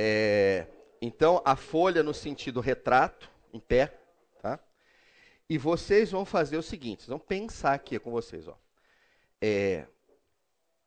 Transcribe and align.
É, 0.00 0.64
então, 1.02 1.42
a 1.44 1.56
folha 1.56 2.04
no 2.04 2.14
sentido 2.14 2.60
retrato, 2.60 3.28
em 3.52 3.58
pé, 3.58 3.98
tá? 4.40 4.60
E 5.50 5.58
vocês 5.58 6.12
vão 6.12 6.24
fazer 6.24 6.56
o 6.56 6.62
seguinte, 6.62 7.08
vão 7.08 7.18
pensar 7.18 7.74
aqui 7.74 7.98
com 7.98 8.12
vocês, 8.12 8.46
ó. 8.46 8.56
É, 9.42 9.88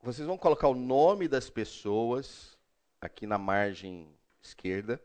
vocês 0.01 0.25
vão 0.25 0.37
colocar 0.37 0.69
o 0.69 0.73
nome 0.73 1.27
das 1.27 1.49
pessoas 1.49 2.57
aqui 3.01 3.27
na 3.27 3.37
margem 3.37 4.07
esquerda, 4.41 5.03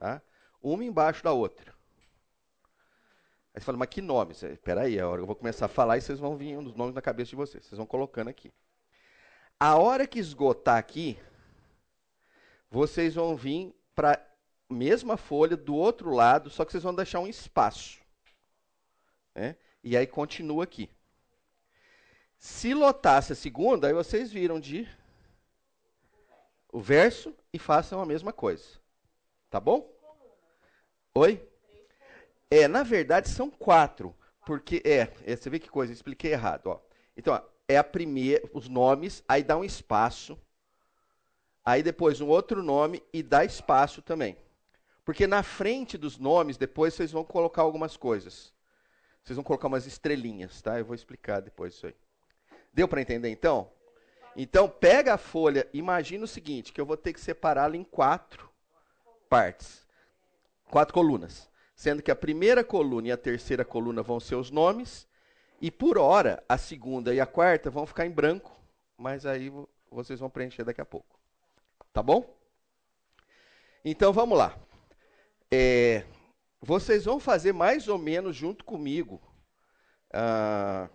tá? 0.00 0.20
Uma 0.60 0.82
embaixo 0.82 1.22
da 1.22 1.30
outra. 1.30 1.72
Aí 3.54 3.60
você 3.60 3.64
fala, 3.66 3.78
mas 3.78 3.88
que 3.88 4.02
nome? 4.02 4.32
Espera 4.32 4.80
aí, 4.80 4.98
a 4.98 5.08
hora 5.08 5.22
eu 5.22 5.26
vou 5.26 5.36
começar 5.36 5.66
a 5.66 5.68
falar 5.68 5.96
e 5.96 6.00
vocês 6.00 6.18
vão 6.18 6.36
vir 6.36 6.58
os 6.58 6.74
nomes 6.74 6.92
na 6.92 7.00
cabeça 7.00 7.30
de 7.30 7.36
vocês. 7.36 7.64
Vocês 7.64 7.76
vão 7.76 7.86
colocando 7.86 8.26
aqui. 8.26 8.52
A 9.60 9.76
hora 9.76 10.08
que 10.08 10.18
esgotar 10.18 10.76
aqui, 10.76 11.16
vocês 12.70 13.14
vão 13.14 13.36
vir 13.36 13.74
para 13.94 14.14
a 14.14 14.74
mesma 14.74 15.16
folha 15.16 15.56
do 15.56 15.74
outro 15.74 16.10
lado, 16.10 16.50
só 16.50 16.64
que 16.64 16.72
vocês 16.72 16.82
vão 16.82 16.94
deixar 16.94 17.20
um 17.20 17.26
espaço. 17.26 18.00
Né? 19.34 19.56
E 19.82 19.96
aí 19.96 20.06
continua 20.06 20.64
aqui. 20.64 20.90
Se 22.38 22.72
lotasse 22.72 23.32
a 23.32 23.36
segunda, 23.36 23.88
aí 23.88 23.92
vocês 23.92 24.30
viram 24.30 24.60
de 24.60 24.88
o 26.72 26.80
verso 26.80 27.34
e 27.52 27.58
façam 27.58 28.00
a 28.00 28.06
mesma 28.06 28.32
coisa. 28.32 28.64
Tá 29.50 29.58
bom? 29.58 29.90
Oi? 31.14 31.42
É, 32.50 32.68
na 32.68 32.82
verdade 32.82 33.28
são 33.28 33.50
quatro. 33.50 34.14
Porque, 34.46 34.82
é, 34.84 35.12
é 35.26 35.36
você 35.36 35.50
vê 35.50 35.58
que 35.58 35.68
coisa, 35.68 35.92
expliquei 35.92 36.32
errado. 36.32 36.68
Ó. 36.68 36.80
Então, 37.16 37.34
ó, 37.34 37.42
é 37.66 37.76
a 37.76 37.84
primeira, 37.84 38.48
os 38.54 38.68
nomes, 38.68 39.22
aí 39.28 39.42
dá 39.42 39.56
um 39.56 39.64
espaço. 39.64 40.38
Aí 41.68 41.82
depois 41.82 42.18
um 42.22 42.28
outro 42.28 42.62
nome 42.62 43.02
e 43.12 43.22
dá 43.22 43.44
espaço 43.44 44.00
também. 44.00 44.38
Porque 45.04 45.26
na 45.26 45.42
frente 45.42 45.98
dos 45.98 46.16
nomes, 46.16 46.56
depois 46.56 46.94
vocês 46.94 47.12
vão 47.12 47.22
colocar 47.22 47.60
algumas 47.60 47.94
coisas. 47.94 48.54
Vocês 49.22 49.36
vão 49.36 49.44
colocar 49.44 49.66
umas 49.66 49.86
estrelinhas, 49.86 50.62
tá? 50.62 50.78
Eu 50.78 50.86
vou 50.86 50.94
explicar 50.94 51.40
depois 51.40 51.74
isso 51.74 51.86
aí. 51.86 51.94
Deu 52.72 52.88
para 52.88 53.02
entender 53.02 53.28
então? 53.28 53.70
Então, 54.34 54.66
pega 54.66 55.12
a 55.12 55.18
folha, 55.18 55.68
imagina 55.74 56.24
o 56.24 56.26
seguinte, 56.26 56.72
que 56.72 56.80
eu 56.80 56.86
vou 56.86 56.96
ter 56.96 57.12
que 57.12 57.20
separá-la 57.20 57.76
em 57.76 57.84
quatro 57.84 58.48
partes. 59.28 59.86
Quatro 60.70 60.94
colunas. 60.94 61.50
Sendo 61.76 62.02
que 62.02 62.10
a 62.10 62.16
primeira 62.16 62.64
coluna 62.64 63.08
e 63.08 63.12
a 63.12 63.16
terceira 63.18 63.62
coluna 63.62 64.02
vão 64.02 64.18
ser 64.18 64.36
os 64.36 64.50
nomes, 64.50 65.06
e 65.60 65.70
por 65.70 65.98
hora, 65.98 66.42
a 66.48 66.56
segunda 66.56 67.12
e 67.12 67.20
a 67.20 67.26
quarta 67.26 67.68
vão 67.68 67.84
ficar 67.84 68.06
em 68.06 68.10
branco, 68.10 68.58
mas 68.96 69.26
aí 69.26 69.52
vocês 69.90 70.18
vão 70.18 70.30
preencher 70.30 70.64
daqui 70.64 70.80
a 70.80 70.86
pouco. 70.86 71.17
Tá 71.92 72.02
bom? 72.02 72.36
Então 73.84 74.12
vamos 74.12 74.36
lá. 74.36 74.58
É, 75.50 76.04
vocês 76.60 77.04
vão 77.04 77.18
fazer 77.18 77.52
mais 77.52 77.88
ou 77.88 77.98
menos 77.98 78.36
junto 78.36 78.64
comigo, 78.64 79.20
ah, 80.12 80.88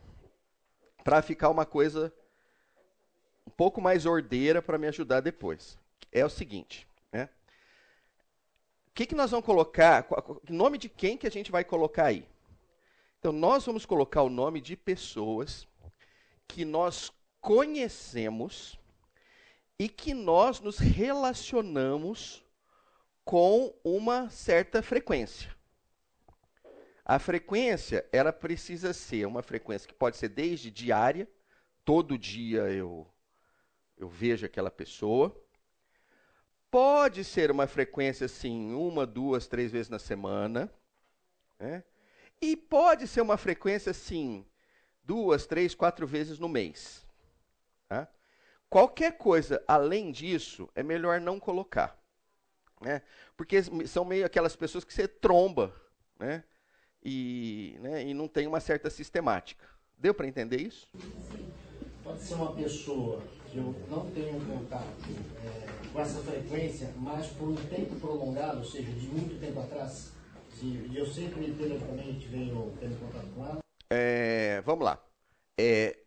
para 1.04 1.22
ficar 1.22 1.50
uma 1.50 1.66
coisa 1.66 2.14
um 3.46 3.52
pouco 3.52 3.82
mais 3.82 4.06
ordeira 4.06 4.62
para 4.62 4.78
me 4.78 4.88
ajudar 4.88 5.22
depois. 5.22 5.78
É 6.12 6.26
o 6.26 6.30
seguinte, 6.30 6.88
né? 7.12 7.30
O 8.88 8.92
que, 8.94 9.06
que 9.06 9.16
nós 9.16 9.32
vamos 9.32 9.46
colocar? 9.46 10.06
Nome 10.50 10.78
de 10.78 10.88
quem 10.88 11.18
que 11.18 11.28
a 11.28 11.32
gente 11.32 11.52
vai 11.52 11.64
colocar 11.64 12.06
aí? 12.06 12.28
Então, 13.20 13.32
nós 13.32 13.66
vamos 13.66 13.86
colocar 13.86 14.22
o 14.22 14.30
nome 14.30 14.60
de 14.60 14.76
pessoas 14.76 15.68
que 16.48 16.66
nós 16.66 17.12
conhecemos 17.42 18.78
e 19.80 19.90
que 19.90 20.14
nós 20.14 20.60
nos 20.60 20.78
relacionamos 20.78 22.44
com 23.26 23.74
uma 23.84 24.30
certa 24.30 24.82
frequência. 24.82 25.56
A 27.06 27.20
frequência, 27.20 28.08
ela 28.12 28.32
precisa 28.32 28.94
ser 28.94 29.26
uma 29.26 29.44
frequência 29.44 29.88
que 29.88 29.94
pode 29.94 30.18
ser 30.18 30.30
desde 30.30 30.72
diária, 30.72 31.30
todo 31.84 32.18
dia 32.18 32.62
eu 32.70 33.08
eu 33.98 34.10
vejo 34.10 34.46
aquela 34.46 34.72
pessoa. 34.72 35.34
Pode 36.70 37.24
ser 37.24 37.52
uma 37.52 37.68
frequência 37.68 38.26
assim, 38.26 38.74
uma, 38.74 39.06
duas, 39.06 39.48
três 39.48 39.72
vezes 39.72 39.90
na 39.90 40.00
semana, 40.00 40.74
né? 41.60 41.84
E 42.42 42.58
pode 42.58 43.08
ser 43.08 43.22
uma 43.22 43.38
frequência 43.38 43.92
assim, 43.92 44.46
duas, 45.04 45.46
três, 45.46 45.76
quatro 45.76 46.06
vezes 46.06 46.40
no 46.40 46.50
mês. 46.50 47.06
Tá? 47.88 48.10
Qualquer 48.74 49.20
coisa 49.20 49.64
além 49.68 50.12
disso 50.12 50.68
é 50.74 50.82
melhor 50.82 51.22
não 51.22 51.40
colocar. 51.40 51.96
Né? 52.82 53.04
Porque 53.38 53.62
são 53.86 54.04
meio 54.04 54.26
aquelas 54.26 54.56
pessoas 54.56 54.84
que 54.84 54.92
você 54.92 55.08
tromba 55.08 55.72
né? 56.20 56.44
E, 57.06 57.78
né? 57.82 58.04
e 58.04 58.16
não 58.16 58.28
tem 58.28 58.48
uma 58.48 58.60
certa 58.60 58.90
sistemática. 58.90 59.64
Deu 59.96 60.12
para 60.12 60.26
entender 60.26 60.60
isso? 60.60 60.88
Sim. 60.96 61.54
Pode 62.04 62.20
ser 62.24 62.34
uma 62.34 62.52
pessoa 62.54 63.22
que 63.52 63.60
eu 63.60 63.76
não 63.92 64.10
tenho 64.10 64.44
contato 64.44 64.88
é, 65.46 65.94
com 65.94 66.02
essa 66.02 66.20
frequência, 66.24 66.92
mas 66.98 67.28
por 67.28 67.50
um 67.50 67.56
tempo 67.56 67.96
prolongado, 68.00 68.58
ou 68.58 68.66
seja, 68.66 68.92
de 68.92 69.06
muito 69.06 69.40
tempo 69.40 69.60
atrás. 69.60 70.14
E 70.64 70.98
eu 70.98 71.06
sempre, 71.06 71.52
periodicamente, 71.52 72.28
venho 72.28 72.76
tendo 72.80 73.00
contato 73.00 73.28
com 73.36 73.46
ela? 73.46 73.60
É, 73.92 74.62
vamos 74.62 74.84
lá. 74.84 75.00
É, 75.60 76.03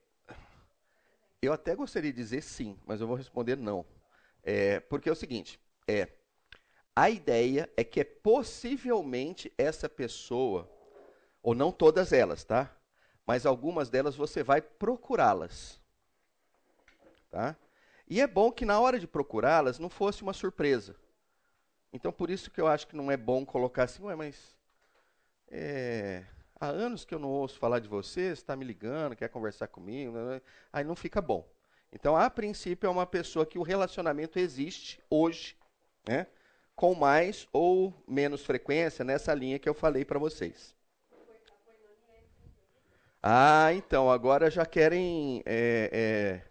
eu 1.42 1.52
até 1.52 1.74
gostaria 1.74 2.12
de 2.12 2.16
dizer 2.16 2.42
sim, 2.42 2.78
mas 2.86 3.00
eu 3.00 3.06
vou 3.06 3.16
responder 3.16 3.56
não. 3.56 3.84
É, 4.42 4.80
porque 4.80 5.08
é 5.08 5.12
o 5.12 5.16
seguinte, 5.16 5.60
é, 5.86 6.08
a 6.94 7.10
ideia 7.10 7.70
é 7.76 7.84
que 7.84 8.00
é 8.00 8.04
possivelmente 8.04 9.52
essa 9.58 9.88
pessoa, 9.88 10.70
ou 11.42 11.54
não 11.54 11.70
todas 11.70 12.12
elas, 12.12 12.44
tá? 12.44 12.74
Mas 13.26 13.44
algumas 13.44 13.90
delas 13.90 14.16
você 14.16 14.42
vai 14.42 14.62
procurá-las. 14.62 15.80
Tá? 17.30 17.56
E 18.08 18.20
é 18.20 18.26
bom 18.26 18.52
que 18.52 18.64
na 18.64 18.80
hora 18.80 18.98
de 18.98 19.06
procurá-las 19.06 19.78
não 19.78 19.90
fosse 19.90 20.22
uma 20.22 20.32
surpresa. 20.32 20.96
Então, 21.92 22.12
por 22.12 22.30
isso 22.30 22.50
que 22.50 22.60
eu 22.60 22.66
acho 22.66 22.86
que 22.86 22.96
não 22.96 23.10
é 23.10 23.16
bom 23.16 23.44
colocar 23.44 23.84
assim, 23.84 24.02
ué, 24.04 24.14
mas 24.14 24.56
é, 25.48 26.24
há 26.60 26.66
anos 26.66 27.04
que 27.04 27.14
eu 27.14 27.18
não 27.18 27.28
ouço 27.28 27.58
falar 27.58 27.78
de 27.78 27.88
você, 27.88 28.32
está 28.32 28.56
me 28.56 28.64
ligando, 28.64 29.16
quer 29.16 29.28
conversar 29.28 29.68
comigo, 29.68 30.12
né, 30.12 30.24
né? 30.24 30.42
aí 30.72 30.84
não 30.84 30.96
fica 30.96 31.20
bom. 31.20 31.48
Então, 31.92 32.16
a 32.16 32.28
princípio, 32.28 32.86
é 32.86 32.90
uma 32.90 33.06
pessoa 33.06 33.46
que 33.46 33.58
o 33.58 33.62
relacionamento 33.62 34.38
existe 34.38 35.02
hoje, 35.08 35.56
né, 36.06 36.26
com 36.74 36.94
mais 36.94 37.48
ou 37.52 37.94
menos 38.06 38.44
frequência, 38.44 39.04
nessa 39.04 39.32
linha 39.32 39.58
que 39.58 39.68
eu 39.68 39.74
falei 39.74 40.04
para 40.04 40.18
vocês. 40.18 40.74
Ah, 43.22 43.72
então, 43.72 44.10
agora 44.10 44.50
já 44.50 44.64
querem 44.64 45.42
é, 45.44 45.90
é, 45.92 46.48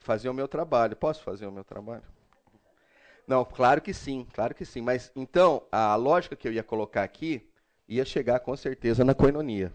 fazer 0.00 0.28
o 0.28 0.34
meu 0.34 0.48
trabalho. 0.48 0.96
Posso 0.96 1.22
fazer 1.22 1.46
o 1.46 1.52
meu 1.52 1.62
trabalho? 1.62 2.02
Não, 3.26 3.44
claro 3.44 3.80
que 3.80 3.94
sim, 3.94 4.26
claro 4.32 4.52
que 4.54 4.64
sim. 4.64 4.80
Mas 4.80 5.12
então, 5.14 5.62
a 5.70 5.94
lógica 5.94 6.34
que 6.34 6.48
eu 6.48 6.52
ia 6.52 6.64
colocar 6.64 7.04
aqui 7.04 7.48
ia 7.88 8.04
chegar 8.04 8.40
com 8.40 8.56
certeza 8.56 9.04
na 9.04 9.14
coinonia. 9.14 9.72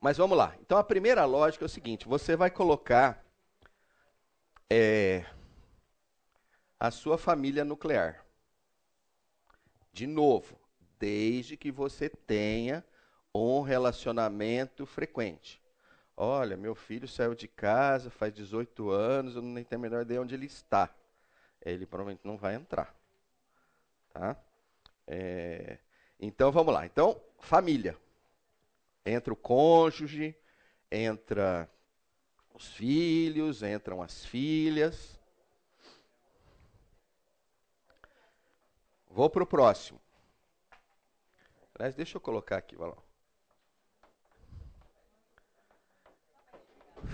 Mas 0.00 0.16
vamos 0.16 0.36
lá. 0.36 0.54
Então 0.60 0.76
a 0.76 0.84
primeira 0.84 1.24
lógica 1.24 1.64
é 1.64 1.66
o 1.66 1.68
seguinte: 1.68 2.06
você 2.06 2.36
vai 2.36 2.50
colocar 2.50 3.24
é, 4.68 5.24
a 6.78 6.90
sua 6.90 7.16
família 7.16 7.64
nuclear. 7.64 8.24
De 9.92 10.06
novo, 10.06 10.58
desde 10.98 11.56
que 11.56 11.70
você 11.70 12.08
tenha 12.08 12.84
um 13.34 13.62
relacionamento 13.62 14.84
frequente. 14.84 15.62
Olha, 16.16 16.56
meu 16.56 16.74
filho 16.74 17.08
saiu 17.08 17.34
de 17.34 17.48
casa 17.48 18.10
faz 18.10 18.32
18 18.32 18.90
anos, 18.90 19.34
eu 19.34 19.42
nem 19.42 19.64
tenho 19.64 19.80
a 19.80 19.82
menor 19.82 20.02
ideia 20.02 20.22
onde 20.22 20.34
ele 20.34 20.46
está 20.46 20.94
ele 21.64 21.86
provavelmente 21.86 22.24
não 22.24 22.36
vai 22.36 22.54
entrar. 22.54 22.94
Tá? 24.12 24.36
É, 25.06 25.78
então 26.18 26.50
vamos 26.50 26.72
lá. 26.72 26.86
Então, 26.86 27.20
família. 27.38 27.96
Entra 29.04 29.32
o 29.32 29.36
cônjuge, 29.36 30.34
entra 30.90 31.68
os 32.54 32.68
filhos, 32.68 33.62
entram 33.62 34.00
as 34.00 34.24
filhas. 34.24 35.20
Vou 39.10 39.28
para 39.28 39.42
o 39.42 39.46
próximo. 39.46 40.00
Aliás, 41.74 41.94
deixa 41.94 42.16
eu 42.16 42.20
colocar 42.20 42.56
aqui, 42.56 42.76
Valão. 42.76 43.02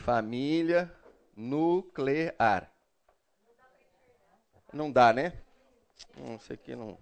Família 0.05 0.95
nuclear. 1.35 2.71
Não 4.73 4.93
dá, 4.93 5.13
né? 5.13 5.43
Não 6.17 6.39
sei 6.39 6.57
que 6.57 6.77
não. 6.77 6.99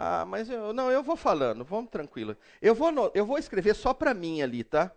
Ah, 0.00 0.24
mas 0.24 0.48
eu 0.48 0.72
não, 0.72 0.92
eu 0.92 1.02
vou 1.02 1.16
falando, 1.16 1.64
vamos 1.64 1.90
tranquilo. 1.90 2.36
Eu 2.62 2.72
vou 2.72 3.10
eu 3.14 3.26
vou 3.26 3.36
escrever 3.36 3.74
só 3.74 3.92
para 3.92 4.14
mim 4.14 4.40
ali, 4.40 4.62
tá? 4.62 4.92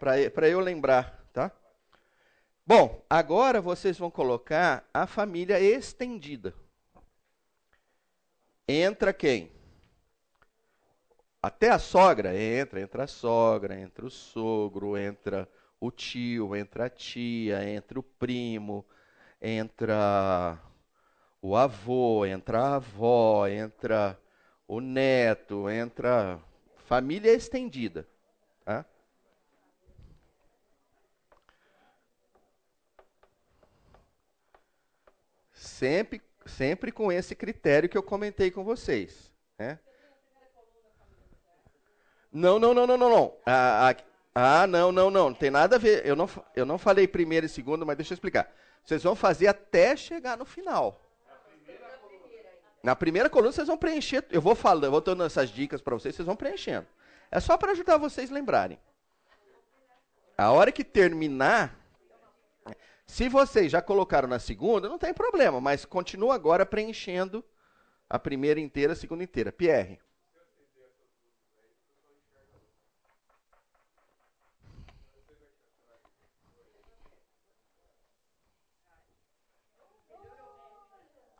Para 0.00 0.48
eu 0.48 0.60
lembrar, 0.60 1.26
tá? 1.30 1.52
Bom, 2.66 3.04
agora 3.08 3.60
vocês 3.60 3.98
vão 3.98 4.10
colocar 4.10 4.88
a 4.94 5.06
família 5.06 5.60
estendida. 5.60 6.54
Entra 8.66 9.12
quem? 9.12 9.52
Até 11.42 11.70
a 11.70 11.78
sogra 11.78 12.34
entra, 12.34 12.80
entra 12.80 13.04
a 13.04 13.06
sogra, 13.06 13.78
entra 13.78 14.06
o 14.06 14.10
sogro, 14.10 14.96
entra 14.96 15.48
o 15.78 15.90
tio, 15.90 16.56
entra 16.56 16.86
a 16.86 16.90
tia, 16.90 17.62
entra 17.68 18.00
o 18.00 18.02
primo, 18.02 18.84
entra 19.40 20.58
o 21.42 21.54
avô, 21.54 22.24
entra 22.26 22.60
a 22.62 22.74
avó, 22.76 23.46
entra 23.46 24.18
o 24.66 24.80
neto, 24.80 25.70
entra 25.70 26.40
família 26.86 27.32
estendida. 27.32 28.06
Tá? 28.64 28.84
Sempre, 35.52 36.22
sempre 36.44 36.92
com 36.92 37.10
esse 37.12 37.34
critério 37.34 37.88
que 37.88 37.96
eu 37.96 38.02
comentei 38.02 38.50
com 38.50 38.64
vocês. 38.64 39.32
Né? 39.58 39.78
Não, 42.32 42.58
não, 42.58 42.74
não, 42.74 42.86
não, 42.86 42.96
não, 42.96 43.10
não. 43.10 43.36
Ah, 43.46 43.94
ah, 44.34 44.66
não, 44.66 44.92
não, 44.92 45.10
não. 45.10 45.30
Não 45.30 45.34
tem 45.34 45.50
nada 45.50 45.76
a 45.76 45.78
ver. 45.78 46.04
Eu 46.04 46.14
não, 46.14 46.28
eu 46.54 46.66
não 46.66 46.76
falei 46.76 47.08
primeiro 47.08 47.46
e 47.46 47.48
segundo, 47.48 47.86
mas 47.86 47.96
deixa 47.96 48.12
eu 48.12 48.16
explicar. 48.16 48.52
Vocês 48.84 49.02
vão 49.02 49.16
fazer 49.16 49.46
até 49.46 49.96
chegar 49.96 50.36
no 50.36 50.44
final. 50.44 51.05
Na 52.86 52.94
primeira 52.94 53.28
coluna 53.28 53.50
vocês 53.50 53.66
vão 53.66 53.76
preencher. 53.76 54.24
Eu 54.30 54.40
vou 54.40 54.54
falando, 54.54 54.84
eu 54.84 54.92
vou 54.92 55.00
dando 55.00 55.24
essas 55.24 55.50
dicas 55.50 55.80
para 55.80 55.96
vocês, 55.96 56.14
vocês 56.14 56.24
vão 56.24 56.36
preenchendo. 56.36 56.86
É 57.32 57.40
só 57.40 57.58
para 57.58 57.72
ajudar 57.72 57.96
vocês 57.96 58.30
a 58.30 58.34
lembrarem. 58.34 58.78
A 60.38 60.52
hora 60.52 60.70
que 60.70 60.84
terminar, 60.84 61.76
se 63.04 63.28
vocês 63.28 63.72
já 63.72 63.82
colocaram 63.82 64.28
na 64.28 64.38
segunda, 64.38 64.88
não 64.88 64.98
tem 64.98 65.12
problema, 65.12 65.60
mas 65.60 65.84
continua 65.84 66.36
agora 66.36 66.64
preenchendo 66.64 67.44
a 68.08 68.20
primeira 68.20 68.60
inteira, 68.60 68.92
a 68.92 68.96
segunda 68.96 69.24
inteira. 69.24 69.50
Pierre. 69.50 69.98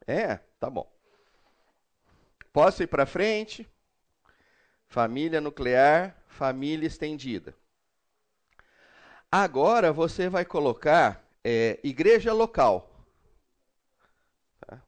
É, 0.08 0.38
tá 0.58 0.68
bom. 0.68 0.95
Posso 2.56 2.82
ir 2.82 2.86
para 2.86 3.04
frente? 3.04 3.70
Família 4.88 5.42
nuclear, 5.42 6.16
família 6.26 6.86
estendida. 6.86 7.54
Agora 9.30 9.92
você 9.92 10.30
vai 10.30 10.42
colocar 10.42 11.22
é, 11.44 11.78
igreja 11.84 12.32
local. 12.32 13.04
Tá? 14.58 14.82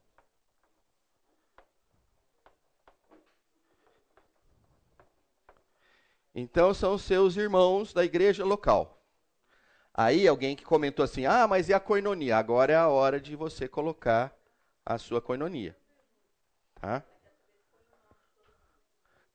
Então 6.34 6.72
são 6.72 6.96
seus 6.96 7.36
irmãos 7.36 7.92
da 7.92 8.02
igreja 8.02 8.46
local. 8.46 8.98
Aí 9.92 10.26
alguém 10.26 10.56
que 10.56 10.64
comentou 10.64 11.04
assim: 11.04 11.26
ah, 11.26 11.46
mas 11.46 11.68
e 11.68 11.74
a 11.74 11.80
coinonia? 11.80 12.38
Agora 12.38 12.72
é 12.72 12.76
a 12.76 12.88
hora 12.88 13.20
de 13.20 13.36
você 13.36 13.68
colocar 13.68 14.34
a 14.86 14.96
sua 14.96 15.20
coinonia. 15.20 15.76
Tá? 16.80 17.04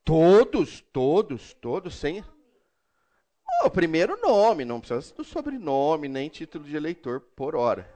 Todos, 0.04 0.82
todos, 0.92 1.54
todos, 1.54 1.96
sem. 1.96 2.24
O 3.64 3.70
primeiro 3.70 4.20
nome, 4.20 4.66
não 4.66 4.80
precisa 4.82 5.14
do 5.16 5.24
sobrenome, 5.24 6.10
nem 6.10 6.30
título 6.30 6.66
de 6.66 6.76
eleitor 6.76 7.22
por 7.36 7.56
hora. 7.56 7.90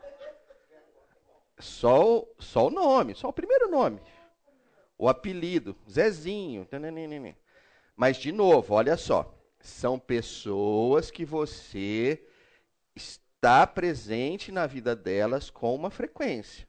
Só, 1.59 2.19
o, 2.19 2.27
só 2.39 2.67
o 2.67 2.69
nome, 2.69 3.15
só 3.15 3.27
o 3.27 3.33
primeiro 3.33 3.69
nome. 3.69 3.99
O 4.97 5.09
apelido, 5.09 5.75
Zezinho. 5.89 6.67
Mas, 7.95 8.17
de 8.17 8.31
novo, 8.31 8.73
olha 8.73 8.95
só. 8.95 9.33
São 9.59 9.99
pessoas 9.99 11.11
que 11.11 11.25
você 11.25 12.23
está 12.95 13.67
presente 13.67 14.51
na 14.51 14.65
vida 14.65 14.95
delas 14.95 15.49
com 15.49 15.75
uma 15.75 15.89
frequência. 15.89 16.67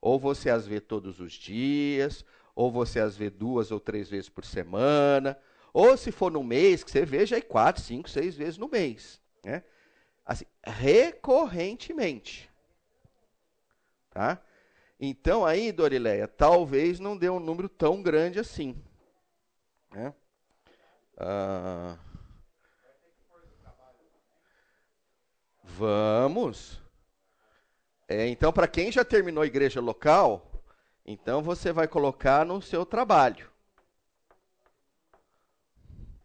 Ou 0.00 0.18
você 0.18 0.48
as 0.48 0.66
vê 0.66 0.80
todos 0.80 1.20
os 1.20 1.32
dias, 1.32 2.24
ou 2.58 2.72
você 2.72 2.98
as 2.98 3.16
vê 3.16 3.30
duas 3.30 3.70
ou 3.70 3.78
três 3.78 4.10
vezes 4.10 4.28
por 4.28 4.44
semana, 4.44 5.38
ou 5.72 5.96
se 5.96 6.10
for 6.10 6.28
no 6.28 6.42
mês, 6.42 6.82
que 6.82 6.90
você 6.90 7.04
veja 7.04 7.36
aí 7.36 7.42
quatro, 7.42 7.80
cinco, 7.80 8.10
seis 8.10 8.34
vezes 8.34 8.58
no 8.58 8.66
mês. 8.66 9.20
Né? 9.44 9.62
Assim, 10.26 10.44
recorrentemente. 10.64 12.50
Tá? 14.10 14.42
Então 14.98 15.46
aí, 15.46 15.70
Dorileia, 15.70 16.26
talvez 16.26 16.98
não 16.98 17.16
dê 17.16 17.30
um 17.30 17.38
número 17.38 17.68
tão 17.68 18.02
grande 18.02 18.40
assim. 18.40 18.76
Né? 19.92 20.12
Ah, 21.16 21.96
vamos. 25.62 26.82
É, 28.08 28.26
então, 28.26 28.52
para 28.52 28.66
quem 28.66 28.90
já 28.90 29.04
terminou 29.04 29.44
a 29.44 29.46
igreja 29.46 29.80
local, 29.80 30.47
então 31.10 31.42
você 31.42 31.72
vai 31.72 31.88
colocar 31.88 32.44
no 32.44 32.60
seu 32.60 32.84
trabalho. 32.84 33.50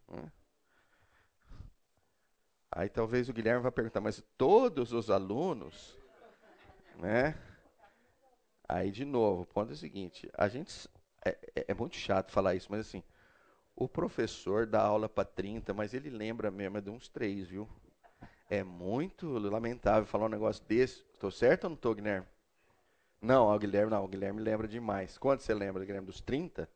Hum. 0.09 0.29
Aí 2.69 2.89
talvez 2.89 3.29
o 3.29 3.33
Guilherme 3.33 3.63
vai 3.63 3.71
perguntar, 3.71 4.01
mas 4.01 4.21
todos 4.37 4.91
os 4.91 5.09
alunos, 5.09 5.97
né? 6.97 7.39
Aí 8.67 8.91
de 8.91 9.05
novo, 9.05 9.43
o 9.43 9.45
ponto 9.45 9.69
é 9.69 9.73
o 9.73 9.77
seguinte, 9.77 10.29
a 10.37 10.49
gente 10.49 10.89
é, 11.23 11.29
é, 11.55 11.65
é 11.69 11.73
muito 11.73 11.95
chato 11.95 12.33
falar 12.33 12.53
isso, 12.53 12.67
mas 12.69 12.81
assim, 12.81 13.01
o 13.77 13.87
professor 13.87 14.65
dá 14.65 14.81
aula 14.81 15.07
para 15.07 15.23
30, 15.23 15.73
mas 15.73 15.93
ele 15.93 16.09
lembra 16.09 16.51
mesmo 16.51 16.77
é 16.77 16.81
de 16.81 16.89
uns 16.89 17.07
três, 17.07 17.47
viu? 17.47 17.69
É 18.49 18.65
muito 18.65 19.29
lamentável 19.39 20.05
falar 20.05 20.25
um 20.25 20.29
negócio 20.29 20.61
desse. 20.65 21.05
Estou 21.13 21.31
certo 21.31 21.63
ou 21.63 21.69
não 21.69 21.75
estou, 21.75 21.95
Guilherme? 21.95 22.27
Não, 23.23 23.47
o 23.47 23.57
Guilherme 23.57 23.89
não. 23.89 24.03
O 24.03 24.07
Guilherme 24.07 24.41
lembra 24.41 24.67
demais. 24.67 25.17
Quanto 25.17 25.41
você 25.41 25.53
lembra, 25.53 25.85
Guilherme? 25.85 26.05
Dos 26.05 26.19
30? 26.19 26.69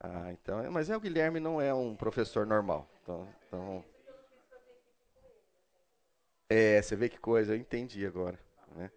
Ah, 0.00 0.32
então. 0.32 0.70
Mas 0.72 0.88
é 0.88 0.96
o 0.96 1.00
Guilherme 1.00 1.38
não 1.38 1.60
é 1.60 1.74
um 1.74 1.94
professor 1.94 2.46
normal. 2.46 2.88
Então, 3.02 3.28
então 3.46 3.84
é, 6.48 6.80
você 6.80 6.96
vê 6.96 7.10
que 7.10 7.18
coisa, 7.18 7.52
eu 7.52 7.58
entendi 7.58 8.06
agora. 8.06 8.38
Né? 8.74 8.90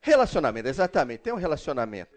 Relacionamento, 0.00 0.68
exatamente. 0.68 1.20
Tem 1.20 1.32
um 1.32 1.36
relacionamento. 1.36 2.10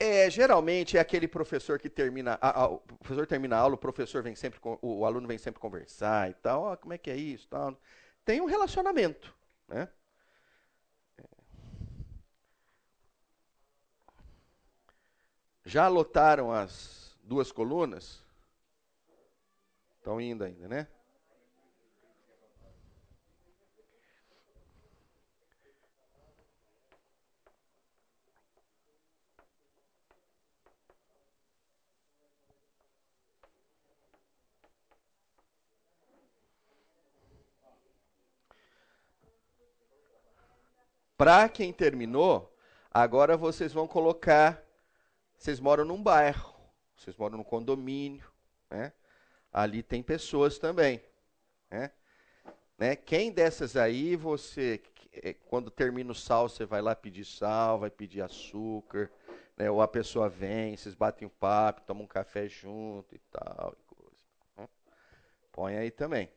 É, 0.00 0.28
geralmente 0.28 0.96
é 0.96 1.00
aquele 1.00 1.28
professor 1.28 1.78
que 1.78 1.88
termina, 1.88 2.36
a, 2.40 2.62
a, 2.62 2.66
o 2.66 2.78
professor 2.78 3.24
termina 3.24 3.54
a 3.54 3.60
aula, 3.60 3.76
o 3.76 3.78
professor 3.78 4.20
vem 4.20 4.34
sempre, 4.34 4.58
o, 4.60 4.98
o 4.98 5.06
aluno 5.06 5.28
vem 5.28 5.38
sempre 5.38 5.60
conversar 5.60 6.28
e 6.28 6.34
tal, 6.34 6.76
como 6.78 6.92
é 6.92 6.98
que 6.98 7.08
é 7.08 7.16
isso, 7.16 7.46
tal. 7.48 7.78
Tem 8.24 8.40
um 8.40 8.46
relacionamento, 8.46 9.34
né? 9.68 9.88
Já 15.64 15.88
lotaram 15.88 16.52
as 16.52 17.16
duas 17.22 17.50
colunas? 17.50 18.22
Estão 19.98 20.20
indo 20.20 20.44
ainda, 20.44 20.68
né? 20.68 20.88
Para 41.22 41.48
quem 41.48 41.72
terminou, 41.72 42.52
agora 42.90 43.36
vocês 43.36 43.72
vão 43.72 43.86
colocar. 43.86 44.60
Vocês 45.38 45.60
moram 45.60 45.84
num 45.84 46.02
bairro, 46.02 46.52
vocês 46.96 47.16
moram 47.16 47.36
num 47.36 47.44
condomínio, 47.44 48.28
né? 48.68 48.92
Ali 49.52 49.84
tem 49.84 50.02
pessoas 50.02 50.58
também, 50.58 51.00
né? 51.70 51.92
né? 52.76 52.96
Quem 52.96 53.30
dessas 53.30 53.76
aí 53.76 54.16
você, 54.16 54.82
é, 55.12 55.32
quando 55.32 55.70
termina 55.70 56.10
o 56.10 56.14
sal, 56.14 56.48
você 56.48 56.66
vai 56.66 56.82
lá 56.82 56.92
pedir 56.92 57.24
sal, 57.24 57.78
vai 57.78 57.90
pedir 57.90 58.20
açúcar, 58.20 59.08
né? 59.56 59.70
Ou 59.70 59.80
a 59.80 59.86
pessoa 59.86 60.28
vem, 60.28 60.76
vocês 60.76 60.96
batem 60.96 61.28
um 61.28 61.30
papo, 61.30 61.82
tomam 61.82 62.02
um 62.02 62.08
café 62.08 62.48
junto 62.48 63.14
e 63.14 63.20
tal, 63.30 63.76
e 63.78 63.94
coisa. 63.94 64.16
Né? 64.56 64.68
Põe 65.52 65.76
aí 65.76 65.92
também. 65.92 66.28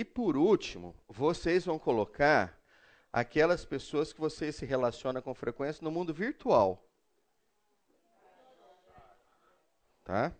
E 0.00 0.04
por 0.04 0.34
último, 0.34 0.96
vocês 1.06 1.66
vão 1.66 1.78
colocar 1.78 2.58
aquelas 3.12 3.66
pessoas 3.66 4.14
que 4.14 4.18
você 4.18 4.50
se 4.50 4.64
relaciona 4.64 5.20
com 5.20 5.34
frequência 5.34 5.84
no 5.84 5.90
mundo 5.90 6.14
virtual. 6.14 6.82
Tá? 10.02 10.32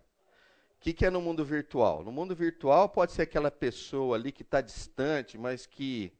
O 0.75 0.79
que, 0.79 0.91
que 0.93 1.05
é 1.05 1.11
no 1.11 1.21
mundo 1.21 1.45
virtual? 1.45 2.03
No 2.03 2.11
mundo 2.11 2.35
virtual 2.35 2.89
pode 2.89 3.11
ser 3.11 3.21
aquela 3.21 3.51
pessoa 3.51 4.17
ali 4.17 4.31
que 4.31 4.41
está 4.41 4.61
distante, 4.61 5.37
mas 5.37 5.67
que 5.67 6.11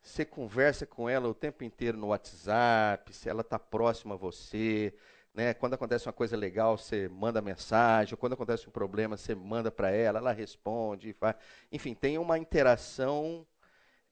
você 0.00 0.24
conversa 0.24 0.86
com 0.86 1.08
ela 1.08 1.28
o 1.28 1.34
tempo 1.34 1.64
inteiro 1.64 1.98
no 1.98 2.06
WhatsApp, 2.06 3.12
se 3.12 3.28
ela 3.28 3.40
está 3.40 3.58
próxima 3.58 4.14
a 4.14 4.16
você, 4.16 4.94
né? 5.32 5.54
Quando 5.54 5.74
acontece 5.74 6.06
uma 6.06 6.12
coisa 6.12 6.36
legal, 6.36 6.76
você 6.76 7.08
manda 7.08 7.40
mensagem, 7.40 8.16
quando 8.16 8.32
acontece 8.32 8.68
um 8.68 8.72
problema, 8.72 9.16
você 9.16 9.34
manda 9.34 9.70
para 9.70 9.90
ela, 9.90 10.18
ela 10.18 10.32
responde, 10.32 11.12
faz... 11.12 11.36
enfim, 11.70 11.94
tem 11.94 12.18
uma 12.18 12.38
interação 12.38 13.46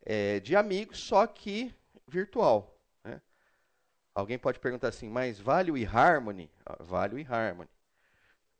é, 0.03 0.41
de 0.41 0.55
amigos, 0.55 1.01
só 1.01 1.27
que 1.27 1.75
virtual. 2.07 2.79
Né? 3.05 3.21
Alguém 4.15 4.39
pode 4.39 4.61
perguntar 4.61 4.89
assim, 4.89 5.09
mas 5.09 5.41
vale 5.41 5.71
o 5.71 5.77
eHarmony? 5.77 6.51
Ah, 6.65 6.77
vale 6.81 7.17
o 7.17 7.19
eHarmony. 7.19 7.69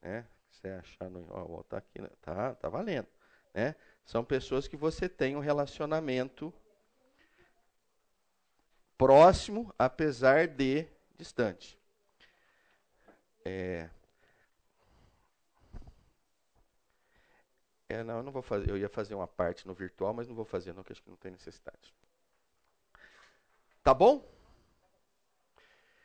Né? 0.03 0.27
Você 0.51 0.69
achar 0.69 1.09
no. 1.09 1.25
Ó, 1.31 1.63
tá 1.63 1.79
aqui, 1.79 2.03
né? 2.03 2.11
tá, 2.21 2.55
tá 2.57 2.69
valendo. 2.69 3.07
Né? 3.55 3.77
São 4.05 4.25
pessoas 4.25 4.67
que 4.67 4.77
você 4.77 5.09
tem 5.09 5.37
um 5.37 5.41
relacionamento 5.41 6.53
próximo, 8.97 9.73
apesar 9.79 10.49
de 10.49 10.87
distante. 11.17 11.78
É, 13.49 13.89
É, 17.89 18.05
não, 18.05 18.19
eu 18.19 18.23
não 18.23 18.33
vou 18.33 18.43
fazer. 18.43 18.71
Eu 18.71 18.77
ia 18.77 18.89
fazer 18.89 19.15
uma 19.15 19.27
parte 19.27 19.67
no 19.67 19.73
virtual, 19.73 20.13
mas 20.13 20.29
não 20.29 20.35
vou 20.35 20.45
fazer, 20.45 20.75
não, 20.75 20.83
que 20.83 20.93
acho 20.93 21.03
que 21.03 21.09
não 21.09 21.17
tem 21.17 21.33
necessidade. 21.33 21.95
Tá 23.83 23.95
bom? 23.95 24.23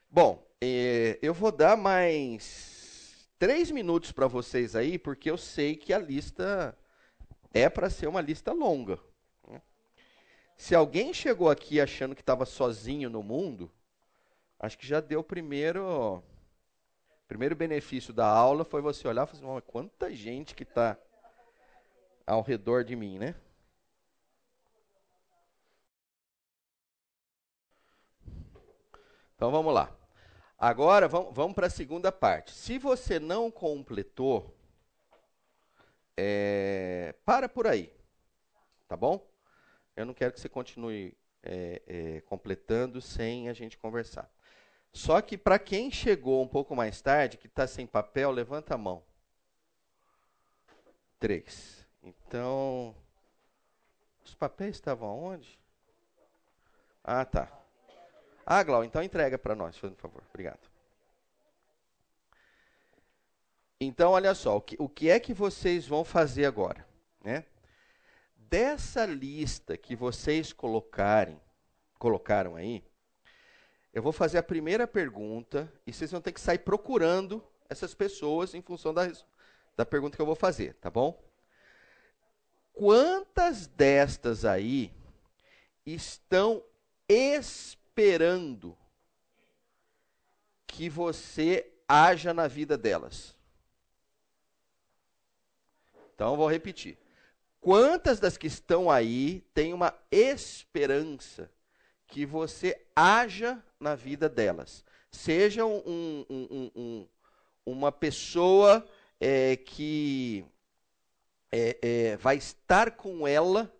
Bom, 0.09 0.47
é, 0.61 1.19
eu 1.21 1.33
vou 1.33 1.51
dar 1.51 1.75
mais 1.75 3.27
três 3.37 3.69
minutos 3.69 4.13
para 4.13 4.27
vocês 4.27 4.75
aí, 4.75 4.97
porque 4.97 5.29
eu 5.29 5.37
sei 5.37 5.75
que 5.75 5.91
a 5.91 5.99
lista 5.99 6.77
é 7.53 7.69
para 7.69 7.89
ser 7.89 8.07
uma 8.07 8.21
lista 8.21 8.53
longa. 8.53 8.97
Né? 9.49 9.61
Se 10.55 10.73
alguém 10.73 11.13
chegou 11.13 11.49
aqui 11.49 11.81
achando 11.81 12.15
que 12.15 12.21
estava 12.21 12.45
sozinho 12.45 13.09
no 13.09 13.21
mundo, 13.21 13.69
acho 14.57 14.77
que 14.77 14.87
já 14.87 15.01
deu 15.01 15.19
o 15.19 15.23
primeiro, 15.23 16.23
primeiro 17.33 17.55
benefício 17.55 18.13
da 18.13 18.27
aula 18.27 18.63
foi 18.63 18.79
você 18.79 19.07
olhar 19.07 19.23
e 19.23 19.35
falar 19.35 19.57
assim, 19.57 19.65
quanta 19.65 20.13
gente 20.13 20.53
que 20.53 20.61
está 20.61 20.95
ao 22.27 22.43
redor 22.43 22.83
de 22.83 22.95
mim, 22.95 23.17
né? 23.17 23.33
Então 29.35 29.49
vamos 29.49 29.73
lá. 29.73 29.91
Agora 30.59 31.07
vamos, 31.07 31.33
vamos 31.33 31.55
para 31.55 31.65
a 31.65 31.71
segunda 31.71 32.11
parte. 32.11 32.51
Se 32.51 32.77
você 32.77 33.19
não 33.19 33.49
completou, 33.49 34.55
é, 36.15 37.15
para 37.25 37.49
por 37.49 37.65
aí, 37.65 37.91
tá 38.87 38.95
bom? 38.95 39.27
Eu 39.95 40.05
não 40.05 40.13
quero 40.13 40.33
que 40.33 40.39
você 40.39 40.47
continue 40.47 41.17
é, 41.41 41.81
é, 41.87 42.21
completando 42.21 43.01
sem 43.01 43.49
a 43.49 43.53
gente 43.53 43.75
conversar. 43.75 44.31
Só 44.93 45.19
que 45.21 45.35
para 45.37 45.57
quem 45.57 45.89
chegou 45.89 46.43
um 46.43 46.47
pouco 46.47 46.75
mais 46.75 47.01
tarde, 47.01 47.37
que 47.37 47.47
está 47.47 47.65
sem 47.65 47.87
papel, 47.87 48.29
levanta 48.29 48.75
a 48.75 48.77
mão. 48.77 49.03
Três. 51.19 51.83
Então, 52.03 52.95
os 54.23 54.35
papéis 54.35 54.75
estavam 54.75 55.09
aonde? 55.09 55.59
Ah, 57.03 57.25
tá. 57.25 57.51
Ah, 58.45 58.61
Glau, 58.61 58.83
então 58.83 59.01
entrega 59.01 59.37
para 59.37 59.55
nós, 59.55 59.77
por 59.77 59.91
favor. 59.95 60.23
Obrigado. 60.29 60.59
Então, 63.79 64.11
olha 64.11 64.35
só, 64.35 64.57
o 64.57 64.61
que, 64.61 64.75
o 64.79 64.87
que 64.87 65.09
é 65.09 65.19
que 65.19 65.33
vocês 65.33 65.87
vão 65.87 66.05
fazer 66.05 66.45
agora? 66.45 66.85
Né? 67.23 67.45
Dessa 68.35 69.05
lista 69.05 69.75
que 69.75 69.95
vocês 69.95 70.53
colocarem, 70.53 71.41
colocaram 71.97 72.55
aí, 72.55 72.83
eu 73.93 74.01
vou 74.01 74.11
fazer 74.11 74.39
a 74.39 74.43
primeira 74.43 74.87
pergunta 74.87 75.71
e 75.85 75.93
vocês 75.93 76.11
vão 76.11 76.19
ter 76.19 76.31
que 76.31 76.41
sair 76.41 76.57
procurando 76.59 77.45
essas 77.69 77.93
pessoas 77.93 78.55
em 78.55 78.61
função 78.61 78.91
da, 78.91 79.09
da 79.75 79.85
pergunta 79.85 80.15
que 80.15 80.21
eu 80.21 80.25
vou 80.25 80.35
fazer, 80.35 80.73
tá 80.75 80.89
bom? 80.89 81.23
Quantas 82.73 83.67
destas 83.67 84.45
aí 84.45 84.91
estão 85.85 86.63
esperando 87.07 88.75
que 90.65 90.89
você 90.89 91.71
haja 91.87 92.33
na 92.33 92.47
vida 92.47 92.75
delas? 92.75 93.37
Então, 96.15 96.35
vou 96.35 96.49
repetir. 96.49 96.97
Quantas 97.61 98.19
das 98.19 98.37
que 98.37 98.47
estão 98.47 98.89
aí 98.89 99.41
têm 99.53 99.71
uma 99.71 99.93
esperança 100.11 101.49
que 102.13 102.27
você 102.27 102.79
haja 102.95 103.59
na 103.79 103.95
vida 103.95 104.29
delas? 104.29 104.85
Seja 105.11 105.65
um, 105.65 106.23
um, 106.29 106.71
um, 106.75 107.07
uma 107.65 107.91
pessoa 107.91 108.87
é, 109.19 109.55
que 109.55 110.45
é, 111.51 111.79
é, 111.81 112.17
vai 112.17 112.37
estar 112.37 112.91
com 112.91 113.27
ela, 113.27 113.75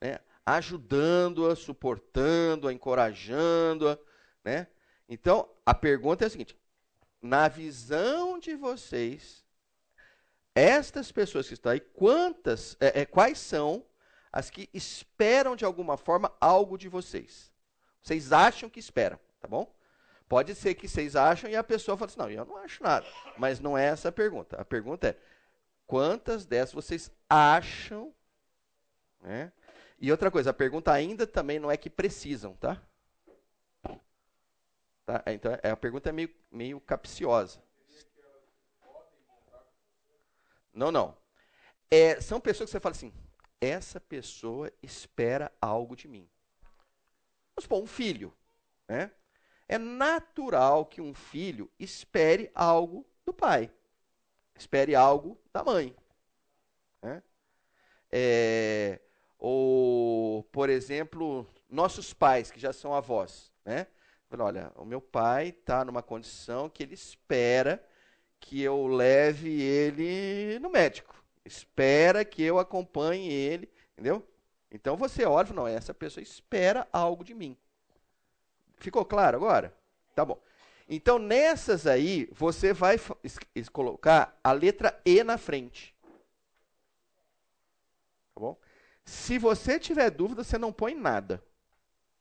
né, 0.00 0.18
ajudando-a, 0.44 1.54
suportando-a, 1.54 2.72
encorajando-a. 2.72 3.96
Né? 4.42 4.66
Então, 5.08 5.48
a 5.64 5.72
pergunta 5.72 6.24
é 6.24 6.26
a 6.26 6.30
seguinte: 6.30 6.58
na 7.22 7.46
visão 7.46 8.40
de 8.40 8.56
vocês, 8.56 9.44
estas 10.56 11.12
pessoas 11.12 11.46
que 11.46 11.54
estão 11.54 11.70
aí, 11.70 11.78
quantas, 11.78 12.76
é, 12.80 13.02
é, 13.02 13.06
quais 13.06 13.38
são 13.38 13.86
as 14.32 14.50
que 14.50 14.68
esperam 14.74 15.54
de 15.54 15.64
alguma 15.64 15.96
forma 15.96 16.32
algo 16.40 16.76
de 16.76 16.88
vocês? 16.88 17.49
Vocês 18.02 18.32
acham 18.32 18.70
que 18.70 18.80
esperam, 18.80 19.18
tá 19.40 19.48
bom? 19.48 19.72
Pode 20.28 20.54
ser 20.54 20.74
que 20.74 20.88
vocês 20.88 21.16
acham 21.16 21.50
e 21.50 21.56
a 21.56 21.64
pessoa 21.64 21.96
fala 21.96 22.10
assim: 22.10 22.18
não, 22.18 22.30
eu 22.30 22.44
não 22.44 22.56
acho 22.58 22.82
nada. 22.82 23.06
Mas 23.36 23.60
não 23.60 23.76
é 23.76 23.86
essa 23.86 24.08
a 24.10 24.12
pergunta. 24.12 24.60
A 24.60 24.64
pergunta 24.64 25.08
é: 25.08 25.16
Quantas 25.90 26.46
dessas 26.46 26.72
vocês 26.72 27.10
acham? 27.28 28.14
Né? 29.20 29.52
E 29.98 30.08
outra 30.12 30.30
coisa, 30.30 30.50
a 30.50 30.54
pergunta 30.54 30.92
ainda 30.92 31.26
também 31.26 31.58
não 31.58 31.68
é 31.68 31.76
que 31.76 31.90
precisam, 31.90 32.54
tá? 32.54 32.80
tá? 35.04 35.20
Então 35.26 35.58
é, 35.64 35.70
a 35.70 35.76
pergunta 35.76 36.08
é 36.08 36.12
meio, 36.12 36.32
meio 36.48 36.80
capciosa. 36.80 37.60
Não, 40.72 40.92
não. 40.92 41.16
É, 41.90 42.20
são 42.20 42.40
pessoas 42.40 42.70
que 42.70 42.72
você 42.72 42.78
fala 42.78 42.94
assim: 42.94 43.12
essa 43.60 43.98
pessoa 43.98 44.72
espera 44.80 45.50
algo 45.60 45.96
de 45.96 46.06
mim. 46.06 46.30
Vamos 47.60 47.64
supor, 47.64 47.82
um 47.82 47.86
filho. 47.86 48.32
Né? 48.88 49.10
É 49.68 49.76
natural 49.76 50.86
que 50.86 51.00
um 51.00 51.12
filho 51.12 51.70
espere 51.78 52.50
algo 52.54 53.06
do 53.24 53.32
pai. 53.32 53.70
Espere 54.56 54.94
algo 54.94 55.38
da 55.52 55.62
mãe. 55.62 55.94
Né? 57.02 57.22
É, 58.10 59.00
ou, 59.38 60.42
por 60.44 60.70
exemplo, 60.70 61.46
nossos 61.68 62.14
pais, 62.14 62.50
que 62.50 62.58
já 62.58 62.72
são 62.72 62.94
avós. 62.94 63.52
Né? 63.64 63.86
Olha, 64.38 64.72
o 64.76 64.84
meu 64.84 65.00
pai 65.00 65.48
está 65.48 65.84
numa 65.84 66.02
condição 66.02 66.68
que 66.68 66.82
ele 66.82 66.94
espera 66.94 67.84
que 68.38 68.62
eu 68.62 68.86
leve 68.86 69.60
ele 69.60 70.58
no 70.60 70.70
médico. 70.70 71.22
Espera 71.44 72.24
que 72.24 72.42
eu 72.42 72.58
acompanhe 72.58 73.30
ele, 73.30 73.70
entendeu? 73.92 74.26
Então 74.70 74.96
você 74.96 75.24
olha 75.24 75.44
e 75.44 75.48
fala, 75.48 75.60
não, 75.62 75.68
essa 75.68 75.92
pessoa 75.92 76.22
espera 76.22 76.86
algo 76.92 77.24
de 77.24 77.34
mim. 77.34 77.56
Ficou 78.76 79.04
claro 79.04 79.36
agora? 79.36 79.74
Tá 80.14 80.24
bom. 80.24 80.40
Então, 80.92 81.20
nessas 81.20 81.86
aí, 81.86 82.28
você 82.32 82.72
vai 82.72 82.96
colocar 83.72 84.36
a 84.42 84.50
letra 84.50 85.00
E 85.04 85.22
na 85.22 85.38
frente. 85.38 85.94
Tá 88.34 88.40
bom? 88.40 88.58
Se 89.04 89.38
você 89.38 89.78
tiver 89.78 90.10
dúvida, 90.10 90.42
você 90.42 90.58
não 90.58 90.72
põe 90.72 90.94
nada. 90.94 91.40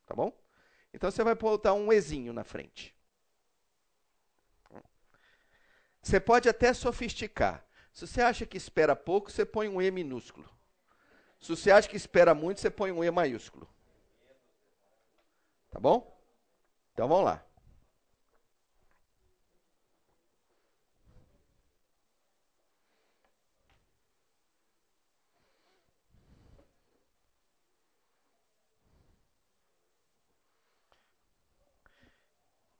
Tá 0.05 0.13
bom? 0.13 0.31
Então, 0.93 1.09
você 1.09 1.23
vai 1.23 1.33
botar 1.33 1.73
um 1.73 1.91
Ezinho 1.91 2.31
na 2.31 2.43
frente. 2.43 2.95
Você 6.01 6.19
pode 6.19 6.47
até 6.47 6.71
sofisticar. 6.73 7.65
Se 7.91 8.05
você 8.05 8.21
acha 8.21 8.45
que 8.45 8.57
espera 8.57 8.95
pouco, 8.95 9.31
você 9.31 9.45
põe 9.45 9.67
um 9.67 9.81
E 9.81 9.89
minúsculo. 9.89 10.47
Se 11.39 11.55
você 11.55 11.71
acha 11.71 11.87
que 11.87 11.95
espera 11.97 12.33
muito, 12.35 12.59
você 12.59 12.69
põe 12.69 12.91
um 12.91 13.03
E 13.03 13.09
maiúsculo. 13.11 13.67
Tá 15.71 15.79
bom? 15.79 16.19
Então 16.93 17.07
vamos 17.07 17.25
lá. 17.25 17.45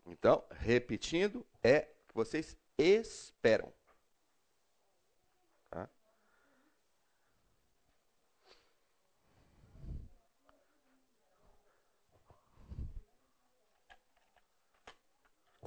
Então, 0.06 0.44
repetindo, 0.52 1.46
é 1.64 1.82
que 1.82 2.14
vocês 2.14 2.58
esperam. 2.78 3.72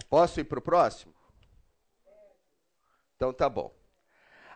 Posso 0.03 0.41
ir 0.41 0.45
para 0.45 0.59
o 0.59 0.63
próximo? 0.63 1.15
Então 3.17 3.33
tá 3.33 3.49
bom. 3.49 3.75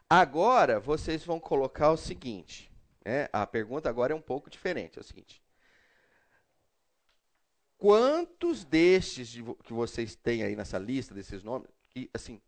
Agora 0.08 0.78
vocês 0.78 1.24
vão 1.24 1.40
colocar 1.40 1.90
o 1.90 1.96
seguinte. 1.96 2.70
Né? 3.04 3.28
A 3.32 3.46
pergunta 3.46 3.88
agora 3.88 4.12
é 4.12 4.16
um 4.16 4.20
pouco 4.20 4.50
diferente. 4.50 4.98
É 4.98 5.00
o 5.00 5.04
seguinte: 5.04 5.42
quantos 7.78 8.64
destes 8.64 9.28
de, 9.28 9.42
que 9.62 9.72
vocês 9.72 10.14
têm 10.14 10.42
aí 10.42 10.56
nessa 10.56 10.78
lista 10.78 11.14
desses 11.14 11.42
nomes, 11.42 11.68
que 11.90 12.10
assim, 12.12 12.40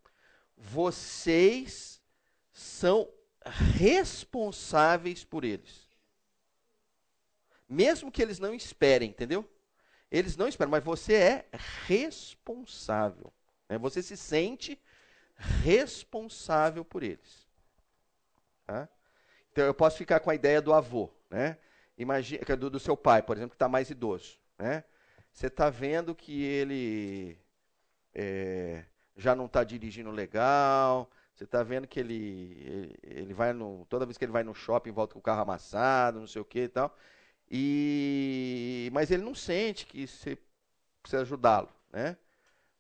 vocês 0.57 2.03
são 2.53 3.09
responsáveis 3.77 5.25
por 5.25 5.45
eles? 5.45 5.87
Mesmo 7.69 8.11
que 8.11 8.23
eles 8.23 8.39
não 8.39 8.55
esperem, 8.55 9.11
entendeu? 9.11 9.49
Eles 10.11 10.37
não 10.37 10.49
esperam, 10.49 10.71
mas 10.71 10.85
você 10.85 11.15
é 11.15 11.49
responsável. 11.87 13.33
Né? 13.69 13.79
Você 13.79 14.03
se 14.03 14.17
sente 14.17 14.81
responsável 15.63 16.85
por 16.85 17.03
eles. 17.03 17.47
Tá? 18.67 18.89
Então 19.53 19.65
eu 19.65 19.75
posso 19.75 19.97
ficar 19.97 20.21
com 20.21 20.31
a 20.31 20.35
ideia 20.35 20.61
do 20.61 20.73
avô, 20.73 21.11
né? 21.31 21.59
Imagina, 21.97 22.57
do, 22.57 22.71
do 22.71 22.79
seu 22.79 22.97
pai, 22.97 23.23
por 23.23 23.37
exemplo, 23.37 23.51
que 23.51 23.57
está 23.57 23.69
mais 23.69 23.91
idoso, 23.91 24.39
né? 24.57 24.85
Você 25.33 25.49
está 25.49 25.69
vendo 25.69 26.15
que 26.15 26.43
ele 26.43 27.39
é, 28.15 28.85
já 29.17 29.35
não 29.35 29.47
está 29.47 29.65
dirigindo 29.65 30.11
legal, 30.11 31.11
você 31.35 31.45
está 31.45 31.63
vendo 31.63 31.87
que 31.87 32.01
ele, 32.01 32.61
ele, 32.65 32.97
ele, 33.03 33.35
vai 33.35 33.53
no. 33.53 33.87
Toda 33.89 34.05
vez 34.05 34.19
que 34.19 34.25
ele 34.25 34.33
vai 34.33 34.43
no 34.43 34.55
shopping, 34.55 34.91
volta 34.91 35.13
com 35.13 35.21
o 35.21 35.23
carro 35.23 35.43
amassado, 35.43 36.19
não 36.19 36.27
sei 36.27 36.43
o 36.43 36.45
que 36.45 36.63
e 36.63 36.69
tal. 36.69 36.97
E, 37.51 38.91
mas 38.93 39.11
ele 39.11 39.23
não 39.23 39.35
sente 39.35 39.87
que 39.87 40.07
você 40.07 40.39
precisa 41.03 41.23
ajudá-lo, 41.23 41.71
né? 41.91 42.17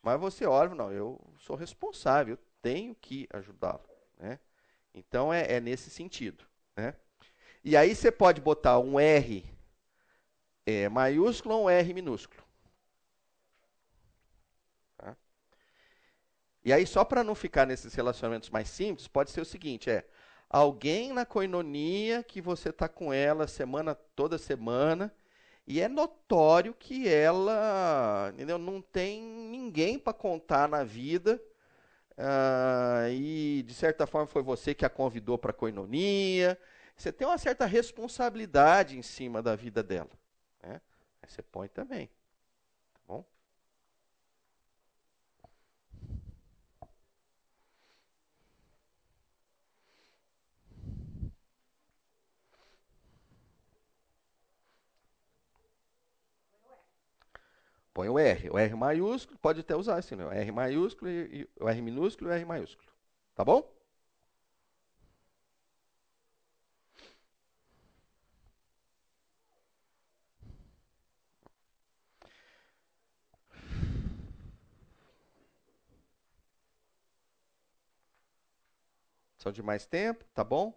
Mas 0.02 0.20
você 0.20 0.46
olha, 0.46 0.74
não, 0.74 0.92
eu 0.92 1.20
sou 1.38 1.56
responsável, 1.56 2.34
eu 2.34 2.38
tenho 2.60 2.94
que 2.94 3.26
ajudá-lo, 3.32 3.88
né? 4.18 4.38
Então 4.94 5.32
é, 5.32 5.54
é, 5.54 5.60
nesse 5.60 5.90
sentido, 5.90 6.44
né? 6.76 6.94
E 7.64 7.76
aí 7.76 7.94
você 7.94 8.12
pode 8.12 8.40
botar 8.40 8.78
um 8.78 9.00
R 9.00 9.44
é, 10.66 10.88
maiúsculo 10.88 11.54
ou 11.54 11.64
um 11.64 11.70
R 11.70 11.94
minúsculo. 11.94 12.42
Tá? 14.98 15.16
E 16.64 16.72
aí 16.72 16.86
só 16.86 17.04
para 17.04 17.24
não 17.24 17.34
ficar 17.34 17.66
nesses 17.66 17.94
relacionamentos 17.94 18.50
mais 18.50 18.68
simples, 18.68 19.08
pode 19.08 19.30
ser 19.30 19.40
o 19.40 19.46
seguinte, 19.46 19.90
é 19.90 20.06
alguém 20.48 21.12
na 21.12 21.26
coinonia 21.26 22.22
que 22.22 22.40
você 22.40 22.70
está 22.70 22.88
com 22.88 23.12
ela 23.12 23.46
semana 23.46 23.94
toda 23.94 24.38
semana 24.38 25.12
e 25.66 25.80
é 25.80 25.88
notório 25.88 26.74
que 26.74 27.08
ela 27.08 28.30
entendeu? 28.32 28.58
não 28.58 28.80
tem 28.80 29.22
ninguém 29.22 29.98
para 29.98 30.14
contar 30.14 30.68
na 30.68 30.82
vida 30.82 31.40
uh, 32.16 33.08
e 33.10 33.62
de 33.66 33.74
certa 33.74 34.06
forma 34.06 34.26
foi 34.26 34.42
você 34.42 34.74
que 34.74 34.84
a 34.84 34.90
convidou 34.90 35.36
para 35.38 35.50
a 35.50 35.54
coinonia. 35.54 36.58
Você 36.96 37.12
tem 37.12 37.28
uma 37.28 37.38
certa 37.38 37.64
responsabilidade 37.64 38.98
em 38.98 39.02
cima 39.02 39.40
da 39.42 39.54
vida 39.54 39.82
dela. 39.82 40.10
Né? 40.62 40.80
Aí 41.22 41.28
você 41.28 41.42
põe 41.42 41.68
também. 41.68 42.10
Põe 57.98 58.08
o 58.08 58.16
R. 58.16 58.48
O 58.50 58.56
R 58.56 58.76
maiúsculo, 58.76 59.36
pode 59.40 59.58
até 59.58 59.74
usar 59.74 59.96
assim, 59.96 60.14
né? 60.14 60.24
O 60.24 60.30
R 60.30 60.52
maiúsculo, 60.52 61.10
e, 61.10 61.48
o 61.60 61.68
R 61.68 61.82
minúsculo 61.82 62.30
e 62.30 62.32
o 62.32 62.34
R 62.36 62.44
maiúsculo. 62.44 62.88
Tá 63.34 63.44
bom? 63.44 63.68
São 79.38 79.50
de 79.50 79.60
mais 79.60 79.86
tempo, 79.86 80.24
tá 80.32 80.44
bom? 80.44 80.72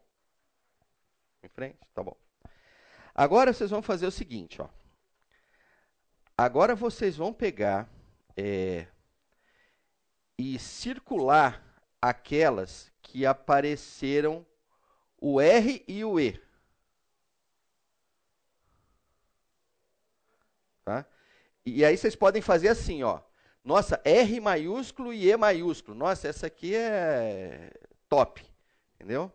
Em 1.44 1.50
frente, 1.50 1.78
tá 1.94 2.02
bom. 2.02 2.18
Agora 3.14 3.54
vocês 3.54 3.70
vão 3.70 3.84
fazer 3.84 4.08
o 4.08 4.12
seguinte, 4.12 4.60
ó. 4.60 4.81
Agora 6.42 6.74
vocês 6.74 7.16
vão 7.16 7.32
pegar 7.32 7.88
é, 8.36 8.88
e 10.36 10.58
circular 10.58 11.64
aquelas 12.02 12.92
que 13.00 13.28
apareceram 13.28 14.44
o 15.20 15.40
R 15.40 15.86
e 15.88 16.04
o 16.04 16.20
E. 16.20 16.42
Tá? 20.84 21.06
E 21.64 21.86
aí 21.86 21.96
vocês 21.96 22.16
podem 22.16 22.42
fazer 22.42 22.70
assim, 22.70 23.04
ó. 23.04 23.22
Nossa, 23.64 24.02
R 24.04 24.40
maiúsculo 24.40 25.14
e 25.14 25.30
E 25.30 25.38
maiúsculo. 25.38 25.96
Nossa, 25.96 26.28
essa 26.28 26.48
aqui 26.48 26.74
é 26.74 27.72
top. 28.10 28.44
Entendeu? 28.96 29.32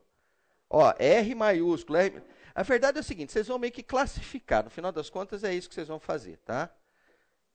Ó, 0.68 0.92
R 0.98 1.34
maiúsculo. 1.36 1.98
R... 1.98 2.20
A 2.52 2.64
verdade 2.64 2.98
é 2.98 3.00
o 3.00 3.04
seguinte, 3.04 3.30
vocês 3.30 3.46
vão 3.46 3.60
meio 3.60 3.72
que 3.72 3.84
classificar. 3.84 4.64
No 4.64 4.70
final 4.70 4.90
das 4.90 5.08
contas, 5.08 5.44
é 5.44 5.54
isso 5.54 5.68
que 5.68 5.74
vocês 5.76 5.86
vão 5.86 6.00
fazer, 6.00 6.38
tá? 6.38 6.68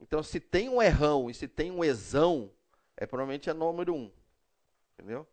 Então, 0.01 0.23
se 0.23 0.39
tem 0.39 0.67
um 0.67 0.81
errão 0.81 1.29
e 1.29 1.33
se 1.33 1.47
tem 1.47 1.69
um 1.69 1.83
exão, 1.83 2.51
é 2.97 3.05
provavelmente 3.05 3.49
é 3.49 3.53
número 3.53 3.93
um. 3.93 4.11
Entendeu? 4.93 5.27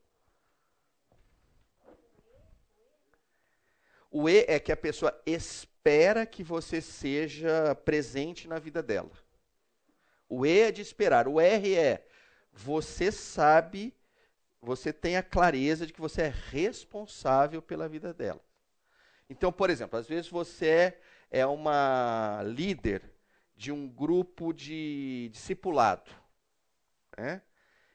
O 4.11 4.29
E 4.29 4.45
é 4.47 4.61
que 4.61 4.71
a 4.71 4.77
pessoa 4.77 5.19
espera 5.27 6.27
que 6.27 6.43
você 6.43 6.81
seja 6.81 7.75
presente 7.75 8.47
na 8.47 8.59
vida 8.59 8.83
dela. 8.83 9.11
O 10.29 10.45
E 10.45 10.61
é 10.61 10.73
de 10.73 10.83
esperar. 10.83 11.27
O 11.27 11.41
R 11.41 11.75
é 11.75 12.07
você 12.53 13.11
sabe, 13.13 13.95
você 14.61 14.93
tem 14.93 15.17
a 15.17 15.23
clareza 15.23 15.87
de 15.87 15.93
que 15.93 16.01
você 16.01 16.23
é 16.23 16.35
responsável 16.51 17.63
pela 17.63 17.89
vida 17.89 18.13
dela. 18.13 18.43
Então, 19.31 19.53
por 19.53 19.71
exemplo, 19.71 19.99
às 19.99 20.07
vezes 20.07 20.29
você 20.31 20.99
é 21.31 21.47
uma 21.47 22.43
líder 22.45 23.18
de 23.59 23.73
um 23.73 23.89
grupo 23.89 24.53
de 24.53 25.29
discipulado. 25.33 26.09
Né? 27.19 27.43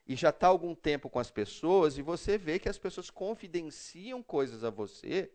E 0.05 0.13
já 0.13 0.29
está 0.29 0.47
algum 0.47 0.75
tempo 0.75 1.09
com 1.09 1.19
as 1.19 1.31
pessoas 1.31 1.97
e 1.97 2.01
você 2.01 2.37
vê 2.37 2.59
que 2.59 2.67
as 2.67 2.77
pessoas 2.77 3.09
confidenciam 3.09 4.21
coisas 4.21 4.65
a 4.65 4.69
você 4.69 5.31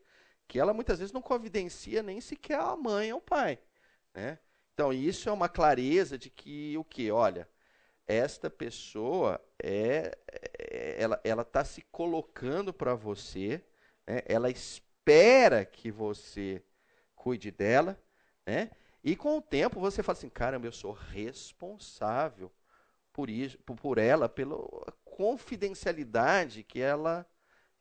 que 0.47 0.61
ela 0.61 0.75
muitas 0.75 0.99
vezes 0.99 1.15
não 1.15 1.23
confidencia 1.23 2.03
nem 2.03 2.21
sequer 2.21 2.61
a 2.61 2.77
mãe 2.77 3.11
ou 3.11 3.21
o 3.21 3.23
pai. 3.23 3.59
Né? 4.15 4.39
Então, 4.75 4.93
isso 4.93 5.31
é 5.31 5.33
uma 5.33 5.49
clareza 5.49 6.19
de 6.19 6.29
que 6.29 6.77
o 6.77 6.85
que? 6.85 7.11
Olha, 7.11 7.49
esta 8.07 8.51
pessoa 8.51 9.41
é, 9.63 10.17
é 10.59 11.09
ela 11.25 11.43
está 11.43 11.65
se 11.65 11.81
colocando 11.91 12.73
para 12.73 12.95
você, 12.95 13.65
né? 14.07 14.23
ela 14.27 14.51
espera 14.51 15.65
que 15.65 15.91
você 15.91 16.63
cuide 17.17 17.51
dela, 17.51 17.99
né? 18.47 18.71
E 19.03 19.15
com 19.17 19.39
o 19.39 19.43
tempo 19.43 19.81
você 19.81 20.03
fala 20.03 20.19
assim, 20.19 20.29
caramba, 20.29 20.67
eu 20.67 20.73
sou 20.73 20.93
responsável 20.93 22.51
por 23.13 23.31
isso, 23.31 23.59
por 23.59 23.99
ela, 23.99 24.29
pela 24.29 24.57
confidencialidade 25.05 26.63
que 26.63 26.81
ela, 26.81 27.27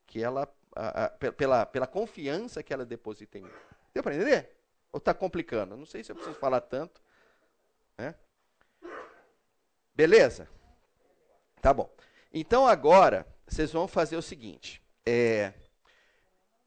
que 0.06 0.24
ela, 0.24 0.52
a, 0.76 1.06
a, 1.06 1.10
pela, 1.10 1.66
pela 1.66 1.86
confiança 1.86 2.64
que 2.64 2.74
ela 2.74 2.86
deposita 2.86 3.38
em 3.38 3.44
mim. 3.44 3.52
Deu 3.94 4.02
para 4.02 4.16
entender? 4.16 4.58
Ou 4.92 4.98
está 4.98 5.14
complicando? 5.14 5.78
Não 5.78 5.86
sei 5.86 6.04
se 6.04 6.12
eu 6.12 6.16
preciso 6.16 6.40
falar 6.40 6.62
tanto. 6.62 7.02
Né? 7.98 8.16
Beleza? 9.94 10.50
Tá 11.62 11.74
bom. 11.74 11.92
Então 12.34 12.68
agora 12.68 13.28
vocês 13.48 13.72
vão 13.72 13.88
fazer 13.88 14.16
o 14.18 14.22
seguinte. 14.22 14.82
É, 15.06 15.54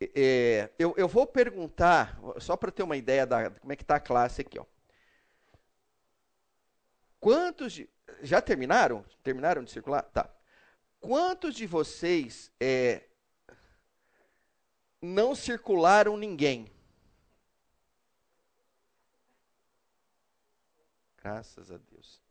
é, 0.01 0.71
eu, 0.79 0.95
eu, 0.97 1.07
vou 1.07 1.27
perguntar, 1.27 2.19
só 2.39 2.57
para 2.57 2.71
ter 2.71 2.83
uma 2.83 2.97
ideia 2.97 3.27
da 3.27 3.51
como 3.51 3.73
é 3.73 3.77
que 3.77 3.83
está 3.83 3.97
a 3.97 4.01
classe 4.01 4.41
aqui. 4.41 4.59
Ó. 4.59 4.65
Quantos 7.21 7.75
de, 7.75 7.89
já 8.23 8.41
terminaram? 8.41 9.05
Terminaram 9.23 9.63
de 9.63 9.71
circular? 9.71 10.03
Tá. 10.03 10.31
Quantos 10.99 11.55
de 11.55 11.67
vocês 11.67 12.51
é, 12.59 13.03
não 15.03 15.35
circularam 15.35 16.17
ninguém? 16.17 16.73
Graças 21.23 21.71
a 21.71 21.77
Deus. 21.77 22.23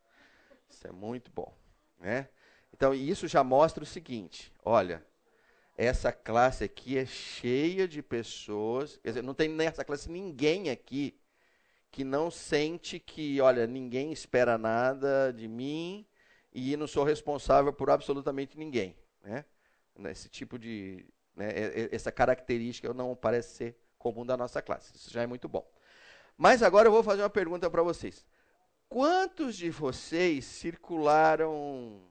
Isso 0.68 0.88
é 0.88 0.92
muito 0.92 1.30
bom, 1.32 1.56
né? 2.00 2.30
Então, 2.74 2.94
isso 2.94 3.28
já 3.28 3.44
mostra 3.44 3.84
o 3.84 3.88
seguinte, 3.88 4.54
olha, 4.64 5.06
essa 5.80 6.12
classe 6.12 6.66
aqui 6.66 6.98
é 6.98 7.06
cheia 7.06 7.88
de 7.88 8.04
pessoas, 8.04 8.98
quer 8.98 9.12
dizer, 9.12 9.22
não 9.22 9.34
tem 9.34 9.48
nessa 9.48 9.86
classe 9.86 10.12
ninguém 10.12 10.70
aqui 10.70 11.18
que 11.90 12.04
não 12.04 12.30
sente 12.30 13.00
que, 13.00 13.40
olha, 13.40 13.66
ninguém 13.66 14.12
espera 14.12 14.58
nada 14.58 15.32
de 15.32 15.48
mim 15.48 16.06
e 16.54 16.76
não 16.76 16.86
sou 16.86 17.06
responsável 17.06 17.72
por 17.72 17.90
absolutamente 17.90 18.60
ninguém, 18.60 18.94
né? 19.24 19.46
Esse 20.10 20.28
tipo 20.28 20.60
de, 20.60 21.06
né, 21.34 21.48
essa 21.94 22.12
característica 22.12 22.94
não 22.94 23.16
parece 23.16 23.56
ser 23.56 23.78
comum 23.98 24.26
da 24.26 24.36
nossa 24.36 24.62
classe. 24.62 24.94
Isso 24.94 25.10
já 25.10 25.22
é 25.22 25.28
muito 25.28 25.48
bom. 25.48 25.66
Mas 26.38 26.62
agora 26.62 26.90
eu 26.90 26.92
vou 26.92 27.04
fazer 27.04 27.22
uma 27.22 27.30
pergunta 27.30 27.70
para 27.70 27.84
vocês. 27.84 28.26
Quantos 28.90 29.56
de 29.56 29.70
vocês 29.70 30.44
circularam 30.44 32.02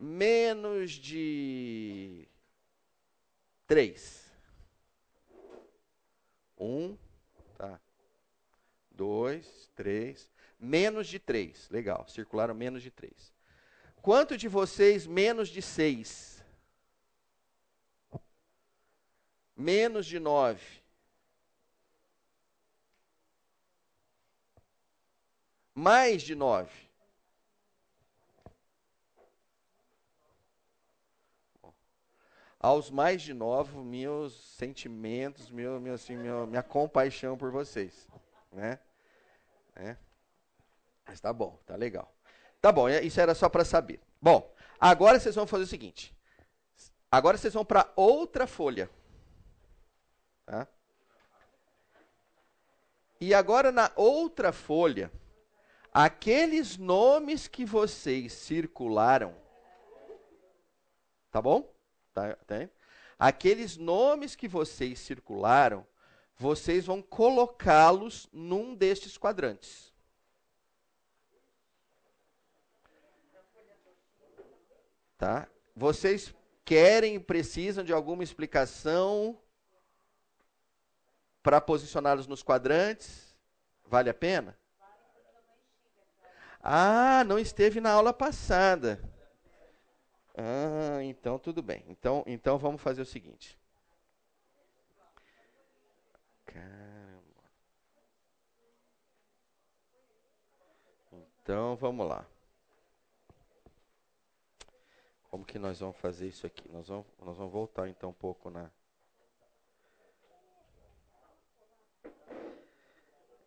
menos 0.00 0.92
de 0.92 2.26
três? 3.66 4.32
Um, 6.58 6.96
tá. 7.56 7.78
Dois, 8.90 9.70
três. 9.76 10.32
Menos 10.58 11.06
de 11.06 11.18
três. 11.18 11.68
Legal, 11.68 12.08
circularam 12.08 12.54
menos 12.54 12.82
de 12.82 12.90
três. 12.90 13.32
Quanto 14.00 14.36
de 14.36 14.48
vocês 14.48 15.06
menos 15.06 15.48
de 15.50 15.60
seis? 15.60 16.42
Menos 19.54 20.06
de 20.06 20.18
nove. 20.18 20.80
Mais 25.74 26.22
de 26.22 26.34
nove. 26.34 26.89
Aos 32.62 32.90
mais 32.90 33.22
de 33.22 33.32
nove, 33.32 33.74
meus 33.78 34.34
sentimentos, 34.34 35.50
meu, 35.50 35.80
meu, 35.80 35.94
assim, 35.94 36.14
meu, 36.14 36.46
minha 36.46 36.62
compaixão 36.62 37.34
por 37.34 37.50
vocês. 37.50 38.06
Né? 38.52 38.78
É. 39.74 39.96
Mas 41.06 41.18
tá 41.20 41.32
bom, 41.32 41.58
tá 41.64 41.74
legal. 41.74 42.14
Tá 42.60 42.70
bom, 42.70 42.86
isso 42.86 43.18
era 43.18 43.34
só 43.34 43.48
para 43.48 43.64
saber. 43.64 43.98
Bom, 44.20 44.54
agora 44.78 45.18
vocês 45.18 45.34
vão 45.34 45.46
fazer 45.46 45.64
o 45.64 45.66
seguinte. 45.66 46.14
Agora 47.10 47.38
vocês 47.38 47.54
vão 47.54 47.64
para 47.64 47.90
outra 47.96 48.46
folha. 48.46 48.90
Tá? 50.44 50.68
E 53.18 53.32
agora 53.32 53.72
na 53.72 53.90
outra 53.96 54.52
folha, 54.52 55.10
aqueles 55.92 56.76
nomes 56.76 57.48
que 57.48 57.64
vocês 57.64 58.34
circularam, 58.34 59.34
tá 61.30 61.40
bom? 61.40 61.79
Tá, 62.12 62.34
tá 62.46 62.68
aqueles 63.20 63.76
nomes 63.76 64.34
que 64.34 64.48
vocês 64.48 64.98
circularam, 64.98 65.86
vocês 66.36 66.86
vão 66.86 67.02
colocá-los 67.02 68.26
num 68.32 68.74
destes 68.74 69.18
quadrantes. 69.18 69.92
Tá? 75.18 75.46
Vocês 75.76 76.34
querem, 76.64 77.20
precisam 77.20 77.84
de 77.84 77.92
alguma 77.92 78.24
explicação 78.24 79.38
para 81.42 81.60
posicioná-los 81.60 82.26
nos 82.26 82.42
quadrantes? 82.42 83.36
Vale 83.86 84.08
a 84.08 84.14
pena? 84.14 84.58
Ah, 86.62 87.22
não 87.26 87.38
esteve 87.38 87.82
na 87.82 87.90
aula 87.90 88.14
passada. 88.14 88.98
Ah, 90.36 91.02
então 91.02 91.38
tudo 91.38 91.62
bem. 91.62 91.84
Então, 91.88 92.24
então 92.26 92.58
vamos 92.58 92.80
fazer 92.80 93.02
o 93.02 93.06
seguinte. 93.06 93.58
Caramba. 96.46 97.20
Então 101.42 101.76
vamos 101.76 102.06
lá. 102.08 102.26
Como 105.30 105.44
que 105.44 105.58
nós 105.58 105.78
vamos 105.78 105.96
fazer 105.96 106.26
isso 106.26 106.44
aqui? 106.46 106.68
Nós 106.72 106.88
vamos, 106.88 107.06
nós 107.24 107.36
vamos 107.36 107.52
voltar 107.52 107.88
então 107.88 108.10
um 108.10 108.14
pouco 108.14 108.50
na. 108.50 108.70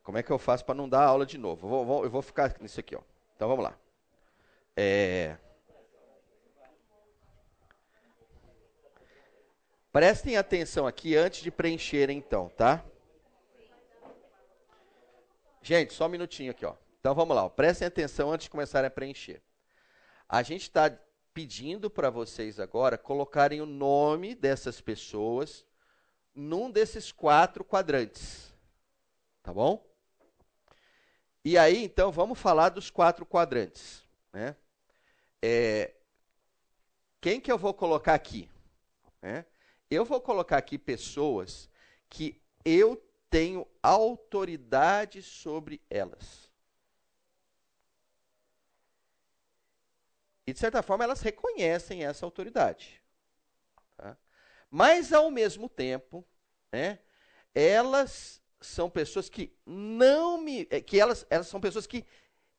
Como 0.02 0.18
é 0.18 0.24
que 0.24 0.32
eu 0.32 0.40
faço 0.40 0.64
para 0.66 0.76
não 0.76 0.88
dar 0.88 1.06
aula 1.06 1.26
de 1.26 1.38
novo? 1.38 1.68
Eu 1.68 1.86
vou, 1.86 2.04
eu 2.06 2.10
vou 2.10 2.22
ficar 2.22 2.56
nisso 2.62 2.80
aqui, 2.80 2.96
ó. 2.96 3.02
Então 3.36 3.48
vamos 3.48 3.64
lá. 3.64 3.78
É... 4.76 5.38
Prestem 9.94 10.38
atenção 10.38 10.88
aqui 10.88 11.16
antes 11.16 11.44
de 11.44 11.52
preencher, 11.52 12.10
então, 12.10 12.50
tá? 12.50 12.84
Gente, 15.62 15.94
só 15.94 16.08
um 16.08 16.10
minutinho 16.10 16.50
aqui, 16.50 16.66
ó. 16.66 16.76
Então 17.00 17.14
vamos 17.14 17.36
lá, 17.36 17.46
ó. 17.46 17.50
prestem 17.50 17.88
atenção 17.88 18.32
antes 18.32 18.46
de 18.46 18.50
começar 18.50 18.84
a 18.84 18.90
preencher. 18.90 19.40
A 20.28 20.42
gente 20.42 20.64
está 20.64 20.92
pedindo 21.32 21.92
para 21.92 22.10
vocês 22.10 22.60
agora 22.60 22.98
colocarem 22.98 23.62
o 23.62 23.68
nome 23.68 24.34
dessas 24.34 24.82
pessoas 24.82 25.64
num 26.34 26.72
desses 26.72 27.12
quatro 27.12 27.64
quadrantes. 27.64 28.52
Tá 29.44 29.54
bom? 29.54 29.86
E 31.46 31.56
aí, 31.56 31.84
então, 31.84 32.12
vamos 32.12 32.40
falar 32.40 32.70
dos 32.70 32.90
quatro 32.90 33.28
quadrantes. 33.28 34.04
Né? 34.32 34.56
É, 35.40 35.94
quem 37.22 37.40
que 37.40 37.52
eu 37.52 37.60
vou 37.60 37.76
colocar 37.76 38.16
aqui? 38.16 38.50
É, 39.22 39.46
eu 39.90 40.06
vou 40.06 40.20
colocar 40.22 40.58
aqui 40.58 40.78
pessoas 40.78 41.70
que 42.10 42.42
eu 42.64 42.96
tenho 43.30 43.68
autoridade 43.82 45.22
sobre 45.22 45.82
elas. 45.90 46.52
E, 50.46 50.54
de 50.54 50.60
certa 50.60 50.84
forma, 50.84 51.04
elas 51.04 51.22
reconhecem 51.22 52.04
essa 52.06 52.26
autoridade. 52.26 53.02
Tá? 53.98 54.18
Mas, 54.70 55.14
ao 55.14 55.32
mesmo 55.32 55.70
tempo, 55.70 56.26
né, 56.72 57.00
elas 57.56 58.42
são 58.60 58.90
pessoas 58.90 59.30
que 59.30 59.56
não 59.66 60.38
me. 60.38 60.68
É, 60.70 60.82
que 60.82 61.00
elas, 61.00 61.26
elas 61.30 61.48
são 61.48 61.62
pessoas 61.62 61.88
que 61.88 62.06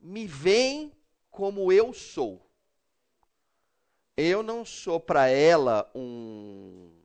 me 0.00 0.26
veem 0.26 0.92
como 1.30 1.72
eu 1.72 1.92
sou. 1.92 2.50
Eu 4.16 4.42
não 4.42 4.64
sou 4.64 5.00
para 5.00 5.28
ela 5.28 5.90
um 5.94 7.03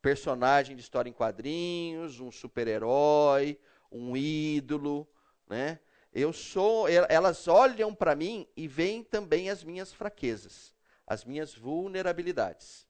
personagem 0.00 0.76
de 0.76 0.82
história 0.82 1.08
em 1.08 1.12
quadrinhos, 1.12 2.20
um 2.20 2.30
super-herói, 2.30 3.58
um 3.90 4.16
ídolo, 4.16 5.08
né? 5.48 5.80
Eu 6.12 6.32
sou, 6.32 6.88
elas 6.88 7.46
olham 7.48 7.94
para 7.94 8.14
mim 8.14 8.46
e 8.56 8.66
veem 8.66 9.04
também 9.04 9.50
as 9.50 9.62
minhas 9.62 9.92
fraquezas, 9.92 10.74
as 11.06 11.24
minhas 11.24 11.54
vulnerabilidades. 11.54 12.86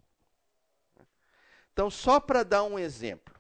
Então, 1.73 1.91
só 1.91 2.19
para 2.19 2.43
dar 2.43 2.63
um 2.65 2.79
exemplo. 2.79 3.35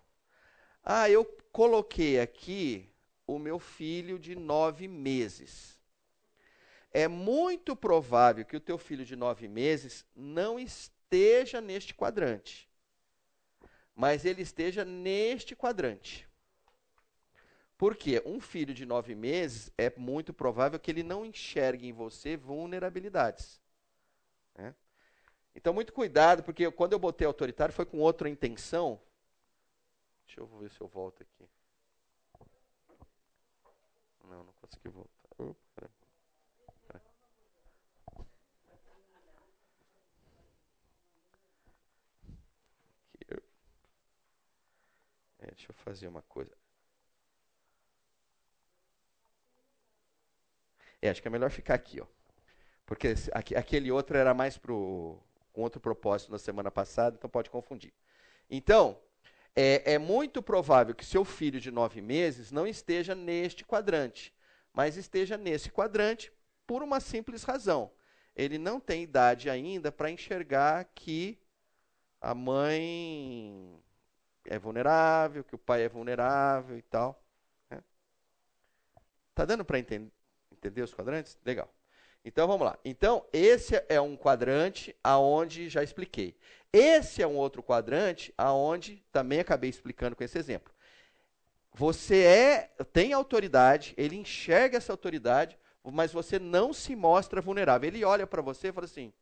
Ah, 0.83 1.09
eu 1.09 1.25
coloquei 1.53 2.21
aqui 2.21 2.89
o 3.27 3.39
meu 3.39 3.59
filho 3.59 4.19
de 4.19 4.35
nove 4.35 4.89
meses. 4.89 5.79
É 6.93 7.07
muito 7.07 7.77
provável 7.77 8.45
que 8.45 8.57
o 8.57 8.61
teu 8.61 8.79
filho 8.79 9.05
de 9.05 9.15
nove 9.15 9.47
meses 9.47 10.07
não 10.15 10.59
esteja 10.59 11.61
neste 11.61 11.95
quadrante, 11.95 12.68
mas 13.99 14.25
ele 14.25 14.43
esteja 14.43 14.85
neste 14.85 15.57
quadrante. 15.57 16.29
Porque 17.77 18.23
um 18.25 18.41
filho 18.41 18.73
de 18.73 18.87
nove 18.87 19.13
meses 19.13 19.73
é 19.77 19.93
muito 19.97 20.33
provável 20.33 20.79
que 20.79 20.89
ele 20.89 21.03
não 21.03 21.27
enxergue 21.27 21.89
em 21.89 21.93
você 21.93 22.37
vulnerabilidades. 22.37 23.61
Né? 24.55 24.73
Então, 25.53 25.75
muito 25.75 25.93
cuidado, 25.93 26.45
porque 26.45 26.71
quando 26.71 26.93
eu 26.93 26.99
botei 27.01 27.27
autoritário 27.27 27.75
foi 27.75 27.85
com 27.85 27.99
outra 27.99 28.29
intenção. 28.29 29.01
Deixa 30.27 30.43
eu 30.43 30.47
ver 30.47 30.71
se 30.71 30.81
eu 30.81 30.87
volto 30.87 31.25
aqui. 31.25 31.49
Não, 34.23 34.45
não 34.45 34.53
consegui 34.53 34.91
voltar. 34.91 35.29
Opa, 35.39 35.91
É, 45.49 45.55
deixa 45.55 45.71
eu 45.71 45.75
fazer 45.75 46.07
uma 46.07 46.23
coisa. 46.23 46.53
É, 51.01 51.09
acho 51.09 51.23
que 51.23 51.29
é 51.29 51.31
melhor 51.31 51.51
ficar 51.51 51.75
aqui, 51.75 52.01
ó. 52.01 52.07
Porque 52.85 53.15
aquele 53.55 53.91
outro 53.91 54.17
era 54.17 54.35
mais 54.35 54.57
pro, 54.57 55.19
com 55.53 55.63
outro 55.63 55.81
propósito 55.81 56.33
na 56.33 56.39
semana 56.39 56.71
passada, 56.71 57.17
então 57.17 57.29
pode 57.29 57.51
confundir. 57.51 57.93
Então, 58.51 58.99
é, 59.55 59.95
é 59.95 59.99
muito 59.99 60.43
provável 60.43 60.95
que 60.95 61.05
seu 61.05 61.25
filho 61.25 61.61
de 61.61 61.71
nove 61.71 62.01
meses 62.01 62.51
não 62.51 62.67
esteja 62.67 63.15
neste 63.15 63.65
quadrante, 63.65 64.35
mas 64.73 64.97
esteja 64.97 65.37
nesse 65.37 65.71
quadrante, 65.71 66.33
por 66.67 66.83
uma 66.83 67.01
simples 67.01 67.43
razão. 67.43 67.91
Ele 68.35 68.59
não 68.59 68.79
tem 68.79 69.03
idade 69.03 69.51
ainda 69.51 69.91
para 69.91 70.11
enxergar 70.11 70.85
que 70.95 71.39
a 72.21 72.35
mãe 72.35 73.83
é 74.49 74.59
vulnerável, 74.59 75.45
que 75.45 75.55
o 75.55 75.59
pai 75.59 75.83
é 75.83 75.89
vulnerável 75.89 76.77
e 76.77 76.83
tal. 76.83 77.23
Né? 77.71 77.83
Tá 79.35 79.45
dando 79.45 79.65
para 79.65 79.79
entender, 79.79 80.11
entender 80.51 80.83
os 80.83 80.93
quadrantes? 80.93 81.39
Legal. 81.45 81.73
Então 82.25 82.47
vamos 82.47 82.67
lá. 82.67 82.79
Então 82.85 83.25
esse 83.33 83.83
é 83.89 84.01
um 84.01 84.17
quadrante 84.17 84.95
aonde 85.03 85.69
já 85.69 85.83
expliquei. 85.83 86.37
Esse 86.73 87.23
é 87.23 87.27
um 87.27 87.37
outro 87.37 87.63
quadrante 87.63 88.35
aonde 88.37 89.03
também 89.13 89.41
acabei 89.41 89.71
explicando 89.71 90.17
com 90.17 90.25
esse 90.25 90.39
exemplo. 90.39 90.73
Você 91.73 92.23
é 92.25 92.71
tem 92.93 93.13
autoridade, 93.13 93.95
ele 93.97 94.17
enxerga 94.17 94.77
essa 94.77 94.93
autoridade, 94.93 95.57
mas 95.85 96.13
você 96.13 96.39
não 96.39 96.73
se 96.73 96.97
mostra 96.97 97.41
vulnerável. 97.41 97.89
Ele 97.89 98.05
olha 98.05 98.27
para 98.27 98.43
você 98.43 98.69
e 98.69 98.73
fala 98.73 98.87
assim: 98.87 99.13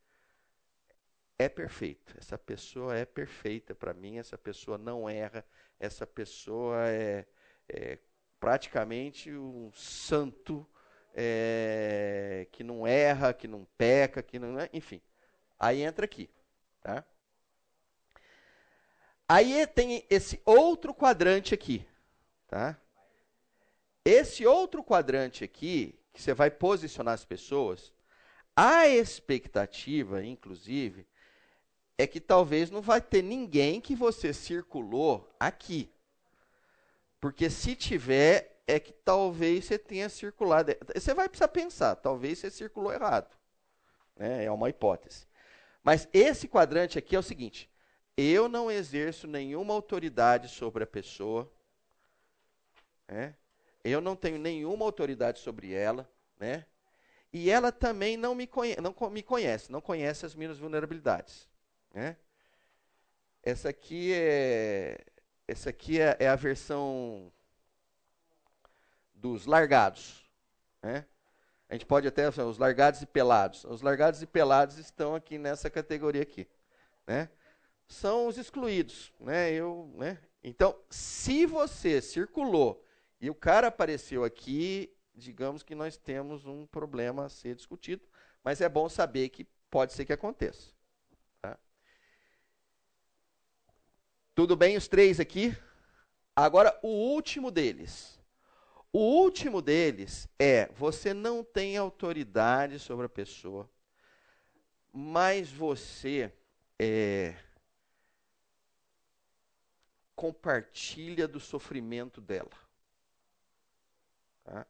é 1.38 1.48
perfeito. 1.48 2.14
Essa 2.18 2.38
pessoa 2.38 2.96
é 2.96 3.04
perfeita 3.04 3.74
para 3.74 3.92
mim. 3.94 4.18
Essa 4.18 4.38
pessoa 4.38 4.78
não 4.78 5.08
erra. 5.08 5.44
Essa 5.78 6.06
pessoa 6.06 6.88
é, 6.88 7.26
é 7.68 7.98
praticamente 8.40 9.30
um 9.32 9.70
santo 9.72 10.66
é, 11.14 12.46
que 12.52 12.62
não 12.62 12.86
erra, 12.86 13.32
que 13.32 13.48
não 13.48 13.66
peca, 13.76 14.22
que 14.22 14.38
não, 14.38 14.52
né? 14.52 14.68
enfim. 14.72 15.00
Aí 15.58 15.82
entra 15.82 16.04
aqui, 16.04 16.30
tá? 16.82 17.04
Aí 19.28 19.66
tem 19.66 20.06
esse 20.08 20.40
outro 20.44 20.94
quadrante 20.94 21.54
aqui, 21.54 21.86
tá? 22.46 22.78
Esse 24.04 24.46
outro 24.46 24.84
quadrante 24.84 25.42
aqui, 25.42 25.98
que 26.12 26.22
você 26.22 26.32
vai 26.32 26.50
posicionar 26.50 27.14
as 27.14 27.24
pessoas, 27.24 27.92
a 28.54 28.86
expectativa, 28.86 30.24
inclusive, 30.24 31.06
é 31.98 32.06
que 32.06 32.20
talvez 32.20 32.70
não 32.70 32.82
vai 32.82 33.00
ter 33.00 33.22
ninguém 33.22 33.80
que 33.80 33.94
você 33.94 34.32
circulou 34.32 35.28
aqui. 35.40 35.90
Porque 37.20 37.48
se 37.48 37.74
tiver, 37.74 38.60
é 38.66 38.78
que 38.78 38.92
talvez 38.92 39.64
você 39.64 39.78
tenha 39.78 40.08
circulado. 40.08 40.74
Você 40.94 41.14
vai 41.14 41.28
precisar 41.28 41.48
pensar, 41.48 41.96
talvez 41.96 42.38
você 42.38 42.50
circulou 42.50 42.92
errado. 42.92 43.34
Né? 44.16 44.44
É 44.44 44.50
uma 44.50 44.68
hipótese. 44.68 45.26
Mas 45.82 46.08
esse 46.12 46.48
quadrante 46.48 46.98
aqui 46.98 47.16
é 47.16 47.18
o 47.18 47.22
seguinte: 47.22 47.70
eu 48.16 48.48
não 48.48 48.70
exerço 48.70 49.26
nenhuma 49.26 49.72
autoridade 49.72 50.48
sobre 50.48 50.84
a 50.84 50.86
pessoa. 50.86 51.50
Né? 53.08 53.34
Eu 53.82 54.00
não 54.00 54.16
tenho 54.16 54.38
nenhuma 54.38 54.84
autoridade 54.84 55.38
sobre 55.38 55.72
ela. 55.72 56.10
Né? 56.38 56.66
E 57.32 57.50
ela 57.50 57.72
também 57.72 58.16
não 58.16 58.34
me, 58.34 58.48
não 58.82 59.10
me 59.10 59.22
conhece, 59.22 59.70
não 59.70 59.80
conhece 59.80 60.26
as 60.26 60.34
minhas 60.34 60.58
vulnerabilidades. 60.58 61.48
Né? 61.92 62.16
Essa 63.42 63.68
aqui 63.70 64.12
é 64.12 65.04
essa 65.48 65.70
aqui 65.70 66.00
é, 66.00 66.16
é 66.18 66.28
a 66.28 66.34
versão 66.34 67.32
dos 69.14 69.46
largados. 69.46 70.28
Né? 70.82 71.06
A 71.68 71.74
gente 71.74 71.86
pode 71.86 72.06
até 72.06 72.28
os 72.28 72.58
largados 72.58 73.02
e 73.02 73.06
pelados. 73.06 73.64
Os 73.64 73.82
largados 73.82 74.22
e 74.22 74.26
pelados 74.26 74.78
estão 74.78 75.14
aqui 75.14 75.38
nessa 75.38 75.68
categoria 75.68 76.22
aqui, 76.22 76.48
né? 77.06 77.28
São 77.88 78.26
os 78.26 78.36
excluídos, 78.36 79.12
né? 79.20 79.52
Eu, 79.52 79.92
né? 79.94 80.18
Então, 80.42 80.76
se 80.90 81.46
você 81.46 82.00
circulou 82.00 82.84
e 83.20 83.30
o 83.30 83.34
cara 83.34 83.68
apareceu 83.68 84.24
aqui, 84.24 84.92
digamos 85.14 85.62
que 85.62 85.74
nós 85.74 85.96
temos 85.96 86.46
um 86.46 86.66
problema 86.66 87.26
a 87.26 87.28
ser 87.28 87.54
discutido, 87.54 88.04
mas 88.44 88.60
é 88.60 88.68
bom 88.68 88.88
saber 88.88 89.28
que 89.28 89.44
pode 89.70 89.92
ser 89.92 90.04
que 90.04 90.12
aconteça. 90.12 90.75
Tudo 94.36 94.54
bem 94.54 94.76
os 94.76 94.86
três 94.86 95.18
aqui? 95.18 95.56
Agora, 96.36 96.78
o 96.82 96.88
último 96.88 97.50
deles. 97.50 98.20
O 98.92 98.98
último 98.98 99.62
deles 99.62 100.28
é: 100.38 100.66
você 100.74 101.14
não 101.14 101.42
tem 101.42 101.78
autoridade 101.78 102.78
sobre 102.78 103.06
a 103.06 103.08
pessoa, 103.08 103.66
mas 104.92 105.50
você 105.50 106.30
é, 106.78 107.34
compartilha 110.14 111.26
do 111.26 111.40
sofrimento 111.40 112.20
dela. 112.20 112.50
Tá? 114.44 114.66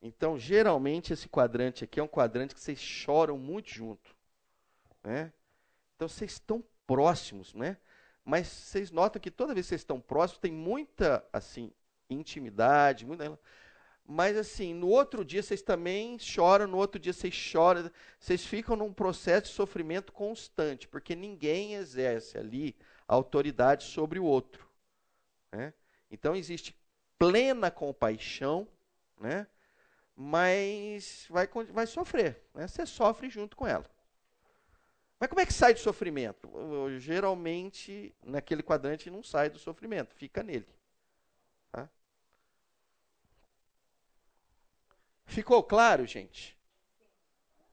Então, 0.00 0.38
geralmente, 0.38 1.12
esse 1.12 1.28
quadrante 1.28 1.84
aqui 1.84 2.00
é 2.00 2.02
um 2.02 2.08
quadrante 2.08 2.54
que 2.54 2.60
vocês 2.62 2.80
choram 2.80 3.36
muito 3.36 3.68
junto. 3.68 4.16
Né? 5.04 5.30
Então, 5.94 6.08
vocês 6.08 6.32
estão 6.32 6.64
próximos, 6.86 7.52
né? 7.52 7.76
Mas 8.26 8.48
vocês 8.48 8.90
notam 8.90 9.22
que 9.22 9.30
toda 9.30 9.54
vez 9.54 9.66
que 9.66 9.68
vocês 9.68 9.82
estão 9.82 10.00
próximos, 10.00 10.40
tem 10.40 10.50
muita, 10.50 11.24
assim, 11.32 11.72
intimidade, 12.10 13.06
muita... 13.06 13.38
Mas, 14.04 14.36
assim, 14.36 14.74
no 14.74 14.88
outro 14.88 15.24
dia 15.24 15.42
vocês 15.42 15.62
também 15.62 16.18
choram, 16.18 16.66
no 16.66 16.76
outro 16.76 16.98
dia 17.00 17.12
vocês 17.12 17.32
choram. 17.32 17.88
Vocês 18.18 18.44
ficam 18.44 18.74
num 18.74 18.92
processo 18.92 19.46
de 19.46 19.52
sofrimento 19.52 20.12
constante, 20.12 20.88
porque 20.88 21.14
ninguém 21.14 21.74
exerce 21.74 22.36
ali 22.36 22.74
autoridade 23.06 23.84
sobre 23.84 24.18
o 24.18 24.24
outro. 24.24 24.68
Né? 25.52 25.72
Então, 26.10 26.34
existe 26.34 26.76
plena 27.16 27.70
compaixão, 27.70 28.66
né? 29.20 29.46
mas 30.16 31.26
vai, 31.30 31.48
vai 31.72 31.86
sofrer. 31.86 32.42
Né? 32.52 32.66
Você 32.66 32.84
sofre 32.86 33.30
junto 33.30 33.56
com 33.56 33.68
ela. 33.68 33.88
Mas 35.18 35.28
como 35.30 35.40
é 35.40 35.46
que 35.46 35.52
sai 35.52 35.72
do 35.72 35.80
sofrimento? 35.80 36.50
Geralmente, 36.98 38.14
naquele 38.22 38.62
quadrante, 38.62 39.10
não 39.10 39.22
sai 39.22 39.48
do 39.48 39.58
sofrimento, 39.58 40.14
fica 40.14 40.42
nele. 40.42 40.68
Tá? 41.72 41.88
Ficou 45.24 45.62
claro, 45.62 46.06
gente? 46.06 46.56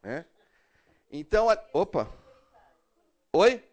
É? 0.02 0.24
Então, 1.12 1.50
a... 1.50 1.62
opa. 1.74 2.10
Oi? 3.34 3.64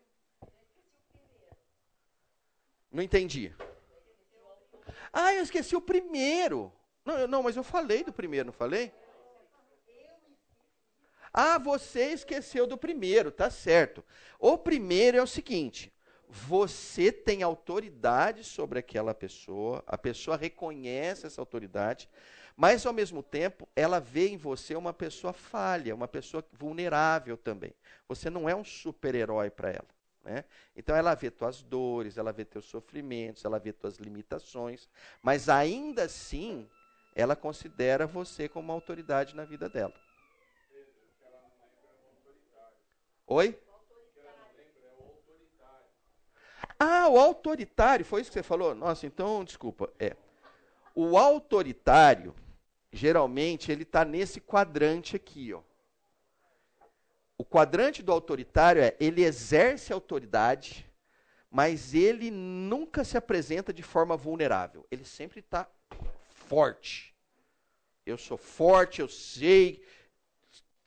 Não 2.90 3.02
entendi. 3.02 3.54
Ah, 5.12 5.33
eu 5.35 5.42
esqueci 5.42 5.76
o 5.76 5.80
primeiro. 5.80 6.72
Não, 7.04 7.26
não, 7.28 7.42
mas 7.42 7.56
eu 7.56 7.62
falei 7.62 8.02
do 8.02 8.12
primeiro, 8.12 8.46
não 8.46 8.52
falei? 8.52 8.92
Ah, 11.32 11.58
você 11.58 12.12
esqueceu 12.12 12.66
do 12.66 12.76
primeiro, 12.76 13.30
tá 13.30 13.50
certo. 13.50 14.04
O 14.38 14.58
primeiro 14.58 15.16
é 15.16 15.22
o 15.22 15.26
seguinte: 15.26 15.92
você 16.28 17.10
tem 17.10 17.42
autoridade 17.42 18.44
sobre 18.44 18.78
aquela 18.78 19.14
pessoa, 19.14 19.82
a 19.86 19.98
pessoa 19.98 20.36
reconhece 20.36 21.26
essa 21.26 21.40
autoridade, 21.40 22.08
mas 22.56 22.84
ao 22.86 22.92
mesmo 22.92 23.22
tempo 23.22 23.68
ela 23.74 23.98
vê 23.98 24.28
em 24.28 24.36
você 24.36 24.74
uma 24.74 24.92
pessoa 24.92 25.32
falha, 25.32 25.94
uma 25.94 26.08
pessoa 26.08 26.44
vulnerável 26.52 27.36
também. 27.36 27.74
Você 28.08 28.30
não 28.30 28.48
é 28.48 28.54
um 28.54 28.64
super-herói 28.64 29.50
para 29.50 29.70
ela. 29.70 29.88
Né? 30.22 30.44
Então 30.76 30.94
ela 30.94 31.14
vê 31.14 31.30
tuas 31.30 31.62
dores, 31.62 32.18
ela 32.18 32.32
vê 32.32 32.44
teus 32.44 32.66
sofrimentos, 32.66 33.44
ela 33.44 33.58
vê 33.58 33.72
tuas 33.72 33.96
limitações, 33.96 34.88
mas 35.22 35.48
ainda 35.48 36.02
assim 36.04 36.68
ela 37.14 37.34
considera 37.34 38.06
você 38.06 38.48
como 38.48 38.68
uma 38.68 38.74
autoridade 38.74 39.34
na 39.34 39.44
vida 39.44 39.68
dela. 39.68 39.94
Oi? 43.32 43.56
Ah, 46.76 47.08
o 47.08 47.16
autoritário, 47.16 48.04
foi 48.04 48.22
isso 48.22 48.30
que 48.30 48.34
você 48.34 48.42
falou? 48.42 48.74
Nossa, 48.74 49.06
então, 49.06 49.44
desculpa. 49.44 49.88
É. 50.00 50.16
O 50.96 51.16
autoritário, 51.16 52.34
geralmente, 52.92 53.70
ele 53.70 53.84
está 53.84 54.04
nesse 54.04 54.40
quadrante 54.40 55.14
aqui, 55.14 55.52
ó. 55.52 55.62
O 57.38 57.44
quadrante 57.44 58.02
do 58.02 58.10
autoritário 58.10 58.82
é 58.82 58.96
ele 58.98 59.22
exerce 59.22 59.92
autoridade, 59.92 60.84
mas 61.48 61.94
ele 61.94 62.32
nunca 62.32 63.04
se 63.04 63.16
apresenta 63.16 63.72
de 63.72 63.84
forma 63.84 64.16
vulnerável. 64.16 64.84
Ele 64.90 65.04
sempre 65.04 65.38
está 65.38 65.70
forte. 66.30 67.14
Eu 68.04 68.18
sou 68.18 68.36
forte, 68.36 69.00
eu 69.00 69.08
sei, 69.08 69.84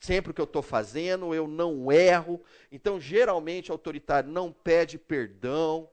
sempre 0.03 0.31
o 0.31 0.33
que 0.33 0.41
eu 0.41 0.45
estou 0.45 0.61
fazendo, 0.61 1.33
eu 1.33 1.47
não 1.47 1.89
erro. 1.89 2.43
Então, 2.69 2.99
geralmente, 2.99 3.71
o 3.71 3.73
autoritário 3.73 4.29
não 4.29 4.51
pede 4.51 4.97
perdão, 4.97 5.89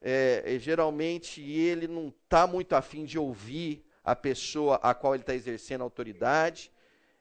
é, 0.00 0.58
geralmente 0.60 1.40
ele 1.40 1.88
não 1.88 2.08
está 2.08 2.46
muito 2.46 2.74
afim 2.74 3.04
de 3.04 3.18
ouvir 3.18 3.82
a 4.04 4.14
pessoa 4.14 4.76
a 4.82 4.94
qual 4.94 5.14
ele 5.14 5.22
está 5.22 5.34
exercendo 5.34 5.80
autoridade. 5.80 6.70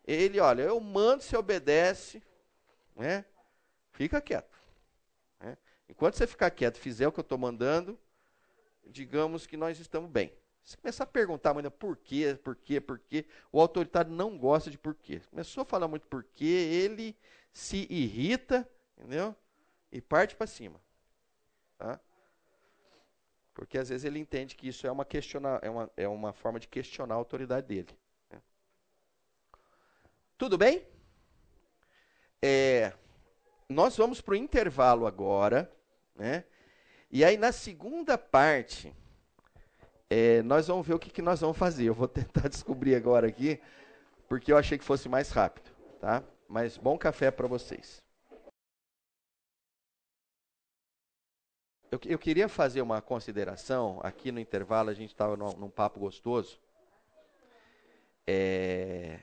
Ele, 0.05 0.39
olha, 0.41 0.63
eu 0.63 0.77
mando, 0.79 1.23
você 1.23 1.37
obedece, 1.37 2.21
né? 2.95 3.23
fica 3.93 4.19
quieto. 4.19 4.59
Né? 5.39 5.57
Enquanto 5.87 6.15
você 6.17 6.27
ficar 6.27 6.51
quieto, 6.51 6.77
fizer 6.77 7.07
o 7.07 7.13
que 7.13 7.19
eu 7.19 7.23
estou 7.23 7.37
mandando, 7.37 7.97
digamos 8.85 9.47
que 9.47 9.55
nós 9.55 9.79
estamos 9.79 10.11
bem. 10.11 10.33
Se 10.65 10.75
começar 10.75 11.03
a 11.03 11.07
perguntar 11.07 11.53
muito 11.53 11.69
por 11.69 11.95
quê, 11.95 12.37
por 12.43 12.55
quê, 12.55 12.81
por 12.81 12.97
quê, 12.97 13.27
o 13.51 13.61
autoritário 13.61 14.11
não 14.11 14.35
gosta 14.35 14.71
de 14.71 14.79
por 14.79 14.95
quê. 14.95 15.21
Começou 15.29 15.61
a 15.61 15.65
falar 15.65 15.87
muito 15.87 16.07
por 16.07 16.23
quê, 16.23 16.43
ele 16.43 17.15
se 17.53 17.85
irrita, 17.87 18.67
entendeu? 18.97 19.35
E 19.91 20.01
parte 20.01 20.35
para 20.35 20.47
cima. 20.47 20.81
Tá? 21.77 21.99
Porque 23.53 23.77
às 23.77 23.89
vezes 23.89 24.05
ele 24.05 24.17
entende 24.17 24.55
que 24.55 24.67
isso 24.67 24.87
é 24.87 24.91
uma, 24.91 25.05
questiona, 25.05 25.59
é 25.61 25.69
uma, 25.69 25.91
é 25.95 26.07
uma 26.07 26.33
forma 26.33 26.59
de 26.59 26.67
questionar 26.67 27.13
a 27.13 27.17
autoridade 27.17 27.67
dele. 27.67 27.95
Né? 28.31 28.41
Tudo 30.35 30.57
bem? 30.57 30.83
É, 32.41 32.91
nós 33.69 33.95
vamos 33.95 34.19
para 34.19 34.31
o 34.31 34.35
intervalo 34.35 35.05
agora. 35.05 35.71
Né? 36.15 36.43
E 37.11 37.23
aí, 37.23 37.37
na 37.37 37.51
segunda 37.51 38.17
parte, 38.17 38.91
é, 40.17 40.41
nós 40.43 40.67
vamos 40.67 40.87
ver 40.87 40.93
o 40.93 40.99
que, 40.99 41.09
que 41.09 41.21
nós 41.21 41.41
vamos 41.41 41.57
fazer. 41.57 41.89
Eu 41.89 41.93
vou 41.93 42.07
tentar 42.07 42.47
descobrir 42.47 42.95
agora 42.95 43.27
aqui, 43.27 43.59
porque 44.29 44.49
eu 44.49 44.57
achei 44.57 44.77
que 44.77 44.83
fosse 44.85 45.09
mais 45.09 45.29
rápido. 45.29 45.69
Tá? 45.99 46.23
Mas 46.47 46.77
bom 46.77 46.97
café 46.97 47.29
para 47.29 47.47
vocês. 47.47 48.01
Eu, 51.91 51.99
eu, 52.05 52.17
queria 52.17 52.47
fazer 52.47 52.81
uma 52.81 53.01
consideração. 53.01 53.99
Aqui 54.03 54.31
no 54.31 54.39
intervalo, 54.39 54.89
a 54.89 54.93
gente 54.93 55.09
estava 55.09 55.35
num, 55.35 55.51
num, 55.51 55.69
papo 55.69 55.99
gostoso. 55.99 56.61
É, 58.25 59.19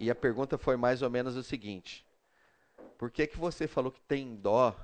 e 0.00 0.10
a 0.10 0.14
pergunta 0.14 0.58
foi 0.58 0.76
mais 0.76 1.02
ou 1.02 1.10
menos 1.10 1.36
o 1.36 1.42
seguinte: 1.44 2.04
Por 2.98 3.12
que, 3.12 3.28
que 3.28 3.38
você 3.38 3.68
falou 3.68 3.92
que 3.92 4.00
tem 4.00 4.34
dó 4.34 4.74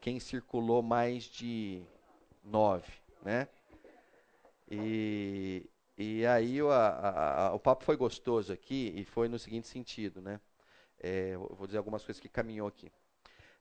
quem 0.00 0.18
circulou 0.18 0.82
mais 0.82 1.24
de 1.24 1.84
nove, 2.42 2.92
né? 3.22 3.46
E, 4.70 5.68
e 5.96 6.26
aí 6.26 6.60
o, 6.62 6.70
a, 6.70 7.48
a, 7.48 7.54
o 7.54 7.58
papo 7.58 7.84
foi 7.84 7.96
gostoso 7.96 8.52
aqui 8.52 8.92
e 8.96 9.04
foi 9.04 9.28
no 9.28 9.38
seguinte 9.38 9.68
sentido, 9.68 10.20
né? 10.20 10.40
É, 10.98 11.36
vou 11.36 11.66
dizer 11.66 11.78
algumas 11.78 12.04
coisas 12.04 12.20
que 12.20 12.28
caminhou 12.28 12.68
aqui. 12.68 12.92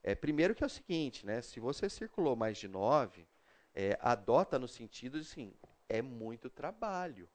É, 0.03 0.15
primeiro 0.15 0.55
que 0.55 0.63
é 0.63 0.67
o 0.67 0.69
seguinte, 0.69 1.25
né? 1.25 1.41
Se 1.41 1.59
você 1.59 1.89
circulou 1.89 2.35
mais 2.35 2.57
de 2.57 2.67
nove, 2.67 3.27
é, 3.73 3.97
adota 4.01 4.57
no 4.57 4.67
sentido 4.67 5.19
de 5.19 5.27
assim, 5.27 5.53
é 5.87 6.01
muito 6.01 6.49
trabalho. 6.49 7.29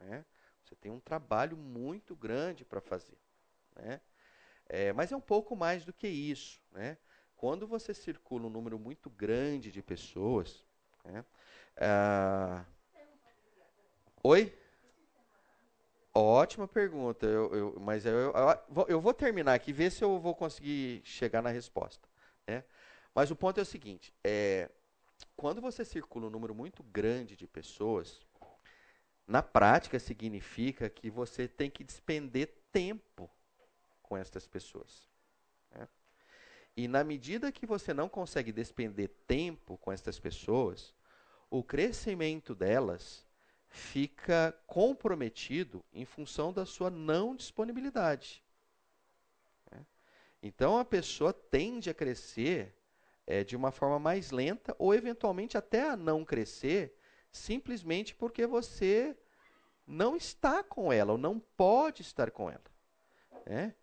Né? 0.00 0.24
Você 0.62 0.74
tem 0.74 0.90
um 0.90 1.00
trabalho 1.00 1.56
muito 1.56 2.16
grande 2.16 2.64
para 2.64 2.80
fazer. 2.80 3.18
Né? 3.76 4.00
É, 4.66 4.92
mas 4.92 5.12
é 5.12 5.16
um 5.16 5.20
pouco 5.20 5.54
mais 5.54 5.84
do 5.84 5.92
que 5.92 6.08
isso. 6.08 6.60
Né? 6.72 6.98
Quando 7.36 7.66
você 7.66 7.94
circula 7.94 8.46
um 8.46 8.50
número 8.50 8.78
muito 8.78 9.08
grande 9.10 9.70
de 9.70 9.82
pessoas. 9.82 10.64
Né? 11.04 11.24
Ah, 11.76 12.64
oi? 14.24 14.58
Ótima 16.14 16.66
pergunta, 16.66 17.26
eu, 17.26 17.54
eu, 17.54 17.80
mas 17.80 18.06
eu, 18.06 18.32
eu, 18.88 19.00
vou 19.00 19.12
terminar 19.12 19.52
aqui, 19.52 19.72
ver 19.72 19.90
se 19.90 20.02
eu 20.02 20.18
vou 20.18 20.34
conseguir 20.34 21.02
chegar 21.04 21.42
na 21.42 21.50
resposta. 21.50 22.08
Né? 22.46 22.64
Mas 23.14 23.30
o 23.30 23.36
ponto 23.36 23.58
é 23.58 23.62
o 23.62 23.66
seguinte: 23.66 24.14
é, 24.22 24.70
quando 25.36 25.60
você 25.60 25.84
circula 25.84 26.26
um 26.26 26.30
número 26.30 26.54
muito 26.54 26.82
grande 26.84 27.36
de 27.36 27.46
pessoas, 27.46 28.24
na 29.26 29.42
prática 29.42 29.98
significa 29.98 30.88
que 30.88 31.10
você 31.10 31.48
tem 31.48 31.68
que 31.68 31.84
despender 31.84 32.48
tempo 32.72 33.28
com 34.02 34.16
essas 34.16 34.46
pessoas. 34.46 35.08
Né? 35.72 35.88
E 36.76 36.88
na 36.88 37.02
medida 37.02 37.52
que 37.52 37.66
você 37.66 37.92
não 37.92 38.08
consegue 38.08 38.52
despender 38.52 39.10
tempo 39.26 39.76
com 39.78 39.92
essas 39.92 40.18
pessoas, 40.18 40.94
o 41.50 41.62
crescimento 41.62 42.54
delas 42.54 43.23
fica 43.74 44.56
comprometido 44.68 45.84
em 45.92 46.04
função 46.04 46.52
da 46.52 46.64
sua 46.64 46.90
não 46.90 47.34
disponibilidade. 47.34 48.40
Né? 49.70 49.84
Então 50.40 50.78
a 50.78 50.84
pessoa 50.84 51.32
tende 51.32 51.90
a 51.90 51.94
crescer 51.94 52.72
é, 53.26 53.42
de 53.42 53.56
uma 53.56 53.72
forma 53.72 53.98
mais 53.98 54.30
lenta 54.30 54.76
ou 54.78 54.94
eventualmente 54.94 55.58
até 55.58 55.88
a 55.90 55.96
não 55.96 56.24
crescer 56.24 56.96
simplesmente 57.32 58.14
porque 58.14 58.46
você 58.46 59.18
não 59.84 60.16
está 60.16 60.62
com 60.62 60.92
ela 60.92 61.12
ou 61.12 61.18
não 61.18 61.40
pode 61.40 62.00
estar 62.00 62.30
com 62.30 62.48
ela. 62.48 62.70
Né? 63.44 63.74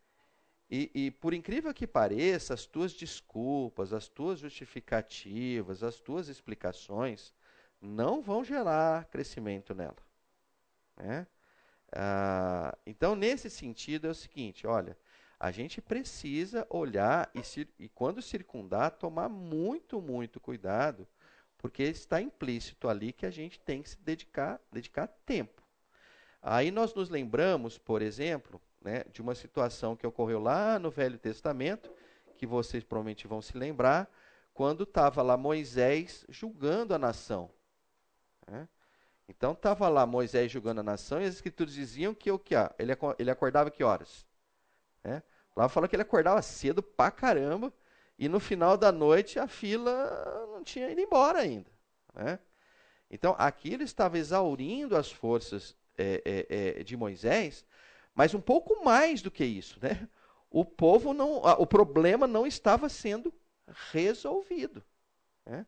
E, 0.69 0.89
e, 0.95 1.11
por 1.11 1.33
incrível 1.33 1.73
que 1.73 1.85
pareça, 1.85 2.53
as 2.53 2.65
tuas 2.65 2.93
desculpas, 2.93 3.91
as 3.91 4.07
tuas 4.07 4.39
justificativas, 4.39 5.83
as 5.83 5.99
tuas 5.99 6.29
explicações 6.29 7.35
não 7.81 8.21
vão 8.21 8.43
gerar 8.43 9.05
crescimento 9.05 9.73
nela. 9.73 9.97
Né? 10.95 11.27
Ah, 11.91 12.77
então, 12.85 13.15
nesse 13.15 13.49
sentido, 13.49 14.07
é 14.07 14.11
o 14.11 14.15
seguinte: 14.15 14.67
olha, 14.67 14.97
a 15.39 15.51
gente 15.51 15.81
precisa 15.81 16.67
olhar 16.69 17.31
e, 17.33 17.41
e, 17.79 17.89
quando 17.89 18.21
circundar, 18.21 18.91
tomar 18.91 19.27
muito, 19.27 19.99
muito 19.99 20.39
cuidado, 20.39 21.07
porque 21.57 21.83
está 21.83 22.21
implícito 22.21 22.87
ali 22.87 23.11
que 23.11 23.25
a 23.25 23.31
gente 23.31 23.59
tem 23.59 23.81
que 23.81 23.89
se 23.89 23.99
dedicar, 23.99 24.61
dedicar 24.71 25.07
tempo. 25.25 25.61
Aí 26.41 26.71
nós 26.71 26.93
nos 26.93 27.09
lembramos, 27.09 27.77
por 27.77 28.01
exemplo, 28.01 28.61
né, 28.81 29.03
de 29.11 29.21
uma 29.21 29.35
situação 29.35 29.95
que 29.95 30.07
ocorreu 30.07 30.39
lá 30.39 30.79
no 30.79 30.89
Velho 30.89 31.17
Testamento, 31.17 31.91
que 32.37 32.47
vocês 32.47 32.83
provavelmente 32.83 33.27
vão 33.27 33.41
se 33.41 33.57
lembrar, 33.57 34.11
quando 34.53 34.83
estava 34.83 35.21
lá 35.21 35.37
Moisés 35.37 36.25
julgando 36.29 36.93
a 36.93 36.99
nação. 36.99 37.51
Né? 38.47 38.67
Então 39.27 39.53
estava 39.53 39.87
lá 39.87 40.05
Moisés 40.05 40.51
julgando 40.51 40.81
a 40.81 40.83
nação 40.83 41.21
e 41.21 41.25
as 41.25 41.35
escrituras 41.35 41.73
diziam 41.73 42.13
que 42.13 42.31
o 42.31 42.37
que 42.37 42.55
ele, 42.77 42.93
ele 43.17 43.31
acordava 43.31 43.71
que 43.71 43.83
horas? 43.83 44.25
Né? 45.03 45.23
Lá 45.55 45.69
fala 45.69 45.87
que 45.87 45.95
ele 45.95 46.03
acordava 46.03 46.41
cedo 46.41 46.83
pra 46.83 47.11
caramba 47.11 47.73
e 48.17 48.27
no 48.27 48.39
final 48.39 48.77
da 48.77 48.91
noite 48.91 49.39
a 49.39 49.47
fila 49.47 50.47
não 50.51 50.63
tinha 50.63 50.89
ido 50.89 51.01
embora 51.01 51.39
ainda. 51.39 51.69
Né? 52.13 52.39
Então 53.09 53.35
aqui 53.37 53.73
ele 53.73 53.83
estava 53.83 54.17
exaurindo 54.17 54.95
as 54.95 55.11
forças 55.11 55.75
é, 55.97 56.21
é, 56.25 56.79
é, 56.79 56.83
de 56.83 56.95
Moisés, 56.95 57.65
mas 58.13 58.33
um 58.33 58.41
pouco 58.41 58.83
mais 58.83 59.21
do 59.21 59.31
que 59.31 59.43
isso, 59.43 59.79
né? 59.81 60.07
O 60.49 60.65
povo 60.65 61.13
não, 61.13 61.37
o 61.37 61.65
problema 61.65 62.27
não 62.27 62.45
estava 62.45 62.89
sendo 62.89 63.33
resolvido. 63.91 64.83
Né? 65.45 65.65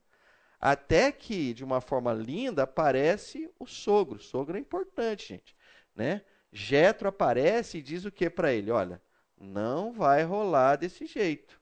Até 0.65 1.11
que, 1.11 1.53
de 1.53 1.61
uma 1.61 1.81
forma 1.81 2.13
linda, 2.13 2.63
aparece 2.63 3.51
o 3.59 3.67
sogro. 3.67 4.15
O 4.15 4.21
sogro 4.21 4.55
é 4.55 4.61
importante, 4.61 5.27
gente. 5.27 5.53
Né? 5.93 6.21
Jetro 6.53 7.09
aparece 7.09 7.79
e 7.79 7.81
diz 7.81 8.05
o 8.05 8.11
que 8.11 8.29
para 8.29 8.53
ele? 8.53 8.71
Olha, 8.71 9.01
não 9.37 9.91
vai 9.91 10.23
rolar 10.23 10.77
desse 10.77 11.05
jeito. 11.05 11.59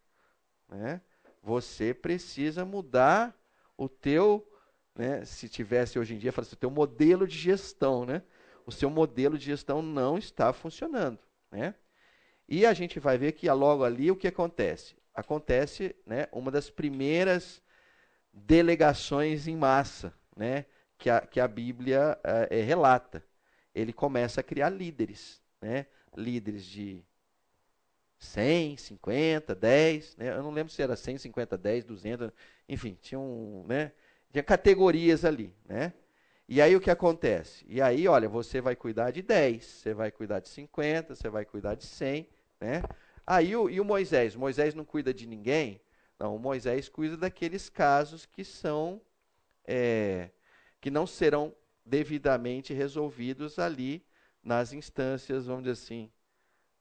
Né? 0.70 1.02
Você 1.42 1.96
precisa 1.96 2.64
mudar 2.64 3.36
o 3.76 3.90
teu, 3.90 4.48
né? 4.94 5.26
se 5.26 5.50
tivesse 5.50 5.98
hoje 5.98 6.14
em 6.14 6.20
dia, 6.20 6.32
fala 6.32 6.46
assim, 6.46 6.56
o 6.56 6.60
teu 6.60 6.70
modelo 6.70 7.28
de 7.28 7.36
gestão. 7.36 8.06
Né? 8.06 8.22
O 8.68 8.72
seu 8.72 8.92
modelo 8.92 9.36
de 9.36 9.46
gestão 9.46 9.82
não 9.82 10.16
está 10.16 10.54
funcionando. 10.54 11.18
Né? 11.52 11.74
E 12.48 12.68
a 12.68 12.74
gente 12.76 13.00
vai 13.00 13.18
ver 13.18 13.32
que 13.32 13.50
logo 13.50 13.84
ali 13.84 14.12
o 14.12 14.16
que 14.16 14.28
acontece? 14.28 14.96
Acontece 15.12 15.96
né, 16.06 16.28
uma 16.32 16.52
das 16.52 16.70
primeiras 16.70 17.64
delegações 18.34 19.48
em 19.48 19.56
massa, 19.56 20.14
né, 20.36 20.66
que, 20.98 21.10
a, 21.10 21.22
que 21.22 21.40
a 21.40 21.48
Bíblia 21.48 22.18
é, 22.50 22.62
relata. 22.62 23.24
Ele 23.74 23.94
começa 23.94 24.42
a 24.42 24.44
criar 24.44 24.70
líderes, 24.70 25.42
né, 25.62 25.86
líderes 26.16 26.66
de 26.66 27.04
100, 28.20 28.78
50, 28.78 29.56
10, 29.56 30.18
né, 30.18 30.30
eu 30.30 30.44
não 30.44 30.52
lembro 30.52 30.72
se 30.72 30.82
era 30.82 30.96
100, 30.96 31.18
50, 31.18 31.58
10, 31.58 31.86
200, 31.86 32.32
enfim, 32.68 32.98
tinha, 33.02 33.20
um, 33.20 33.66
né, 33.68 33.92
tinha 34.32 34.44
categorias 34.44 35.26
ali, 35.26 35.54
né, 35.66 35.94
e 36.54 36.62
aí 36.62 36.76
o 36.76 36.82
que 36.82 36.92
acontece? 36.92 37.66
E 37.66 37.82
aí, 37.82 38.10
olha, 38.10 38.28
você 38.28 38.60
vai 38.60 38.76
cuidar 38.76 39.12
de 39.12 39.22
10, 39.22 39.64
você 39.64 39.94
vai 39.94 40.12
cuidar 40.12 40.42
de 40.42 40.50
50, 40.50 41.16
você 41.16 41.30
vai 41.30 41.46
cuidar 41.46 41.76
de 41.76 41.86
100, 41.86 42.28
né? 42.60 42.84
Aí 43.26 43.56
o, 43.56 43.70
e 43.70 43.80
o 43.80 43.86
Moisés? 43.86 44.36
Moisés 44.36 44.74
não 44.76 44.84
cuida 44.84 45.14
de 45.14 45.26
ninguém, 45.26 45.80
não, 46.22 46.38
Moisés 46.38 46.88
cuida 46.88 47.18
daqueles 47.18 47.68
casos 47.68 48.28
que 48.28 48.44
são 48.46 49.02
é, 49.66 50.30
que 50.80 50.92
não 50.92 51.08
serão 51.08 51.52
devidamente 51.84 52.76
resolvidos 52.76 53.58
ali 53.58 54.06
nas 54.44 54.72
instâncias, 54.72 55.48
vamos 55.48 55.64
dizer 55.64 55.74
assim, 55.74 56.12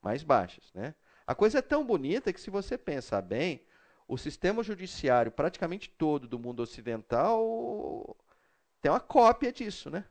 mais 0.02 0.22
baixas, 0.22 0.70
né? 0.74 0.94
A 1.26 1.34
coisa 1.34 1.60
é 1.60 1.62
tão 1.62 1.86
bonita 1.86 2.34
que 2.34 2.40
se 2.40 2.50
você 2.50 2.76
pensar 2.76 3.22
bem, 3.22 3.64
o 4.06 4.18
sistema 4.18 4.62
judiciário 4.62 5.32
praticamente 5.32 5.88
todo 5.88 6.28
do 6.28 6.38
mundo 6.38 6.60
ocidental 6.60 8.14
tem 8.82 8.90
uma 8.90 9.00
cópia 9.00 9.50
disso, 9.50 9.88
né? 9.88 10.04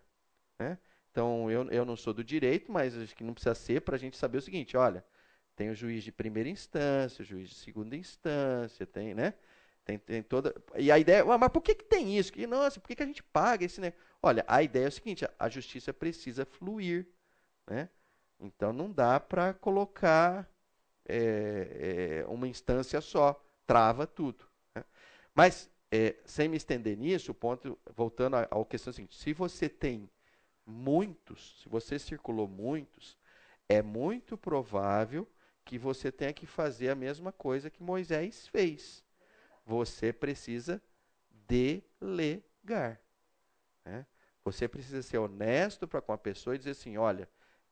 né? 0.58 0.80
Então, 1.12 1.52
eu, 1.52 1.70
eu 1.70 1.86
não 1.86 1.96
sou 1.96 2.16
do 2.16 2.24
direito, 2.24 2.72
mas 2.72 2.98
acho 2.98 3.16
que 3.16 3.24
não 3.24 3.36
precisa 3.36 3.54
ser 3.54 3.82
para 3.82 3.96
a 3.96 4.00
gente 4.00 4.18
saber 4.18 4.40
o 4.40 4.42
seguinte, 4.42 4.76
olha, 4.76 5.06
tem 5.60 5.70
o 5.70 5.76
juiz 5.76 6.06
de 6.06 6.12
primeira 6.14 6.48
instância, 6.48 7.22
o 7.22 7.26
juiz 7.26 7.50
de 7.50 7.56
segunda 7.56 7.94
instância, 7.94 8.86
tem, 8.86 9.14
né? 9.14 9.34
Tem, 9.84 10.00
tem 10.00 10.24
toda. 10.24 10.56
E 10.78 10.90
a 10.90 10.98
ideia, 10.98 11.26
mas 11.26 11.52
por 11.52 11.62
que, 11.62 11.76
que 11.76 11.84
tem 11.84 12.18
isso? 12.18 12.32
Que, 12.32 12.48
nossa, 12.48 12.80
por 12.80 12.88
que, 12.88 12.96
que 12.96 13.04
a 13.04 13.06
gente 13.06 13.22
paga 13.22 13.66
esse, 13.66 13.82
né? 13.82 13.92
Olha, 14.24 14.46
a 14.48 14.64
ideia 14.64 14.86
é 14.86 14.88
o 14.88 14.92
seguinte: 14.92 15.28
a 15.38 15.50
justiça 15.50 15.94
precisa 15.94 16.46
fluir. 16.46 17.10
Né? 17.68 17.90
Então 18.40 18.72
não 18.72 18.90
dá 18.90 19.20
para 19.20 19.54
colocar 19.54 20.50
é, 21.06 22.22
é, 22.24 22.26
uma 22.30 22.48
instância 22.48 23.02
só, 23.02 23.46
trava 23.68 24.08
tudo. 24.08 24.46
Né? 24.74 24.86
Mas, 25.36 25.70
é, 25.92 26.16
sem 26.24 26.48
me 26.48 26.56
estender 26.56 26.98
nisso, 26.98 27.34
ponto, 27.34 27.78
voltando 27.94 28.38
à, 28.38 28.44
à 28.44 28.66
questão 28.66 28.94
seguinte: 28.94 29.18
se 29.18 29.34
você 29.34 29.68
tem 29.68 30.10
muitos, 30.66 31.60
se 31.62 31.68
você 31.68 32.00
circulou 32.00 32.48
muitos, 32.48 33.18
é 33.68 33.82
muito 33.82 34.38
provável 34.38 35.28
que 35.70 35.78
você 35.78 36.12
tenha 36.12 36.34
que 36.34 36.48
fazer 36.48 36.90
a 36.90 36.96
mesma 36.96 37.32
coisa 37.32 37.70
que 37.70 37.84
Moisés 37.84 38.48
fez. 38.48 39.06
Você 39.64 40.12
precisa 40.12 40.82
delegar. 41.30 43.00
Né? 43.86 44.04
Você 44.44 44.68
precisa 44.68 45.04
ser 45.04 45.20
honesto 45.20 45.88
para 45.88 46.02
com 46.02 46.12
a 46.12 46.18
pessoa 46.18 46.56
e 46.56 46.58
dizer 46.58 46.72
assim: 46.72 46.98
olha, 46.98 47.30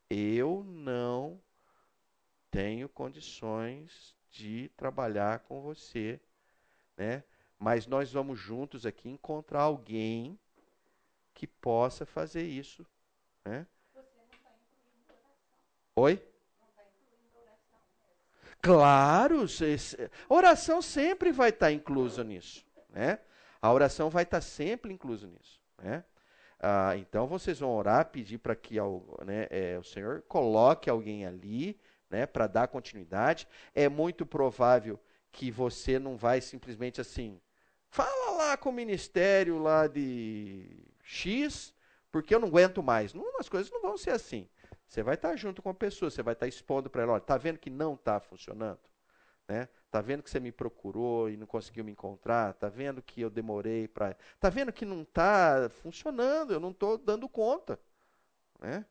eu 0.08 0.62
não 0.62 1.42
tenho 2.52 2.88
condições 2.88 4.14
de 4.30 4.70
trabalhar 4.76 5.40
com 5.40 5.60
você, 5.60 6.20
né? 6.96 7.24
Mas 7.58 7.88
nós 7.88 8.12
vamos 8.12 8.38
juntos 8.38 8.86
aqui 8.86 9.08
encontrar 9.08 9.62
alguém 9.62 10.38
que 11.34 11.48
possa 11.48 12.06
fazer 12.06 12.44
isso, 12.44 12.86
né? 13.44 13.66
Oi? 15.96 16.27
Claro, 18.60 19.46
oração 20.28 20.82
sempre 20.82 21.32
vai 21.32 21.50
estar 21.50 21.72
inclusa 21.72 22.24
nisso, 22.24 22.64
né? 22.90 23.20
A 23.62 23.72
oração 23.72 24.10
vai 24.10 24.24
estar 24.24 24.40
sempre 24.40 24.92
inclusa 24.92 25.26
nisso, 25.26 25.60
né? 25.80 26.04
Ah, 26.60 26.96
então 26.96 27.26
vocês 27.26 27.60
vão 27.60 27.70
orar, 27.70 28.06
pedir 28.06 28.38
para 28.38 28.56
que 28.56 28.76
né, 29.24 29.46
é, 29.50 29.78
o 29.78 29.84
Senhor 29.84 30.22
coloque 30.22 30.90
alguém 30.90 31.24
ali, 31.24 31.78
né, 32.10 32.26
para 32.26 32.48
dar 32.48 32.66
continuidade. 32.68 33.46
É 33.74 33.88
muito 33.88 34.26
provável 34.26 34.98
que 35.30 35.50
você 35.50 35.98
não 35.98 36.16
vai 36.16 36.40
simplesmente 36.40 37.00
assim, 37.00 37.40
fala 37.88 38.32
lá 38.36 38.56
com 38.56 38.70
o 38.70 38.72
ministério 38.72 39.58
lá 39.58 39.86
de 39.86 40.84
X, 41.02 41.72
porque 42.10 42.34
eu 42.34 42.40
não 42.40 42.48
aguento 42.48 42.82
mais. 42.82 43.14
Não, 43.14 43.38
as 43.38 43.48
coisas 43.48 43.70
não 43.70 43.80
vão 43.80 43.96
ser 43.96 44.10
assim. 44.10 44.48
Você 44.88 45.02
vai 45.02 45.14
estar 45.14 45.36
junto 45.36 45.60
com 45.60 45.68
a 45.68 45.74
pessoa, 45.74 46.10
você 46.10 46.22
vai 46.22 46.32
estar 46.32 46.46
expondo 46.46 46.88
para 46.88 47.02
ela, 47.02 47.12
olha, 47.12 47.20
tá 47.20 47.36
vendo 47.36 47.58
que 47.58 47.68
não 47.68 47.94
está 47.94 48.18
funcionando? 48.18 48.80
Né? 49.46 49.68
Tá 49.90 50.00
vendo 50.00 50.22
que 50.22 50.30
você 50.30 50.40
me 50.40 50.50
procurou 50.50 51.30
e 51.30 51.36
não 51.36 51.46
conseguiu 51.46 51.84
me 51.84 51.92
encontrar? 51.92 52.54
Tá 52.54 52.68
vendo 52.68 53.02
que 53.02 53.20
eu 53.20 53.30
demorei 53.30 53.86
para. 53.88 54.16
Tá 54.40 54.50
vendo 54.50 54.72
que 54.72 54.84
não 54.84 55.02
está 55.02 55.70
funcionando? 55.82 56.52
Eu 56.52 56.60
não 56.60 56.70
estou 56.70 56.98
dando 56.98 57.28
conta, 57.28 57.78
né? 58.60 58.84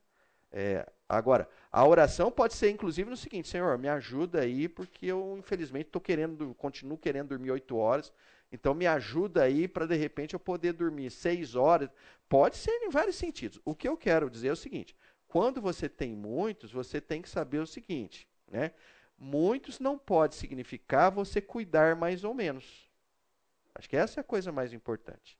É, 0.51 0.89
agora, 1.07 1.47
a 1.71 1.85
oração 1.85 2.31
pode 2.31 2.53
ser 2.53 2.71
inclusive 2.71 3.09
no 3.09 3.17
seguinte: 3.17 3.47
Senhor, 3.47 3.77
me 3.77 3.87
ajuda 3.87 4.41
aí, 4.41 4.67
porque 4.67 5.05
eu 5.07 5.35
infelizmente 5.37 5.87
estou 5.87 6.01
querendo, 6.01 6.55
continuo 6.55 6.97
querendo 6.97 7.29
dormir 7.29 7.51
oito 7.51 7.75
horas. 7.77 8.11
Então 8.51 8.73
me 8.73 8.87
ajuda 8.87 9.43
aí 9.43 9.67
para 9.67 9.85
de 9.85 9.95
repente 9.95 10.33
eu 10.33 10.39
poder 10.39 10.73
dormir 10.73 11.11
seis 11.11 11.53
horas. 11.53 11.89
Pode 12.29 12.55
ser 12.55 12.71
em 12.71 12.89
vários 12.89 13.15
sentidos. 13.17 13.59
O 13.65 13.75
que 13.75 13.87
eu 13.87 13.97
quero 13.97 14.29
dizer 14.29 14.47
é 14.47 14.53
o 14.53 14.55
seguinte: 14.55 14.95
quando 15.28 15.61
você 15.61 15.89
tem 15.89 16.15
muitos, 16.15 16.71
você 16.71 17.01
tem 17.01 17.21
que 17.21 17.30
saber 17.30 17.59
o 17.59 17.67
seguinte, 17.67 18.28
né? 18.47 18.71
Muitos 19.17 19.80
não 19.80 19.97
pode 19.97 20.36
significar 20.36 21.11
você 21.11 21.41
cuidar 21.41 21.95
mais 21.95 22.23
ou 22.23 22.34
menos. 22.34 22.89
Acho 23.73 23.89
que 23.89 23.97
essa 23.97 24.19
é 24.19 24.21
a 24.21 24.23
coisa 24.23 24.51
mais 24.51 24.73
importante. 24.73 25.38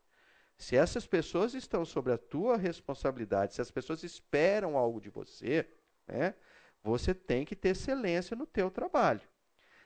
Se 0.58 0.76
essas 0.76 1.06
pessoas 1.06 1.54
estão 1.54 1.86
sobre 1.86 2.12
a 2.12 2.18
tua 2.18 2.58
responsabilidade, 2.58 3.54
se 3.54 3.62
as 3.62 3.70
pessoas 3.70 4.04
esperam 4.04 4.76
algo 4.76 5.00
de 5.00 5.10
você, 5.10 5.68
né, 6.08 6.34
você 6.84 7.14
tem 7.14 7.46
que 7.46 7.56
ter 7.56 7.70
excelência 7.70 8.36
no 8.36 8.48
teu 8.48 8.72
trabalho. 8.72 9.22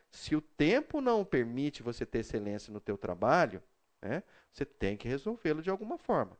Se 0.09 0.35
o 0.35 0.41
tempo 0.41 1.01
não 1.01 1.25
permite 1.25 1.83
você 1.83 2.05
ter 2.05 2.19
excelência 2.19 2.71
no 2.71 2.79
teu 2.79 2.97
trabalho, 2.97 3.61
né, 4.01 4.23
você 4.51 4.65
tem 4.65 4.95
que 4.95 5.07
resolvê-lo 5.07 5.61
de 5.61 5.69
alguma 5.69 5.97
forma. 5.97 6.37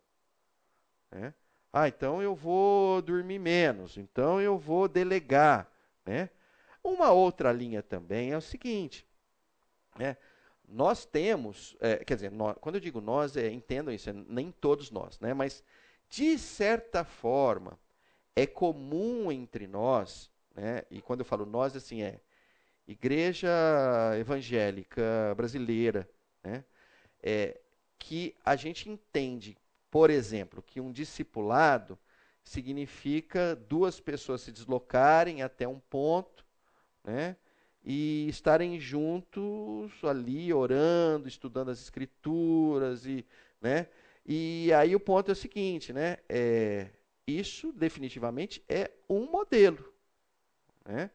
Né? 1.10 1.34
Ah, 1.74 1.88
então 1.88 2.22
eu 2.22 2.36
vou 2.36 3.02
dormir 3.02 3.40
menos, 3.40 3.98
então 3.98 4.42
eu 4.42 4.58
vou 4.58 4.88
delegar. 4.88 5.72
Né? 6.06 6.30
Uma 6.84 7.12
outra 7.12 7.52
linha 7.52 7.82
também 7.82 8.32
é 8.32 8.38
o 8.38 8.42
seguinte, 8.42 9.08
né? 9.98 10.18
nós 10.68 11.06
temos, 11.06 11.76
é, 11.80 11.98
quer 11.98 12.16
dizer, 12.16 12.32
nós, 12.32 12.56
quando 12.60 12.76
eu 12.76 12.82
digo 12.82 13.00
nós, 13.00 13.38
é, 13.38 13.50
entendam 13.50 13.94
isso, 13.94 14.10
é, 14.10 14.14
nem 14.14 14.52
todos 14.52 14.90
nós, 14.92 15.20
né? 15.20 15.34
mas 15.34 15.64
de 16.10 16.38
certa 16.38 17.06
forma 17.06 17.80
é 18.36 18.46
comum 18.46 19.32
entre 19.32 19.68
nós, 19.68 20.30
né? 20.56 20.84
e 20.90 21.02
quando 21.02 21.22
eu 21.22 21.26
falo 21.26 21.46
nós, 21.46 21.76
assim, 21.76 22.02
é 22.02 22.20
igreja 22.88 23.50
evangélica 24.20 25.34
brasileira, 25.38 26.10
né? 26.44 26.66
é, 27.24 27.60
que 27.98 28.36
a 28.44 28.56
gente 28.56 28.90
entende 28.90 29.58
por 29.92 30.10
exemplo, 30.10 30.64
que 30.64 30.80
um 30.80 30.92
discipulado 30.92 32.00
significa 32.44 33.56
duas 33.56 34.00
pessoas 34.00 34.42
se 34.42 34.52
deslocarem 34.52 35.44
até 35.44 35.68
um 35.68 35.80
ponto, 35.80 36.46
né? 37.04 37.36
E 37.84 38.28
estarem 38.30 38.80
juntos 38.80 39.92
ali 40.04 40.54
orando, 40.54 41.28
estudando 41.28 41.70
as 41.70 41.82
escrituras 41.82 43.06
e, 43.06 43.26
né? 43.60 43.88
E 44.26 44.72
aí 44.74 44.96
o 44.96 45.00
ponto 45.00 45.30
é 45.30 45.34
o 45.34 45.36
seguinte, 45.36 45.92
né? 45.92 46.18
É, 46.30 46.88
isso 47.28 47.74
definitivamente 47.74 48.64
é 48.70 48.92
um 49.10 49.30
modelo, 49.30 49.94
né? 50.86 51.12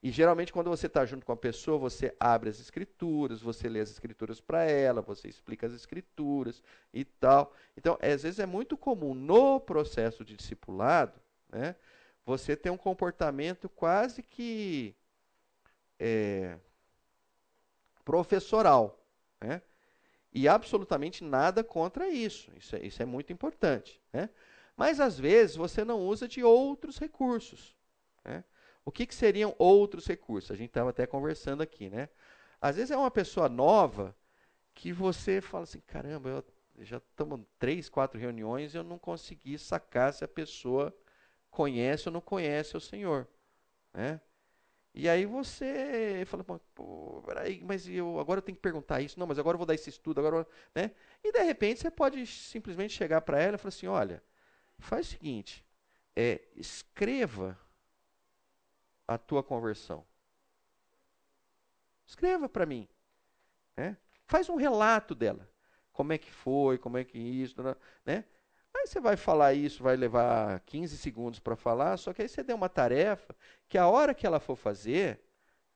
E 0.00 0.10
geralmente, 0.12 0.52
quando 0.52 0.70
você 0.70 0.86
está 0.86 1.04
junto 1.04 1.26
com 1.26 1.32
a 1.32 1.36
pessoa, 1.36 1.76
você 1.76 2.14
abre 2.20 2.48
as 2.48 2.60
escrituras, 2.60 3.40
você 3.42 3.68
lê 3.68 3.80
as 3.80 3.90
escrituras 3.90 4.40
para 4.40 4.62
ela, 4.62 5.02
você 5.02 5.28
explica 5.28 5.66
as 5.66 5.72
escrituras 5.72 6.62
e 6.94 7.04
tal. 7.04 7.52
Então, 7.76 7.98
às 8.00 8.22
vezes 8.22 8.38
é 8.38 8.46
muito 8.46 8.76
comum 8.76 9.12
no 9.12 9.58
processo 9.58 10.24
de 10.24 10.36
discipulado, 10.36 11.20
né, 11.50 11.74
você 12.24 12.54
ter 12.54 12.70
um 12.70 12.76
comportamento 12.76 13.68
quase 13.68 14.22
que 14.22 14.94
é, 15.98 16.56
professoral. 18.04 19.02
Né? 19.40 19.62
E 20.32 20.46
absolutamente 20.46 21.24
nada 21.24 21.64
contra 21.64 22.08
isso. 22.08 22.50
Isso 22.56 22.76
é, 22.76 22.86
isso 22.86 23.02
é 23.02 23.06
muito 23.06 23.32
importante. 23.32 24.00
Né? 24.12 24.30
Mas, 24.76 25.00
às 25.00 25.18
vezes, 25.18 25.56
você 25.56 25.84
não 25.84 26.00
usa 26.00 26.28
de 26.28 26.44
outros 26.44 26.98
recursos. 26.98 27.77
O 28.88 28.90
que, 28.90 29.04
que 29.04 29.14
seriam 29.14 29.54
outros 29.58 30.06
recursos? 30.06 30.50
A 30.50 30.54
gente 30.54 30.70
estava 30.70 30.88
até 30.88 31.06
conversando 31.06 31.62
aqui, 31.62 31.90
né? 31.90 32.08
Às 32.58 32.76
vezes 32.76 32.90
é 32.90 32.96
uma 32.96 33.10
pessoa 33.10 33.46
nova 33.46 34.16
que 34.74 34.94
você 34.94 35.42
fala 35.42 35.64
assim, 35.64 35.80
caramba, 35.80 36.42
eu 36.74 36.84
já 36.86 36.96
estamos 36.96 37.38
três, 37.58 37.90
quatro 37.90 38.18
reuniões 38.18 38.72
e 38.72 38.78
eu 38.78 38.82
não 38.82 38.98
consegui 38.98 39.58
sacar 39.58 40.14
se 40.14 40.24
a 40.24 40.28
pessoa 40.28 40.96
conhece 41.50 42.08
ou 42.08 42.14
não 42.14 42.22
conhece 42.22 42.78
o 42.78 42.80
Senhor, 42.80 43.28
né? 43.92 44.22
E 44.94 45.06
aí 45.06 45.26
você 45.26 46.24
fala, 46.26 46.42
pô, 46.42 47.22
peraí, 47.26 47.62
mas 47.62 47.86
eu 47.86 48.18
agora 48.18 48.38
eu 48.38 48.42
tenho 48.42 48.56
que 48.56 48.62
perguntar 48.62 49.02
isso, 49.02 49.20
não, 49.20 49.26
mas 49.26 49.38
agora 49.38 49.56
eu 49.56 49.58
vou 49.58 49.66
dar 49.66 49.74
esse 49.74 49.90
estudo, 49.90 50.18
agora, 50.18 50.46
né? 50.74 50.92
E 51.22 51.30
de 51.30 51.42
repente 51.42 51.80
você 51.80 51.90
pode 51.90 52.26
simplesmente 52.26 52.94
chegar 52.94 53.20
para 53.20 53.38
ela 53.38 53.56
e 53.56 53.58
falar 53.58 53.68
assim, 53.68 53.86
olha, 53.86 54.22
faz 54.78 55.08
o 55.08 55.10
seguinte, 55.10 55.62
é, 56.16 56.40
escreva 56.56 57.54
a 59.08 59.18
tua 59.18 59.42
conversão? 59.42 60.04
Escreva 62.06 62.48
para 62.48 62.66
mim. 62.66 62.86
Né? 63.76 63.96
Faz 64.26 64.48
um 64.48 64.56
relato 64.56 65.14
dela. 65.14 65.50
Como 65.92 66.12
é 66.12 66.18
que 66.18 66.30
foi, 66.30 66.78
como 66.78 66.96
é 66.96 67.04
que 67.04 67.18
isso, 67.18 67.56
né? 68.04 68.24
Aí 68.74 68.86
você 68.86 69.00
vai 69.00 69.16
falar 69.16 69.54
isso, 69.54 69.82
vai 69.82 69.96
levar 69.96 70.60
15 70.60 70.96
segundos 70.96 71.40
para 71.40 71.56
falar, 71.56 71.96
só 71.96 72.12
que 72.12 72.22
aí 72.22 72.28
você 72.28 72.42
deu 72.44 72.54
uma 72.54 72.68
tarefa 72.68 73.34
que 73.68 73.76
a 73.76 73.88
hora 73.88 74.14
que 74.14 74.26
ela 74.26 74.38
for 74.38 74.54
fazer, 74.54 75.20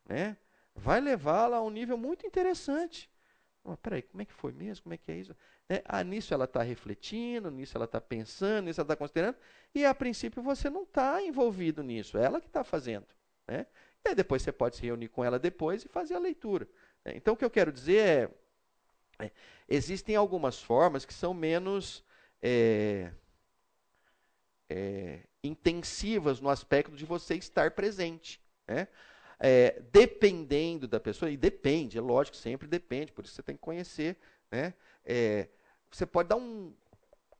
né, 0.05 0.37
vai 0.75 1.01
levá-la 1.01 1.57
a 1.57 1.63
um 1.63 1.71
nível 1.71 1.97
muito 1.99 2.27
interessante. 2.27 3.11
Oh, 3.65 3.77
peraí, 3.77 4.03
como 4.03 4.23
é 4.23 4.25
que 4.25 4.33
foi 4.33 4.53
mesmo? 4.53 4.85
Como 4.85 4.95
é 4.95 4.99
que 4.99 5.11
é 5.11 5.17
isso? 5.17 5.37
Né? 5.69 5.83
Ah, 5.85 6.05
nisso 6.05 6.35
ela 6.35 6.45
está 6.45 6.63
refletindo, 6.63 7.51
nisso 7.51 7.77
ela 7.77 7.87
está 7.87 8.01
pensando, 8.01 8.67
nisso 8.67 8.81
ela 8.81 8.85
está 8.85 8.97
considerando, 8.97 9.37
e 9.75 9.85
a 9.85 9.95
princípio 9.95 10.43
você 10.43 10.69
não 10.71 10.83
está 10.83 11.23
envolvido 11.23 11.83
nisso, 11.83 12.19
é 12.19 12.25
ela 12.25 12.41
que 12.41 12.47
está 12.47 12.63
fazendo. 12.63 13.07
Né? 13.47 13.67
E 14.05 14.11
aí 14.11 14.15
depois 14.15 14.43
você 14.43 14.53
pode 14.53 14.77
se 14.77 14.83
reunir 14.83 15.09
com 15.09 15.25
ela 15.25 15.39
depois 15.39 15.85
e 15.85 15.89
fazer 15.89 16.15
a 16.15 16.19
leitura. 16.19 16.69
Né? 17.05 17.13
Então 17.17 17.35
o 17.35 17.37
que 17.37 17.45
eu 17.45 17.51
quero 17.51 17.73
dizer 17.73 18.31
é, 19.19 19.25
é, 19.27 19.31
existem 19.69 20.17
algumas 20.17 20.61
formas 20.61 21.05
que 21.05 21.15
são 21.15 21.33
menos 21.33 22.05
é, 22.41 23.13
é, 24.69 25.21
intensivas 25.43 26.41
no 26.41 26.49
aspecto 26.49 26.95
de 26.97 27.05
você 27.05 27.35
estar 27.37 27.71
presente. 27.73 28.41
Né? 28.67 28.89
É, 29.39 29.81
dependendo 29.93 30.87
da 30.87 31.01
pessoa, 31.01 31.31
e 31.31 31.37
depende, 31.37 31.99
é 31.99 32.01
lógico, 32.01 32.37
sempre 32.37 32.69
depende, 32.69 33.13
por 33.13 33.25
isso 33.25 33.35
você 33.35 33.43
tem 33.43 33.57
que 33.57 33.63
conhecer. 33.63 34.17
Né? 34.51 34.75
É, 35.05 35.49
você 35.91 36.07
pode 36.07 36.29
dar 36.29 36.37
um 36.37 36.75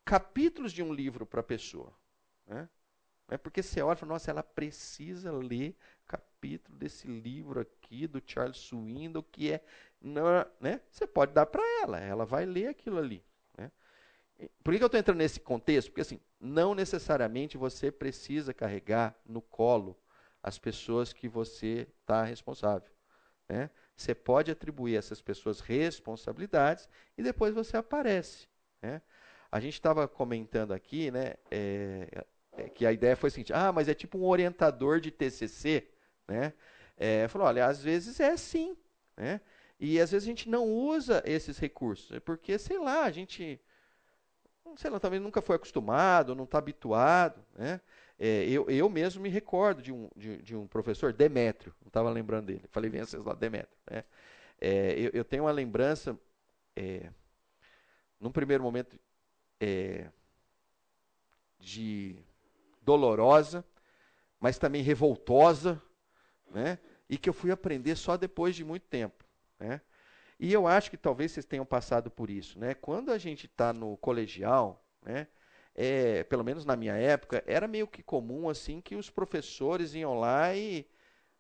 capítulos 0.05 0.73
de 0.73 0.83
um 0.83 0.93
livro 0.93 1.25
para 1.25 1.41
a 1.41 1.45
pessoa. 1.45 1.93
Né? 2.47 2.69
É 3.29 3.39
porque 3.39 3.63
você 3.63 3.81
olha 3.81 3.95
e 3.95 3.97
fala, 3.97 4.13
nossa, 4.13 4.31
ela 4.31 4.43
precisa 4.43 5.33
ler 5.33 5.77
capítulo 6.43 6.77
desse 6.77 7.07
livro 7.07 7.61
aqui 7.61 8.09
do 8.09 8.21
Charles 8.27 8.57
Swindoll, 8.57 9.23
que 9.23 9.53
é. 9.53 9.63
Não, 10.01 10.25
né? 10.61 10.81
Você 10.91 11.07
pode 11.07 11.33
dar 11.33 11.47
para 11.47 11.63
ela, 11.81 12.01
ela 12.01 12.25
vai 12.25 12.45
ler 12.45 12.67
aquilo 12.67 12.99
ali. 12.99 13.25
Né? 13.57 13.71
Por 14.65 14.75
que 14.75 14.83
eu 14.83 14.87
estou 14.87 14.99
entrando 14.99 15.19
nesse 15.19 15.39
contexto? 15.39 15.89
Porque 15.89 16.01
assim, 16.01 16.21
não 16.41 16.75
necessariamente 16.75 17.57
você 17.57 17.93
precisa 17.93 18.53
carregar 18.53 19.17
no 19.25 19.41
colo 19.41 19.97
as 20.43 20.59
pessoas 20.59 21.13
que 21.13 21.29
você 21.29 21.87
está 22.01 22.25
responsável. 22.25 22.91
Né? 23.49 23.71
Você 23.95 24.13
pode 24.13 24.51
atribuir 24.51 24.97
a 24.97 24.99
essas 24.99 25.23
pessoas 25.23 25.61
responsabilidades 25.61 26.89
e 27.17 27.23
depois 27.23 27.55
você 27.55 27.77
aparece. 27.77 28.49
Né? 28.83 29.01
A 29.53 29.61
gente 29.61 29.75
estava 29.75 30.09
comentando 30.09 30.73
aqui, 30.73 31.13
né, 31.13 31.35
é, 31.49 32.25
é, 32.57 32.69
que 32.69 32.85
a 32.85 32.93
ideia 32.93 33.15
foi 33.15 33.29
a 33.29 33.31
seguinte: 33.31 33.53
ah, 33.53 33.71
mas 33.71 33.89
é 33.89 33.95
tipo 33.95 34.19
um 34.19 34.25
orientador 34.25 34.99
de 34.99 35.13
TCC, 35.13 35.87
né? 36.33 36.53
É, 36.97 37.29
falou, 37.29 37.47
olha, 37.47 37.67
às 37.67 37.83
vezes 37.83 38.19
é 38.21 38.37
sim, 38.37 38.77
né? 39.17 39.41
E 39.79 40.01
às 40.01 40.13
vezes 40.13 40.27
a 40.27 40.31
gente 40.31 40.49
não 40.49 40.65
usa 40.65 41.23
esses 41.27 41.59
recursos, 41.59 42.13
é 42.13 42.21
porque 42.21 42.59
sei 42.59 42.79
lá, 42.79 43.05
a 43.05 43.11
gente, 43.11 43.61
sei 44.77 44.91
lá, 44.91 45.01
talvez 45.01 45.21
nunca 45.21 45.43
foi 45.43 45.57
acostumado, 45.57 46.35
não 46.35 46.45
está 46.45 46.59
habituado, 46.59 47.45
né? 47.55 47.81
É, 48.19 48.49
eu, 48.49 48.71
eu 48.71 48.89
mesmo 48.89 49.21
me 49.21 49.29
recordo 49.29 49.83
de 49.83 49.93
um, 49.93 50.09
de, 50.15 50.41
de 50.43 50.55
um 50.55 50.67
professor, 50.69 51.13
Demétrio, 51.13 51.75
não 51.81 51.89
estava 51.89 52.09
lembrando 52.09 52.47
dele, 52.47 52.65
falei 52.71 52.89
bem 52.89 53.01
vocês 53.01 53.25
lá, 53.25 53.35
Demétrio. 53.35 53.77
Né? 53.91 54.05
É, 54.61 54.93
eu, 54.97 55.11
eu, 55.13 55.25
tenho 55.25 55.43
uma 55.43 55.51
lembrança, 55.51 56.17
é, 56.77 57.11
num 58.21 58.31
primeiro 58.31 58.63
momento, 58.63 58.97
é, 59.61 60.09
de 61.59 62.17
dolorosa, 62.81 63.65
mas 64.39 64.59
também 64.59 64.83
revoltosa, 64.83 65.83
né? 66.53 66.79
e 67.09 67.19
que 67.19 67.29
eu 67.29 67.35
fui 67.35 67.51
aprender 67.51 67.97
só 67.97 68.17
depois 68.17 68.55
de 68.55 68.65
muito 68.65 68.87
tempo. 68.89 69.25
Né? 69.59 69.81
E 70.39 70.53
eu 70.53 70.67
acho 70.67 70.91
que 70.91 70.97
talvez 70.97 71.33
vocês 71.33 71.47
tenham 71.47 71.65
passado 71.65 72.11
por 72.11 72.31
isso. 72.31 72.59
Né? 72.59 72.75
Quando 72.75 73.11
a 73.11 73.19
gente 73.19 73.47
está 73.47 73.73
no 73.73 73.97
colegial, 73.97 74.85
né? 75.05 75.27
é, 75.75 76.25
pelo 76.25 76.45
menos 76.45 76.65
na 76.65 76.77
minha 76.77 76.95
época, 76.95 77.43
era 77.47 77.67
meio 77.67 77.87
que 77.87 78.03
comum 78.03 78.49
assim 78.49 78.81
que 78.81 78.95
os 78.95 79.11
professores 79.11 79.95
iam 79.95 80.19
lá 80.19 80.55
e 80.55 80.87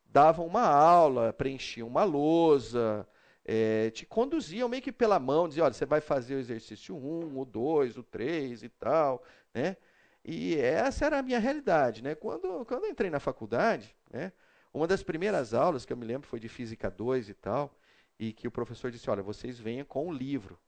davam 0.05 0.47
uma 0.47 0.67
aula, 0.67 1.33
preenchiam 1.33 1.89
uma 1.89 2.05
lousa, 2.05 3.07
é, 3.45 3.91
te 3.91 4.07
conduziam 4.07 4.69
meio 4.69 4.83
que 4.83 4.93
pela 4.93 5.19
mão, 5.19 5.49
diziam, 5.49 5.65
olha, 5.65 5.75
você 5.75 5.87
vai 5.87 6.01
fazer 6.01 6.35
o 6.35 6.39
exercício 6.39 6.95
1, 6.95 7.39
o 7.39 7.45
2, 7.45 7.97
o 7.97 8.03
3 8.03 8.63
e 8.63 8.69
tal, 8.69 9.23
né? 9.55 9.77
E 10.25 10.57
essa 10.57 11.07
era 11.07 11.19
a 11.19 11.23
minha 11.23 11.39
realidade, 11.39 12.03
né? 12.03 12.15
Quando, 12.15 12.65
quando 12.67 12.85
eu 12.85 12.91
entrei 12.91 13.11
na 13.11 13.19
faculdade, 13.19 13.97
né? 14.11 14.33
Uma 14.73 14.87
das 14.87 15.03
primeiras 15.03 15.53
aulas 15.53 15.85
que 15.85 15.93
eu 15.93 15.97
me 15.97 16.07
lembro 16.07 16.27
foi 16.27 16.41
de 16.41 16.49
Física 16.49 16.91
2 16.91 17.29
e 17.29 17.35
tal, 17.35 17.75
e 18.19 18.33
que 18.33 18.49
o 18.49 18.51
professor 18.51 18.91
disse, 18.91 19.11
olha, 19.11 19.23
vocês 19.23 19.59
venham 19.59 19.85
com 19.85 20.09
o 20.09 20.13
livro, 20.13 20.59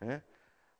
né? 0.00 0.22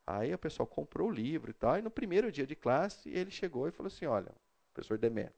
Aí 0.06 0.32
o 0.32 0.38
pessoal 0.38 0.66
comprou 0.66 1.08
o 1.08 1.10
livro 1.10 1.50
e 1.50 1.54
tal, 1.54 1.78
e 1.78 1.82
no 1.82 1.90
primeiro 1.90 2.30
dia 2.30 2.46
de 2.46 2.54
classe 2.54 3.08
ele 3.08 3.30
chegou 3.30 3.66
e 3.66 3.72
falou 3.72 3.88
assim: 3.88 4.06
olha, 4.06 4.32
professor 4.72 4.96
Demetrio, 4.96 5.34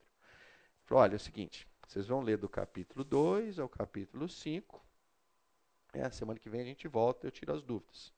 falou, 0.85 1.05
olha, 1.05 1.15
é 1.15 1.17
o 1.17 1.21
seguinte, 1.21 1.67
vocês 1.87 2.07
vão 2.07 2.21
ler 2.21 2.37
do 2.37 2.51
capítulo 2.51 3.03
2 3.03 3.59
ao 3.59 3.69
capítulo 3.69 4.29
5. 4.29 4.85
É, 5.95 6.11
semana 6.11 6.39
que 6.39 6.51
vem 6.51 6.61
a 6.61 6.65
gente 6.65 6.87
volta 6.87 7.27
e 7.27 7.29
eu 7.29 7.31
tiro 7.33 7.51
as 7.51 7.63
dúvidas. 7.63 8.13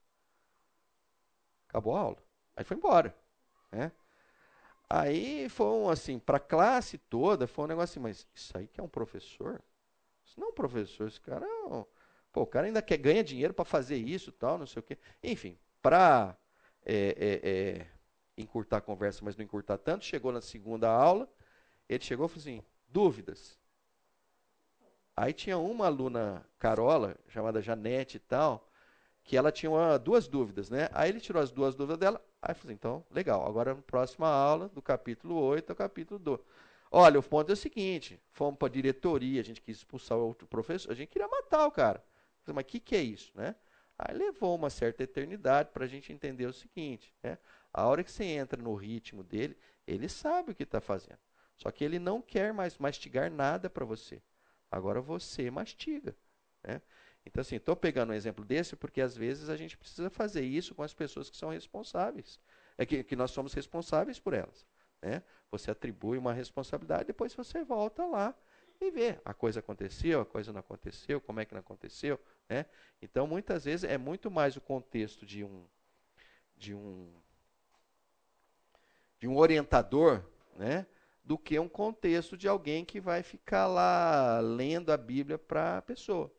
Acabou 1.68 1.96
a 1.96 2.00
aula. 2.00 2.18
Aí 2.56 2.64
foi 2.64 2.76
embora. 2.76 3.14
Né? 3.70 3.92
Aí 4.92 5.48
foi 5.48 5.66
um, 5.66 5.88
assim, 5.88 6.18
para 6.18 6.38
a 6.38 6.40
classe 6.40 6.98
toda, 6.98 7.46
foi 7.46 7.64
um 7.64 7.68
negócio 7.68 7.92
assim, 7.92 8.00
mas 8.00 8.26
isso 8.34 8.58
aí 8.58 8.66
que 8.66 8.80
é 8.80 8.82
um 8.82 8.88
professor? 8.88 9.62
Isso 10.24 10.38
não 10.40 10.48
é 10.48 10.50
um 10.50 10.54
professor, 10.54 11.06
esse 11.06 11.20
cara 11.20 11.46
é 11.46 11.66
um, 11.66 11.84
Pô, 12.32 12.42
o 12.42 12.46
cara 12.46 12.66
ainda 12.66 12.82
quer 12.82 12.96
ganhar 12.96 13.22
dinheiro 13.22 13.52
para 13.54 13.64
fazer 13.64 13.96
isso 13.96 14.30
tal, 14.32 14.58
não 14.58 14.66
sei 14.66 14.80
o 14.80 14.82
quê. 14.82 14.98
Enfim, 15.22 15.58
para 15.82 16.36
é, 16.84 17.14
é, 17.18 17.50
é, 17.50 17.86
encurtar 18.36 18.78
a 18.78 18.80
conversa, 18.80 19.24
mas 19.24 19.36
não 19.36 19.44
encurtar 19.44 19.78
tanto, 19.78 20.04
chegou 20.04 20.32
na 20.32 20.40
segunda 20.40 20.88
aula, 20.88 21.28
ele 21.88 22.04
chegou 22.04 22.26
e 22.26 22.28
falou 22.28 22.40
assim, 22.40 22.62
dúvidas. 22.88 23.58
Aí 25.16 25.32
tinha 25.32 25.58
uma 25.58 25.86
aluna, 25.86 26.46
Carola, 26.58 27.16
chamada 27.28 27.60
Janete 27.60 28.16
e 28.16 28.20
tal, 28.20 28.68
que 29.24 29.36
ela 29.36 29.52
tinha 29.52 29.70
uma, 29.70 29.98
duas 29.98 30.28
dúvidas, 30.28 30.70
né? 30.70 30.88
Aí 30.92 31.10
ele 31.10 31.20
tirou 31.20 31.42
as 31.42 31.50
duas 31.50 31.74
dúvidas 31.74 31.98
dela, 31.98 32.24
aí 32.42 32.54
falou 32.54 32.68
assim, 32.68 32.72
então, 32.72 33.04
legal, 33.10 33.46
agora 33.46 33.74
na 33.74 33.82
próxima 33.82 34.28
aula, 34.28 34.68
do 34.68 34.80
capítulo 34.80 35.34
8 35.36 35.70
ao 35.70 35.76
capítulo 35.76 36.18
12. 36.18 36.42
Olha, 36.90 37.20
o 37.20 37.22
ponto 37.22 37.50
é 37.50 37.52
o 37.52 37.56
seguinte, 37.56 38.20
fomos 38.32 38.58
para 38.58 38.68
a 38.68 38.70
diretoria, 38.70 39.40
a 39.40 39.44
gente 39.44 39.60
quis 39.60 39.76
expulsar 39.78 40.18
o 40.18 40.26
outro 40.26 40.46
professor, 40.46 40.90
a 40.90 40.94
gente 40.94 41.08
queria 41.08 41.28
matar 41.28 41.66
o 41.66 41.70
cara. 41.70 42.02
Mas 42.46 42.64
o 42.64 42.66
que, 42.66 42.80
que 42.80 42.96
é 42.96 43.02
isso, 43.02 43.30
né? 43.34 43.54
Aí 43.96 44.16
levou 44.16 44.56
uma 44.56 44.70
certa 44.70 45.02
eternidade 45.02 45.70
para 45.72 45.84
a 45.84 45.88
gente 45.88 46.12
entender 46.12 46.46
o 46.46 46.52
seguinte: 46.52 47.14
né? 47.22 47.38
a 47.72 47.86
hora 47.86 48.02
que 48.02 48.10
você 48.10 48.24
entra 48.24 48.60
no 48.60 48.74
ritmo 48.74 49.22
dele, 49.22 49.56
ele 49.86 50.08
sabe 50.08 50.52
o 50.52 50.54
que 50.54 50.62
está 50.62 50.80
fazendo. 50.80 51.18
Só 51.56 51.70
que 51.70 51.84
ele 51.84 51.98
não 51.98 52.22
quer 52.22 52.52
mais 52.54 52.78
mastigar 52.78 53.30
nada 53.30 53.68
para 53.68 53.84
você. 53.84 54.22
Agora 54.70 55.00
você 55.02 55.50
mastiga. 55.50 56.16
Né? 56.62 56.80
Então, 57.24 57.40
assim, 57.40 57.56
estou 57.56 57.76
pegando 57.76 58.10
um 58.10 58.14
exemplo 58.14 58.44
desse 58.44 58.74
porque 58.76 59.00
às 59.00 59.16
vezes 59.16 59.48
a 59.48 59.56
gente 59.56 59.76
precisa 59.76 60.10
fazer 60.10 60.42
isso 60.42 60.74
com 60.74 60.82
as 60.82 60.94
pessoas 60.94 61.28
que 61.28 61.36
são 61.36 61.50
responsáveis. 61.50 62.40
É 62.78 62.86
que, 62.86 63.04
que 63.04 63.14
nós 63.14 63.30
somos 63.30 63.52
responsáveis 63.52 64.18
por 64.18 64.32
elas. 64.32 64.66
Né? 65.02 65.22
Você 65.50 65.70
atribui 65.70 66.18
uma 66.18 66.32
responsabilidade, 66.32 67.04
depois 67.04 67.34
você 67.34 67.62
volta 67.62 68.04
lá 68.06 68.34
e 68.80 68.90
vê. 68.90 69.18
A 69.24 69.34
coisa 69.34 69.60
aconteceu, 69.60 70.20
a 70.20 70.26
coisa 70.26 70.52
não 70.52 70.60
aconteceu, 70.60 71.20
como 71.20 71.40
é 71.40 71.44
que 71.44 71.52
não 71.52 71.60
aconteceu, 71.60 72.18
né? 72.48 72.66
Então, 73.02 73.26
muitas 73.26 73.64
vezes, 73.64 73.84
é 73.84 73.98
muito 73.98 74.30
mais 74.30 74.56
o 74.56 74.60
contexto 74.60 75.26
de 75.26 75.44
um, 75.44 75.66
de 76.56 76.74
um, 76.74 77.12
de 79.18 79.28
um 79.28 79.36
orientador 79.36 80.24
né? 80.56 80.86
do 81.22 81.38
que 81.38 81.58
um 81.58 81.68
contexto 81.68 82.36
de 82.36 82.48
alguém 82.48 82.84
que 82.84 83.00
vai 83.00 83.22
ficar 83.22 83.66
lá 83.66 84.40
lendo 84.40 84.90
a 84.90 84.96
Bíblia 84.96 85.38
para 85.38 85.78
a 85.78 85.82
pessoa. 85.82 86.32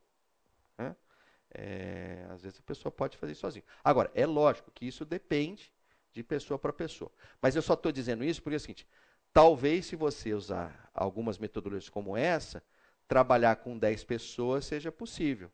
É, 1.54 2.26
às 2.30 2.42
vezes 2.42 2.60
a 2.60 2.64
pessoa 2.64 2.92
pode 2.92 3.18
fazer 3.18 3.34
isso 3.34 3.42
sozinha. 3.42 3.64
Agora, 3.84 4.10
é 4.16 4.26
lógico 4.26 4.72
que 4.72 4.86
isso 4.86 5.04
depende 5.06 5.72
de 6.14 6.24
pessoa 6.24 6.58
para 6.58 6.72
pessoa. 6.74 7.12
Mas 7.42 7.56
eu 7.56 7.62
só 7.62 7.74
estou 7.74 7.92
dizendo 7.92 8.24
isso 8.24 8.42
porque 8.42 8.56
é 8.56 8.58
o 8.58 8.60
seguinte: 8.60 8.88
talvez 9.34 9.86
se 9.86 9.96
você 9.96 10.34
usar 10.34 10.90
algumas 10.94 11.38
metodologias 11.38 11.90
como 11.90 12.16
essa, 12.16 12.64
trabalhar 13.08 13.58
com 13.58 13.78
10 13.78 14.04
pessoas 14.06 14.66
seja 14.66 14.92
possível. 14.92 15.52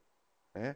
Né? 0.53 0.75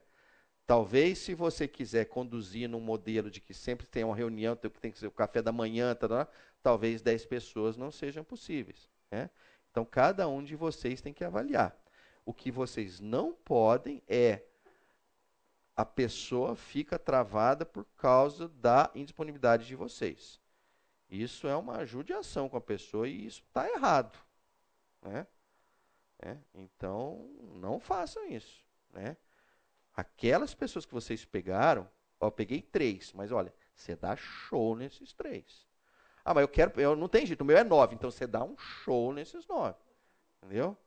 Talvez, 0.66 1.20
se 1.20 1.34
você 1.34 1.68
quiser 1.68 2.06
conduzir 2.06 2.70
num 2.70 2.80
modelo 2.80 3.30
de 3.30 3.42
que 3.42 3.54
sempre 3.54 3.86
tem 3.86 4.04
uma 4.04 4.16
reunião, 4.16 4.56
tem 4.56 4.92
que 4.92 4.98
ser 4.98 5.08
o 5.08 5.12
café 5.12 5.42
da 5.42 5.52
manhã, 5.52 5.94
tá, 5.94 6.08
tá, 6.08 6.28
talvez 6.64 7.02
10 7.02 7.26
pessoas 7.26 7.76
não 7.76 7.92
sejam 7.92 8.24
possíveis. 8.24 8.90
Né? 9.12 9.30
Então, 9.70 9.84
cada 9.84 10.28
um 10.28 10.44
de 10.44 10.56
vocês 10.56 11.02
tem 11.02 11.14
que 11.14 11.24
avaliar. 11.24 11.78
O 12.26 12.34
que 12.34 12.50
vocês 12.50 13.00
não 13.00 13.34
podem 13.34 14.02
é 14.08 14.44
a 15.82 15.86
pessoa 15.86 16.56
fica 16.56 17.00
travada 17.00 17.66
por 17.66 17.86
causa 17.98 18.48
da 18.48 18.92
indisponibilidade 18.94 19.66
de 19.66 19.76
vocês. 19.76 20.40
Isso 21.10 21.48
é 21.48 21.56
uma 21.56 21.84
judiação 21.88 22.48
com 22.48 22.56
a 22.56 22.62
pessoa 22.62 23.08
e 23.08 23.26
isso 23.26 23.42
está 23.48 23.68
errado. 23.68 24.16
Né? 25.02 25.26
É, 26.20 26.38
então, 26.54 27.28
não 27.56 27.80
façam 27.80 28.24
isso. 28.28 28.64
Né? 28.94 29.18
Aquelas 29.96 30.54
pessoas 30.54 30.86
que 30.86 30.94
vocês 30.94 31.26
pegaram, 31.26 31.90
ó, 32.20 32.28
eu 32.28 32.32
peguei 32.32 32.62
três, 32.62 33.12
mas 33.14 33.32
olha, 33.32 33.52
você 33.74 33.96
dá 33.96 34.16
show 34.16 34.76
nesses 34.76 35.14
três. 35.14 35.68
Ah, 36.24 36.36
mas 36.36 36.44
eu 36.44 36.48
quero, 36.48 36.80
eu 36.80 36.96
não 36.96 37.10
tem 37.10 37.26
jeito, 37.26 37.42
o 37.42 37.46
meu 37.46 37.58
é 37.58 37.64
nove, 37.64 37.96
então 37.96 38.12
você 38.12 38.28
dá 38.28 38.44
um 38.44 38.56
show 38.56 39.12
nesses 39.12 39.48
nove. 39.48 39.80
Entendeu? 40.38 40.78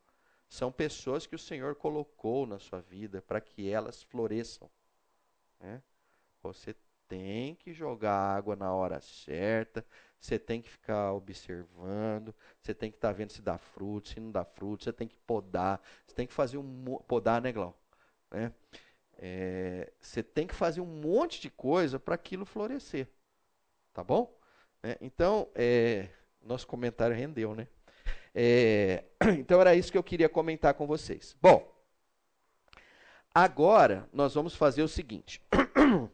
São 0.49 0.70
pessoas 0.70 1.26
que 1.26 1.34
o 1.34 1.38
Senhor 1.38 1.74
colocou 1.74 2.47
na 2.47 2.61
sua 2.61 2.80
vida 2.80 3.20
para 3.20 3.40
que 3.40 3.68
elas 3.68 4.05
floresçam. 4.05 4.70
Né? 5.61 5.82
Você 6.42 6.74
tem 7.09 7.55
que 7.55 7.72
jogar 7.72 8.14
água 8.14 8.57
na 8.57 8.72
hora 8.72 9.00
certa, 9.00 9.84
você 10.18 10.38
tem 10.38 10.62
que 10.62 10.70
ficar 10.70 11.12
observando, 11.12 12.34
você 12.61 12.74
tem 12.74 12.90
que 12.90 12.96
estar 12.96 13.09
tá 13.09 13.14
vendo 13.14 13.30
se 13.30 13.42
dá 13.42 13.59
fruto, 13.59 14.09
se 14.09 14.20
não 14.20 14.30
dá 14.30 14.44
fruto, 14.44 14.84
você 14.84 14.92
tem 14.92 15.07
que 15.07 15.16
podar, 15.26 15.80
você 16.07 16.14
tem 16.14 16.26
que 16.26 16.32
fazer 16.32 16.59
um 16.59 16.98
podar, 17.07 17.42
né, 17.42 17.52
Glau? 17.52 17.78
Né? 18.30 18.52
É, 19.18 19.92
você 20.00 20.22
tem 20.22 20.46
que 20.46 20.55
fazer 20.55 20.80
um 20.80 20.86
monte 20.86 21.40
de 21.40 21.50
coisa 21.50 21.98
para 21.98 22.14
aquilo 22.14 22.44
florescer. 22.44 23.09
Tá 23.92 24.02
bom? 24.02 24.36
É, 24.82 24.98
então, 25.00 25.48
é, 25.55 26.09
nosso 26.42 26.66
comentário 26.66 27.16
rendeu, 27.16 27.55
né? 27.55 27.68
É, 28.34 29.05
então 29.38 29.61
era 29.61 29.74
isso 29.74 29.92
que 29.92 29.98
eu 29.98 30.02
queria 30.02 30.28
comentar 30.28 30.74
com 30.74 30.86
vocês. 30.86 31.36
Bom, 31.40 31.74
agora 33.35 34.09
nós 34.12 34.35
vamos 34.35 34.55
fazer 34.55 34.82
o 34.82 34.89
seguinte. 34.89 35.43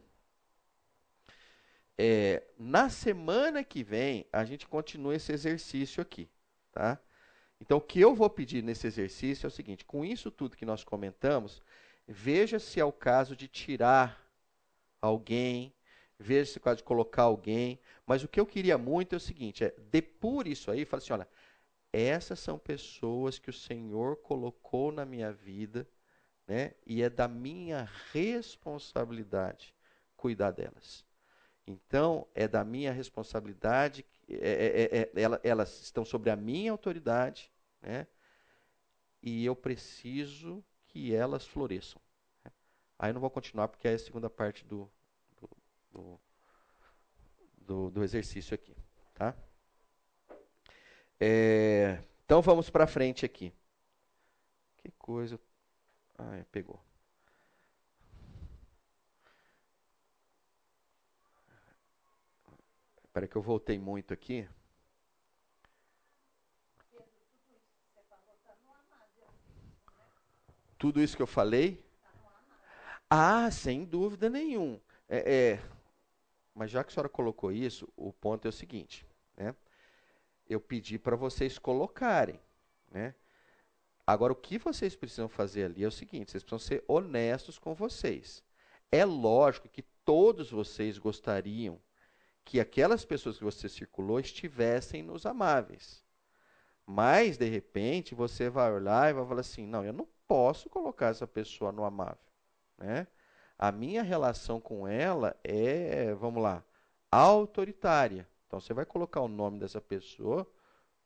é, 1.97 2.43
na 2.57 2.89
semana 2.89 3.63
que 3.63 3.83
vem, 3.83 4.25
a 4.33 4.43
gente 4.43 4.67
continua 4.67 5.15
esse 5.15 5.31
exercício 5.31 6.01
aqui, 6.01 6.27
tá? 6.71 6.99
Então, 7.61 7.77
o 7.77 7.81
que 7.81 7.99
eu 7.99 8.15
vou 8.15 8.27
pedir 8.27 8.63
nesse 8.63 8.87
exercício 8.87 9.45
é 9.45 9.49
o 9.49 9.51
seguinte: 9.51 9.85
com 9.85 10.03
isso 10.03 10.31
tudo 10.31 10.57
que 10.57 10.65
nós 10.65 10.83
comentamos, 10.83 11.61
veja 12.07 12.57
se 12.57 12.79
é 12.79 12.85
o 12.85 12.91
caso 12.91 13.35
de 13.35 13.47
tirar 13.47 14.27
alguém, 14.99 15.71
veja 16.17 16.51
se 16.51 16.57
é 16.57 16.59
o 16.59 16.63
caso 16.63 16.77
de 16.77 16.83
colocar 16.83 17.23
alguém. 17.23 17.79
Mas 18.05 18.23
o 18.23 18.27
que 18.27 18.39
eu 18.39 18.47
queria 18.47 18.79
muito 18.79 19.13
é 19.13 19.17
o 19.17 19.19
seguinte: 19.19 19.63
é 19.63 19.69
depure 19.91 20.51
isso 20.51 20.71
aí, 20.71 20.85
fala 20.85 21.03
assim, 21.03 21.13
olha, 21.13 21.27
essas 21.93 22.39
são 22.39 22.57
pessoas 22.57 23.37
que 23.37 23.51
o 23.51 23.53
Senhor 23.53 24.15
colocou 24.17 24.91
na 24.91 25.05
minha 25.05 25.31
vida, 25.31 25.87
né? 26.51 26.73
E 26.85 27.01
é 27.01 27.09
da 27.09 27.29
minha 27.29 27.89
responsabilidade 28.11 29.73
cuidar 30.17 30.51
delas. 30.51 31.05
Então, 31.65 32.27
é 32.35 32.45
da 32.45 32.61
minha 32.65 32.91
responsabilidade, 32.91 34.05
é, 34.27 34.35
é, 34.35 34.97
é, 34.99 35.23
é 35.23 35.39
elas 35.49 35.81
estão 35.81 36.03
sobre 36.03 36.29
a 36.29 36.35
minha 36.35 36.69
autoridade, 36.73 37.49
né? 37.81 38.05
e 39.23 39.45
eu 39.45 39.55
preciso 39.55 40.61
que 40.89 41.15
elas 41.15 41.45
floresçam. 41.45 42.01
Né? 42.43 42.51
Aí 42.99 43.11
eu 43.11 43.13
não 43.13 43.21
vou 43.21 43.29
continuar 43.29 43.69
porque 43.69 43.87
é 43.87 43.93
a 43.93 43.99
segunda 43.99 44.29
parte 44.29 44.65
do, 44.65 44.91
do, 45.93 46.19
do, 47.61 47.89
do 47.91 48.03
exercício 48.03 48.53
aqui. 48.53 48.75
Tá? 49.13 49.33
É, 51.17 52.03
então 52.25 52.41
vamos 52.41 52.69
para 52.69 52.85
frente 52.85 53.25
aqui. 53.25 53.53
Que 54.79 54.91
coisa. 54.99 55.39
Ah, 56.21 56.45
pegou. 56.51 56.79
Espera 63.03 63.27
que 63.27 63.35
eu 63.35 63.41
voltei 63.41 63.79
muito 63.79 64.13
aqui. 64.13 64.47
Tudo 70.77 71.01
isso 71.01 71.15
que 71.15 71.21
eu 71.21 71.27
falei? 71.27 71.83
Ah, 73.09 73.49
sem 73.51 73.83
dúvida 73.83 74.29
nenhum. 74.29 74.79
É, 75.09 75.51
é, 75.53 75.59
mas 76.55 76.71
já 76.71 76.83
que 76.83 76.91
a 76.91 76.93
senhora 76.93 77.09
colocou 77.09 77.51
isso, 77.51 77.87
o 77.97 78.13
ponto 78.13 78.45
é 78.45 78.49
o 78.49 78.53
seguinte, 78.53 79.05
né? 79.37 79.55
Eu 80.47 80.61
pedi 80.61 80.99
para 80.99 81.15
vocês 81.15 81.59
colocarem, 81.59 82.39
né? 82.91 83.15
Agora, 84.05 84.33
o 84.33 84.35
que 84.35 84.57
vocês 84.57 84.95
precisam 84.95 85.29
fazer 85.29 85.65
ali 85.65 85.83
é 85.83 85.87
o 85.87 85.91
seguinte: 85.91 86.31
vocês 86.31 86.43
precisam 86.43 86.59
ser 86.59 86.83
honestos 86.87 87.57
com 87.57 87.73
vocês. 87.73 88.43
É 88.91 89.05
lógico 89.05 89.69
que 89.69 89.83
todos 90.03 90.51
vocês 90.51 90.97
gostariam 90.97 91.79
que 92.43 92.59
aquelas 92.59 93.05
pessoas 93.05 93.37
que 93.37 93.43
você 93.43 93.69
circulou 93.69 94.19
estivessem 94.19 95.03
nos 95.03 95.25
amáveis. 95.25 96.03
Mas, 96.85 97.37
de 97.37 97.47
repente, 97.47 98.15
você 98.15 98.49
vai 98.49 98.71
olhar 98.71 99.09
e 99.09 99.13
vai 99.13 99.25
falar 99.25 99.41
assim: 99.41 99.65
não, 99.65 99.85
eu 99.85 99.93
não 99.93 100.07
posso 100.27 100.69
colocar 100.69 101.07
essa 101.07 101.27
pessoa 101.27 101.71
no 101.71 101.83
amável. 101.83 102.17
Né? 102.77 103.07
A 103.57 103.71
minha 103.71 104.01
relação 104.01 104.59
com 104.59 104.87
ela 104.87 105.35
é, 105.43 106.13
vamos 106.15 106.41
lá, 106.41 106.63
autoritária. 107.09 108.27
Então, 108.47 108.59
você 108.59 108.73
vai 108.73 108.85
colocar 108.85 109.21
o 109.21 109.27
nome 109.27 109.59
dessa 109.59 109.79
pessoa 109.79 110.45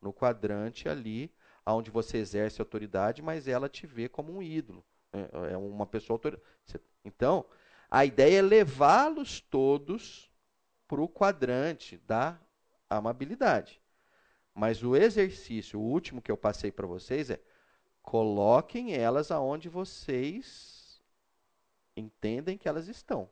no 0.01 0.13
quadrante 0.13 0.89
ali, 0.89 1.31
onde 1.73 1.89
você 1.89 2.17
exerce 2.17 2.61
autoridade, 2.61 3.21
mas 3.21 3.47
ela 3.47 3.67
te 3.67 3.87
vê 3.87 4.07
como 4.07 4.35
um 4.35 4.41
ídolo. 4.41 4.83
Né? 5.11 5.27
É 5.51 5.57
uma 5.57 5.85
pessoa 5.85 6.15
autoritária. 6.15 6.45
Então, 7.03 7.45
a 7.89 8.05
ideia 8.05 8.39
é 8.39 8.41
levá-los 8.41 9.39
todos 9.39 10.31
para 10.87 11.01
o 11.01 11.09
quadrante 11.09 11.97
da 11.97 12.39
amabilidade. 12.89 13.81
Mas 14.53 14.83
o 14.83 14.95
exercício, 14.95 15.79
o 15.79 15.83
último 15.83 16.21
que 16.21 16.31
eu 16.31 16.37
passei 16.37 16.71
para 16.71 16.87
vocês 16.87 17.29
é 17.29 17.39
coloquem 18.01 18.93
elas 18.95 19.31
aonde 19.31 19.67
vocês 19.67 21.01
entendem 21.95 22.57
que 22.57 22.67
elas 22.67 22.87
estão. 22.87 23.29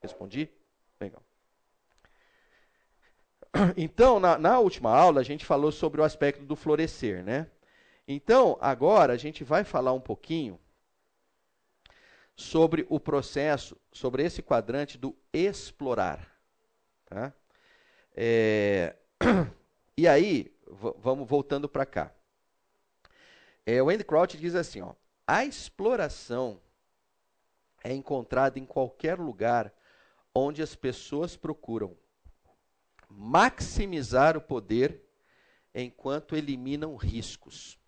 Respondi? 0.00 0.50
Legal. 1.00 1.22
Então, 3.76 4.20
na, 4.20 4.38
na, 4.38 4.58
última 4.58 4.90
aula, 4.90 5.20
a 5.20 5.24
gente 5.24 5.44
falou 5.44 5.72
sobre 5.72 6.00
o 6.00 6.04
aspecto 6.04 6.44
do 6.44 6.56
florescer, 6.56 7.22
né? 7.24 7.50
Então, 8.06 8.56
agora 8.60 9.12
a 9.12 9.16
gente 9.16 9.44
vai 9.44 9.64
falar 9.64 9.92
um 9.92 10.00
pouquinho 10.00 10.58
sobre 12.34 12.86
o 12.88 13.00
processo, 13.00 13.76
sobre 13.92 14.22
esse 14.22 14.42
quadrante 14.42 14.96
do 14.96 15.14
explorar. 15.32 16.38
Tá? 17.04 17.32
É, 18.14 18.96
e 19.96 20.06
aí, 20.06 20.54
vamos 20.98 21.28
voltando 21.28 21.68
para 21.68 21.84
cá. 21.84 22.12
É, 23.66 23.82
o 23.82 23.90
Andy 23.90 24.04
Crouch 24.04 24.38
diz 24.38 24.54
assim: 24.54 24.80
ó, 24.80 24.94
a 25.26 25.44
exploração 25.44 26.60
é 27.84 27.92
encontrada 27.92 28.58
em 28.58 28.64
qualquer 28.64 29.18
lugar 29.18 29.72
onde 30.34 30.62
as 30.62 30.74
pessoas 30.74 31.36
procuram 31.36 31.96
maximizar 33.08 34.36
o 34.36 34.40
poder 34.40 35.02
enquanto 35.74 36.36
eliminam 36.36 36.96
riscos 36.96 37.78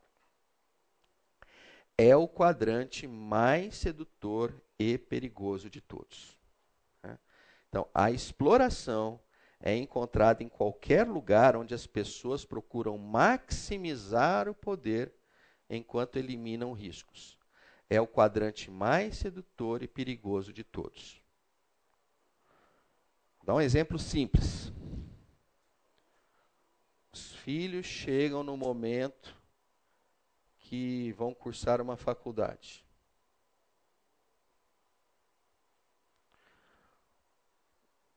é 2.03 2.17
o 2.17 2.27
quadrante 2.27 3.07
mais 3.07 3.77
sedutor 3.77 4.59
e 4.79 4.97
perigoso 4.97 5.69
de 5.69 5.83
todos. 5.83 6.39
Né? 7.03 7.19
Então, 7.69 7.87
a 7.93 8.11
exploração 8.11 9.21
é 9.61 9.77
encontrada 9.77 10.43
em 10.43 10.49
qualquer 10.49 11.07
lugar 11.07 11.55
onde 11.55 11.75
as 11.75 11.87
pessoas 11.87 12.43
procuram 12.43 12.97
maximizar 12.97 14.49
o 14.49 14.55
poder 14.55 15.13
enquanto 15.69 16.17
eliminam 16.17 16.73
riscos. 16.73 17.37
É 17.91 18.01
o 18.01 18.09
quadrante 18.09 18.71
mais 18.71 19.19
sedutor 19.19 19.83
e 19.83 19.87
perigoso 19.87 20.55
de 20.55 20.65
todos. 20.65 21.23
Dar 23.45 23.57
um 23.57 23.61
exemplo 23.61 23.99
simples. 23.99 24.70
Os 27.41 27.45
filhos 27.45 27.87
chegam 27.87 28.43
no 28.43 28.55
momento 28.55 29.35
que 30.59 31.11
vão 31.13 31.33
cursar 31.33 31.81
uma 31.81 31.97
faculdade. 31.97 32.85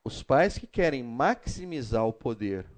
Os 0.04 0.22
pais 0.22 0.58
que 0.58 0.68
querem 0.68 1.02
maximizar 1.02 2.06
o 2.06 2.12
poder 2.12 2.70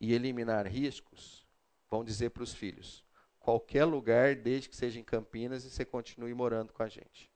e 0.00 0.14
eliminar 0.14 0.66
riscos 0.66 1.46
vão 1.90 2.02
dizer 2.02 2.30
para 2.30 2.42
os 2.42 2.54
filhos: 2.54 3.04
qualquer 3.38 3.84
lugar, 3.84 4.34
desde 4.34 4.70
que 4.70 4.76
seja 4.76 4.98
em 4.98 5.04
Campinas, 5.04 5.62
e 5.66 5.70
você 5.70 5.84
continue 5.84 6.32
morando 6.32 6.72
com 6.72 6.82
a 6.82 6.88
gente. 6.88 7.30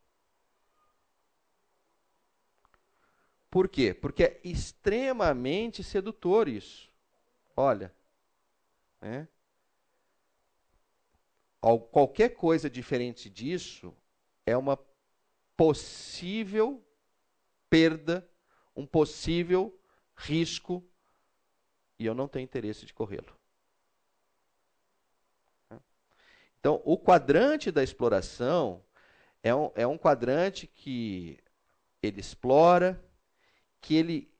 Por 3.50 3.68
quê? 3.68 3.92
Porque 3.92 4.24
é 4.24 4.40
extremamente 4.42 5.84
sedutor 5.84 6.48
isso. 6.48 6.89
Olha, 7.60 7.94
né? 9.02 9.28
qualquer 11.92 12.30
coisa 12.30 12.70
diferente 12.70 13.28
disso 13.28 13.94
é 14.46 14.56
uma 14.56 14.78
possível 15.54 16.82
perda, 17.68 18.26
um 18.74 18.86
possível 18.86 19.78
risco, 20.16 20.82
e 21.98 22.06
eu 22.06 22.14
não 22.14 22.26
tenho 22.26 22.44
interesse 22.44 22.86
de 22.86 22.94
corrê-lo. 22.94 23.38
Então, 26.58 26.80
o 26.82 26.96
quadrante 26.96 27.70
da 27.70 27.82
exploração 27.82 28.82
é 29.42 29.54
um, 29.54 29.70
é 29.74 29.86
um 29.86 29.98
quadrante 29.98 30.66
que 30.66 31.38
ele 32.02 32.20
explora, 32.20 33.04
que 33.82 33.96
ele 33.96 34.32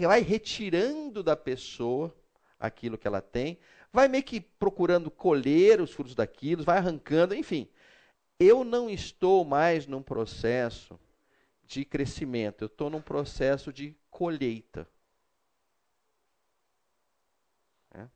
vai 0.00 0.22
retirando 0.22 1.22
da 1.22 1.36
pessoa 1.36 2.16
aquilo 2.58 2.98
que 2.98 3.06
ela 3.06 3.20
tem, 3.20 3.58
vai 3.92 4.08
meio 4.08 4.24
que 4.24 4.40
procurando 4.40 5.10
colher 5.10 5.80
os 5.80 5.92
frutos 5.92 6.14
daquilo, 6.14 6.64
vai 6.64 6.78
arrancando, 6.78 7.34
enfim. 7.34 7.68
Eu 8.38 8.64
não 8.64 8.90
estou 8.90 9.44
mais 9.44 9.86
num 9.86 10.02
processo 10.02 10.98
de 11.64 11.84
crescimento, 11.84 12.62
eu 12.62 12.66
estou 12.66 12.90
num 12.90 13.00
processo 13.00 13.72
de 13.72 13.96
colheita. 14.10 14.88
É. 17.94 18.06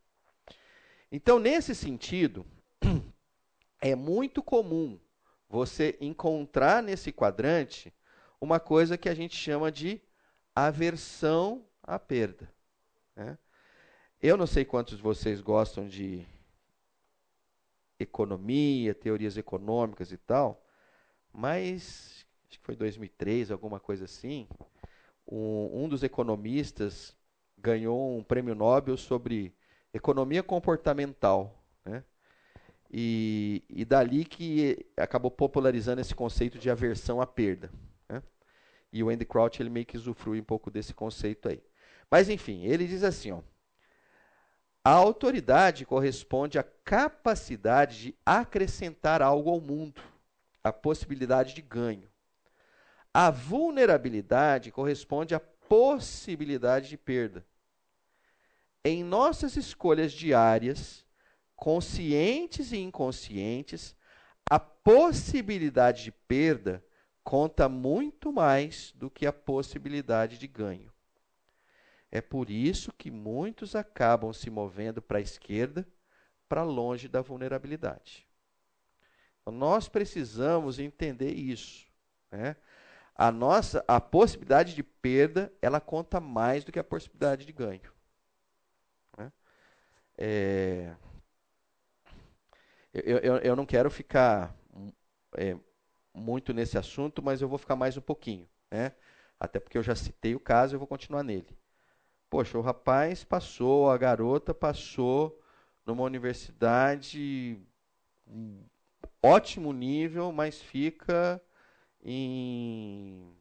Então, 1.11 1.39
nesse 1.39 1.75
sentido, 1.75 2.47
é 3.81 3.95
muito 3.95 4.43
comum 4.43 5.01
você 5.49 5.97
encontrar 6.01 6.83
nesse 6.83 7.11
quadrante 7.11 7.93
uma 8.41 8.61
coisa 8.61 8.97
que 8.97 9.09
a 9.09 9.15
gente 9.15 9.37
chama 9.37 9.73
de 9.73 10.01
aversão 10.55 11.67
à 11.83 11.99
perda. 11.99 12.53
Né? 13.17 13.37
Eu 14.23 14.37
não 14.37 14.47
sei 14.47 14.67
quantos 14.67 14.99
de 14.99 15.03
vocês 15.03 15.41
gostam 15.41 15.89
de 15.89 16.27
economia, 17.99 18.95
teorias 18.95 19.39
econômicas 19.39 20.13
e 20.13 20.19
tal, 20.19 20.63
mas 21.33 22.27
acho 22.47 22.59
que 22.59 22.67
foi 22.67 22.77
2003, 22.77 23.51
alguma 23.51 23.81
coisa 23.81 24.05
assim, 24.05 24.47
um, 25.27 25.85
um 25.85 25.89
dos 25.89 26.03
economistas 26.03 27.17
ganhou 27.57 28.19
um 28.19 28.23
prêmio 28.23 28.55
Nobel 28.55 28.99
sobre 28.99 29.55
economia 29.91 30.43
comportamental. 30.43 31.59
Né? 31.83 32.05
E, 32.93 33.65
e 33.71 33.87
dali 33.87 34.27
que 34.27 34.85
acabou 34.99 35.31
popularizando 35.31 36.03
esse 36.03 36.15
conceito 36.15 36.59
de 36.59 36.69
aversão 36.69 37.23
à 37.23 37.27
perda. 37.27 37.73
Né? 38.07 38.23
E 38.93 39.03
o 39.03 39.09
Andy 39.09 39.25
Crouch 39.25 39.63
ele 39.63 39.71
meio 39.71 39.87
que 39.87 39.97
usufrui 39.97 40.43
um 40.43 40.45
pouco 40.45 40.71
desse 40.71 40.93
conceito 40.93 41.49
aí. 41.49 41.63
Mas 42.11 42.29
enfim, 42.29 42.67
ele 42.67 42.87
diz 42.87 43.03
assim, 43.03 43.31
ó, 43.31 43.41
a 44.85 44.91
autoridade 44.91 45.85
corresponde 45.85 46.59
à 46.59 46.63
capacidade 46.63 48.01
de 48.01 48.15
acrescentar 48.25 49.21
algo 49.21 49.51
ao 49.51 49.61
mundo, 49.61 50.01
a 50.65 50.73
possibilidade 50.73 51.55
de 51.55 51.61
ganho. 51.61 52.09
A 53.13 53.31
vulnerabilidade 53.31 54.71
corresponde 54.71 55.35
à 55.35 55.41
possibilidade 55.41 56.89
de 56.89 56.97
perda. 56.97 57.45
Em 58.85 59.05
nossas 59.05 59.57
escolhas 59.57 60.13
diárias, 60.13 61.05
conscientes 61.55 62.73
e 62.73 62.79
inconscientes, 62.79 63.95
a 64.49 64.59
possibilidade 64.59 66.05
de 66.05 66.13
perda 66.13 66.83
conta 67.23 67.69
muito 67.69 68.33
mais 68.33 68.93
do 68.97 69.11
que 69.11 69.27
a 69.27 69.33
possibilidade 69.33 70.39
de 70.39 70.47
ganho. 70.47 70.91
É 72.13 72.21
por 72.21 72.51
isso 72.51 72.93
que 72.93 73.11
muitos 73.11 73.77
acabam 73.77 74.33
se 74.33 74.51
movendo 74.51 75.01
para 75.01 75.19
a 75.19 75.23
esquerda, 75.23 75.87
para 76.49 76.65
longe 76.65 77.07
da 77.07 77.21
vulnerabilidade. 77.21 78.27
Então, 79.41 79.53
nós 79.53 79.89
precisamos 79.89 80.79
entender 80.79 81.33
isso. 81.33 81.87
Né? 82.31 82.57
A 83.15 83.31
nossa, 83.31 83.85
a 83.87 84.01
possibilidade 84.01 84.75
de 84.75 84.83
perda, 84.83 85.53
ela 85.63 85.81
conta 85.81 86.21
mais 86.21 86.65
do 86.65 86.73
que 86.73 86.79
a 86.79 86.85
possibilidade 86.85 87.47
de 87.47 87.53
ganho. 87.53 87.93
Né? 89.17 89.33
É, 90.19 90.97
eu, 92.93 93.19
eu, 93.19 93.37
eu, 93.37 93.57
não 93.57 93.65
quero 93.65 93.89
ficar 93.89 94.53
é, 95.37 95.57
muito 96.13 96.53
nesse 96.53 96.77
assunto, 96.77 97.23
mas 97.23 97.41
eu 97.41 97.49
vou 97.49 97.59
ficar 97.59 97.77
mais 97.77 97.97
um 97.97 98.01
pouquinho. 98.01 98.49
Né? 98.69 98.93
Até 99.39 99.61
porque 99.61 99.79
eu 99.79 99.83
já 99.83 99.95
citei 99.95 100.35
o 100.35 100.41
caso 100.41 100.73
e 100.73 100.77
eu 100.77 100.81
vou 100.81 100.89
continuar 100.89 101.23
nele. 101.23 101.60
Poxa, 102.31 102.57
o 102.57 102.63
rapaz 102.63 103.25
passou, 103.25 103.91
a 103.91 103.99
garota 103.99 104.55
passou 104.55 105.41
numa 105.85 106.05
universidade 106.05 107.61
ótimo 109.23 109.73
nível, 109.73 110.33
mas 110.33 110.61
fica 110.61 111.43
em 112.03 113.37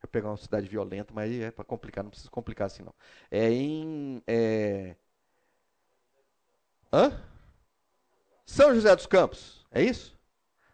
Vou 0.00 0.08
pegar 0.10 0.28
uma 0.30 0.36
cidade 0.36 0.68
violenta, 0.68 1.12
mas 1.12 1.32
é 1.32 1.50
para 1.50 1.64
complicar, 1.64 2.04
não 2.04 2.10
precisa 2.10 2.30
complicar 2.30 2.66
assim 2.66 2.82
não. 2.82 2.94
É 3.30 3.50
em 3.50 4.22
é... 4.26 4.96
Hã? 6.92 7.10
São 8.46 8.74
José 8.74 8.94
dos 8.94 9.06
Campos, 9.06 9.66
é 9.70 9.82
isso? 9.82 10.16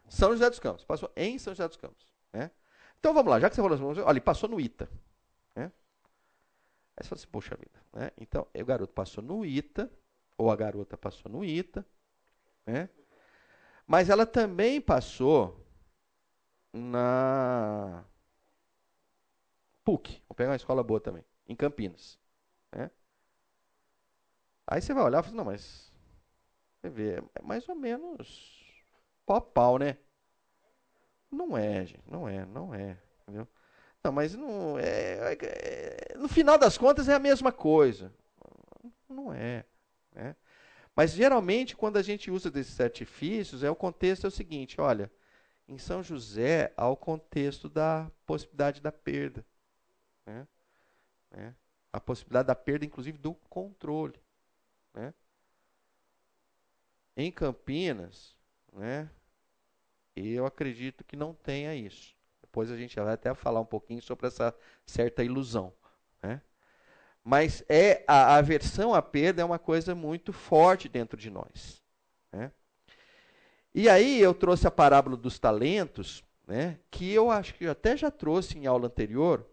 São 0.08 0.32
José 0.32 0.50
dos 0.50 0.58
Campos. 0.58 0.84
Passou 0.84 1.10
em 1.16 1.38
São 1.38 1.54
José 1.54 1.66
dos 1.68 1.76
Campos. 1.76 2.09
Então 3.00 3.14
vamos 3.14 3.30
lá, 3.30 3.40
já 3.40 3.48
que 3.48 3.56
você 3.56 3.62
falou 3.62 3.74
assim, 3.74 4.00
olha, 4.02 4.10
ele 4.10 4.20
passou 4.20 4.48
no 4.48 4.60
ITA. 4.60 4.88
Né? 5.56 5.72
Aí 6.96 7.02
você 7.02 7.08
fala 7.08 7.18
assim, 7.18 7.28
poxa 7.28 7.56
vida. 7.56 7.80
Né? 7.94 8.10
Então, 8.18 8.46
o 8.54 8.64
garoto 8.64 8.92
passou 8.92 9.24
no 9.24 9.44
ITA, 9.44 9.90
ou 10.36 10.50
a 10.50 10.56
garota 10.56 10.98
passou 10.98 11.32
no 11.32 11.42
ITA, 11.42 11.84
né? 12.66 12.90
mas 13.86 14.10
ela 14.10 14.26
também 14.26 14.82
passou 14.82 15.66
na 16.74 18.04
PUC. 19.82 20.22
Vou 20.28 20.36
pegar 20.36 20.50
uma 20.50 20.56
escola 20.56 20.82
boa 20.82 21.00
também, 21.00 21.24
em 21.48 21.56
Campinas. 21.56 22.18
Né? 22.70 22.90
Aí 24.66 24.82
você 24.82 24.92
vai 24.92 25.04
olhar 25.04 25.20
e 25.20 25.22
fala, 25.22 25.36
não, 25.36 25.44
mas 25.46 25.90
você 26.80 26.90
vê, 26.90 27.22
é 27.34 27.42
mais 27.42 27.66
ou 27.66 27.74
menos 27.74 28.60
pau 29.24 29.36
a 29.38 29.40
pau, 29.40 29.78
né? 29.78 29.96
Não 31.30 31.56
é, 31.56 31.86
gente, 31.86 32.02
não 32.10 32.28
é, 32.28 32.44
não 32.46 32.74
é, 32.74 32.98
entendeu? 33.22 33.46
Não, 34.02 34.12
mas 34.12 34.34
não 34.34 34.78
é, 34.78 35.34
é, 35.42 36.14
no 36.16 36.28
final 36.28 36.58
das 36.58 36.76
contas 36.76 37.08
é 37.08 37.14
a 37.14 37.18
mesma 37.18 37.52
coisa. 37.52 38.12
Não 39.08 39.32
é, 39.32 39.64
né? 40.12 40.34
Mas 40.96 41.12
geralmente 41.12 41.76
quando 41.76 41.96
a 41.98 42.02
gente 42.02 42.30
usa 42.30 42.50
desses 42.50 42.80
artifícios, 42.80 43.62
é 43.62 43.70
o 43.70 43.76
contexto 43.76 44.24
é 44.24 44.28
o 44.28 44.30
seguinte, 44.30 44.80
olha, 44.80 45.10
em 45.68 45.78
São 45.78 46.02
José 46.02 46.72
há 46.76 46.88
o 46.88 46.96
contexto 46.96 47.68
da 47.68 48.10
possibilidade 48.26 48.80
da 48.80 48.90
perda, 48.90 49.46
né? 50.26 50.48
né? 51.30 51.54
A 51.92 52.00
possibilidade 52.00 52.48
da 52.48 52.54
perda, 52.54 52.84
inclusive, 52.84 53.18
do 53.18 53.34
controle, 53.34 54.20
né? 54.92 55.14
Em 57.16 57.30
Campinas, 57.30 58.36
né? 58.72 59.08
Eu 60.28 60.46
acredito 60.46 61.04
que 61.04 61.16
não 61.16 61.34
tenha 61.34 61.74
isso. 61.74 62.14
Depois 62.40 62.70
a 62.70 62.76
gente 62.76 62.98
vai 62.98 63.14
até 63.14 63.32
falar 63.34 63.60
um 63.60 63.64
pouquinho 63.64 64.02
sobre 64.02 64.26
essa 64.26 64.54
certa 64.84 65.22
ilusão. 65.22 65.72
Né? 66.22 66.42
Mas 67.22 67.64
é 67.68 68.04
a 68.08 68.36
aversão 68.36 68.94
à 68.94 69.00
perda 69.00 69.42
é 69.42 69.44
uma 69.44 69.58
coisa 69.58 69.94
muito 69.94 70.32
forte 70.32 70.88
dentro 70.88 71.16
de 71.16 71.30
nós. 71.30 71.80
Né? 72.32 72.50
E 73.74 73.88
aí 73.88 74.20
eu 74.20 74.34
trouxe 74.34 74.66
a 74.66 74.70
parábola 74.70 75.16
dos 75.16 75.38
talentos, 75.38 76.24
né, 76.46 76.80
que 76.90 77.12
eu 77.12 77.30
acho 77.30 77.54
que 77.54 77.64
eu 77.64 77.70
até 77.70 77.96
já 77.96 78.10
trouxe 78.10 78.58
em 78.58 78.66
aula 78.66 78.88
anterior. 78.88 79.46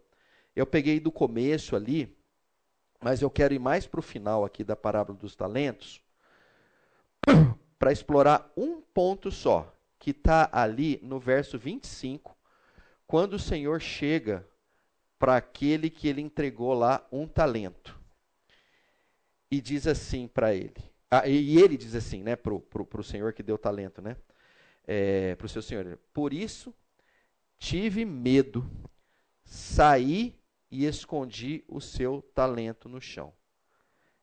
Eu 0.56 0.66
peguei 0.66 0.98
do 0.98 1.12
começo 1.12 1.76
ali, 1.76 2.18
mas 3.00 3.22
eu 3.22 3.30
quero 3.30 3.54
ir 3.54 3.60
mais 3.60 3.86
para 3.86 4.00
o 4.00 4.02
final 4.02 4.44
aqui 4.44 4.64
da 4.64 4.74
parábola 4.74 5.16
dos 5.16 5.36
talentos, 5.36 6.02
para 7.78 7.92
explorar 7.92 8.50
um 8.56 8.80
ponto 8.80 9.30
só, 9.30 9.72
que 9.98 10.10
está 10.10 10.48
ali 10.52 10.98
no 11.02 11.18
verso 11.18 11.58
25, 11.58 12.36
quando 13.06 13.34
o 13.34 13.38
Senhor 13.38 13.80
chega 13.80 14.46
para 15.18 15.36
aquele 15.36 15.90
que 15.90 16.06
ele 16.06 16.20
entregou 16.20 16.72
lá 16.74 17.06
um 17.10 17.26
talento. 17.26 17.98
E 19.50 19.60
diz 19.60 19.86
assim 19.86 20.28
para 20.28 20.54
ele. 20.54 20.92
Ah, 21.10 21.26
e 21.26 21.58
ele 21.58 21.76
diz 21.76 21.94
assim, 21.94 22.22
né, 22.22 22.36
para 22.36 22.52
o 22.54 23.02
Senhor 23.02 23.32
que 23.32 23.42
deu 23.42 23.56
talento, 23.56 24.02
né? 24.02 24.16
É, 24.86 25.34
para 25.34 25.46
o 25.46 25.48
seu 25.48 25.62
Senhor. 25.62 25.98
Por 26.12 26.32
isso 26.32 26.74
tive 27.58 28.04
medo, 28.04 28.70
saí 29.44 30.38
e 30.70 30.84
escondi 30.84 31.64
o 31.66 31.80
seu 31.80 32.22
talento 32.34 32.88
no 32.88 33.00
chão. 33.00 33.32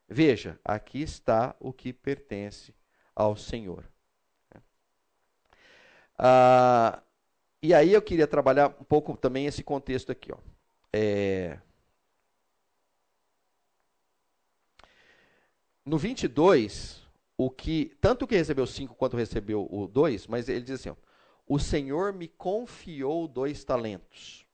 Veja, 0.07 0.59
aqui 0.63 1.01
está 1.01 1.55
o 1.59 1.73
que 1.73 1.91
pertence 1.91 2.73
ao 3.15 3.35
Senhor. 3.35 3.91
Ah, 6.17 7.01
e 7.61 7.73
aí 7.73 7.93
eu 7.93 8.01
queria 8.01 8.27
trabalhar 8.27 8.67
um 8.79 8.83
pouco 8.83 9.17
também 9.17 9.45
esse 9.47 9.63
contexto 9.63 10.11
aqui. 10.11 10.31
Ó. 10.31 10.37
É... 10.93 11.59
No 15.85 15.97
22, 15.97 17.03
o 17.37 17.49
que, 17.49 17.95
tanto 18.01 18.25
que 18.25 18.35
recebeu 18.35 18.65
5 18.65 18.95
quanto 18.95 19.17
recebeu 19.17 19.67
o 19.69 19.87
2, 19.87 20.27
mas 20.27 20.49
ele 20.49 20.61
diz 20.61 20.79
assim: 20.79 20.89
ó, 20.89 20.95
o 21.47 21.59
Senhor 21.59 22.13
me 22.13 22.27
confiou 22.27 23.27
dois 23.27 23.63
talentos. 23.63 24.45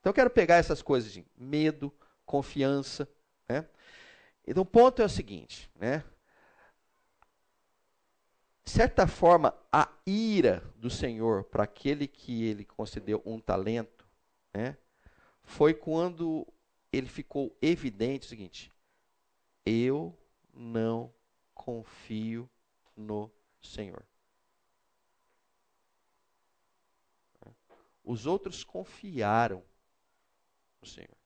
Então 0.00 0.10
eu 0.10 0.14
quero 0.14 0.30
pegar 0.30 0.56
essas 0.56 0.82
coisas 0.82 1.12
de 1.12 1.24
medo, 1.36 1.92
confiança. 2.26 3.08
Né? 3.48 3.66
Então 4.46 4.62
o 4.62 4.66
ponto 4.66 5.00
é 5.00 5.04
o 5.04 5.08
seguinte: 5.08 5.70
né? 5.76 6.02
Certa 8.64 9.06
forma, 9.06 9.54
a 9.72 9.88
ira 10.06 10.62
do 10.76 10.88
Senhor 10.88 11.44
para 11.44 11.64
aquele 11.64 12.06
que 12.06 12.44
ele 12.44 12.64
concedeu 12.64 13.22
um 13.24 13.40
talento, 13.40 14.06
né, 14.54 14.76
foi 15.42 15.74
quando 15.74 16.46
ele 16.92 17.08
ficou 17.08 17.56
evidente 17.60 18.26
o 18.26 18.28
seguinte: 18.28 18.72
eu 19.64 20.16
não 20.52 21.12
confio 21.54 22.48
no 22.96 23.30
Senhor. 23.60 24.04
Os 28.04 28.26
outros 28.26 28.64
confiaram 28.64 29.62
no 30.80 30.88
Senhor. 30.88 31.16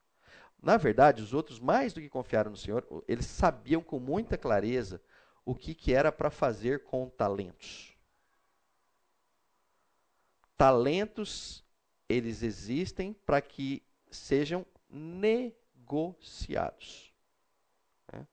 Na 0.62 0.76
verdade, 0.76 1.22
os 1.22 1.32
outros, 1.32 1.58
mais 1.58 1.92
do 1.92 2.00
que 2.00 2.08
confiaram 2.08 2.50
no 2.50 2.56
Senhor, 2.56 2.86
eles 3.08 3.26
sabiam 3.26 3.82
com 3.82 3.98
muita 3.98 4.36
clareza 4.36 5.00
o 5.46 5.54
que, 5.54 5.74
que 5.74 5.94
era 5.94 6.12
para 6.12 6.28
fazer 6.28 6.82
com 6.82 7.08
talentos. 7.08 7.96
Talentos, 10.58 11.64
eles 12.08 12.42
existem 12.42 13.12
para 13.12 13.40
que 13.40 13.80
sejam 14.10 14.66
negociados. 14.90 15.54
Né? 18.12 18.26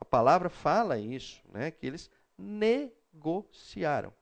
A 0.00 0.04
palavra 0.04 0.48
fala 0.48 0.98
isso, 0.98 1.42
né? 1.52 1.70
que 1.70 1.86
eles 1.86 2.10
negociaram. 2.38 4.14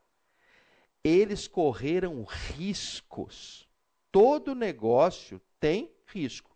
Eles 1.05 1.47
correram 1.47 2.25
riscos. 2.25 3.69
Todo 4.11 4.57
negócio 4.57 5.41
tem 5.61 5.95
risco. 6.07 6.51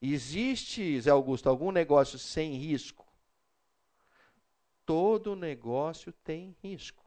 Existe, 0.00 1.00
Zé 1.00 1.10
Augusto, 1.10 1.48
algum 1.48 1.72
negócio 1.72 2.16
sem 2.18 2.54
risco? 2.54 3.05
Todo 4.86 5.36
negócio 5.36 6.12
tem 6.12 6.56
risco. 6.62 7.04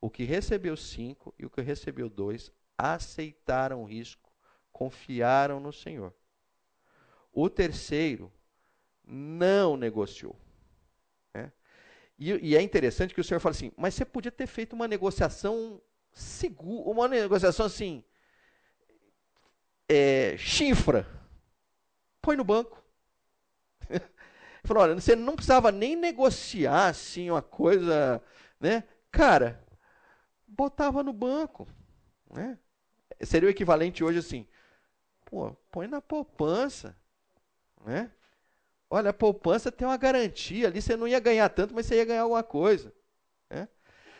O 0.00 0.08
que 0.08 0.22
recebeu 0.22 0.76
cinco 0.76 1.34
e 1.38 1.44
o 1.44 1.50
que 1.50 1.60
recebeu 1.60 2.08
dois 2.08 2.52
aceitaram 2.78 3.82
o 3.82 3.84
risco, 3.84 4.32
confiaram 4.70 5.58
no 5.58 5.72
Senhor. 5.72 6.14
O 7.32 7.50
terceiro 7.50 8.32
não 9.04 9.76
negociou. 9.76 10.38
Né? 11.34 11.52
E, 12.16 12.30
e, 12.50 12.56
é 12.56 12.62
interessante 12.62 13.12
que 13.12 13.20
o 13.20 13.24
Senhor 13.24 13.40
fala 13.40 13.54
assim: 13.54 13.72
mas 13.76 13.94
você 13.94 14.04
podia 14.04 14.30
ter 14.30 14.46
feito 14.46 14.74
uma 14.74 14.86
negociação 14.86 15.82
segura, 16.12 16.88
uma 16.90 17.08
negociação 17.08 17.66
assim, 17.66 18.04
é, 19.88 20.36
chifra. 20.36 21.08
Põe 22.20 22.36
no 22.36 22.44
banco. 22.44 22.82
Falou: 24.68 24.82
olha, 24.82 24.94
você 24.94 25.16
não 25.16 25.34
precisava 25.34 25.72
nem 25.72 25.96
negociar 25.96 26.88
assim 26.88 27.30
uma 27.30 27.40
coisa, 27.40 28.22
né? 28.60 28.84
Cara, 29.10 29.64
botava 30.46 31.02
no 31.02 31.10
banco, 31.10 31.66
né? 32.30 32.58
Seria 33.22 33.48
o 33.48 33.50
equivalente 33.50 34.04
hoje 34.04 34.18
assim, 34.18 34.46
pô, 35.24 35.52
põe 35.72 35.88
na 35.88 36.02
poupança, 36.02 36.94
né? 37.82 38.10
Olha, 38.90 39.08
a 39.08 39.14
poupança 39.14 39.72
tem 39.72 39.88
uma 39.88 39.96
garantia 39.96 40.68
ali, 40.68 40.82
você 40.82 40.96
não 40.96 41.08
ia 41.08 41.18
ganhar 41.18 41.48
tanto, 41.48 41.74
mas 41.74 41.86
você 41.86 41.96
ia 41.96 42.04
ganhar 42.04 42.22
alguma 42.22 42.42
coisa. 42.42 42.92
Né? 43.48 43.68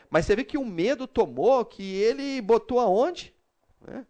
Mas 0.08 0.24
você 0.24 0.34
vê 0.34 0.44
que 0.44 0.56
o 0.56 0.64
medo 0.64 1.06
tomou 1.06 1.62
que 1.64 1.82
ele 1.82 2.40
botou 2.40 2.80
aonde? 2.80 3.34
Né? 3.82 4.06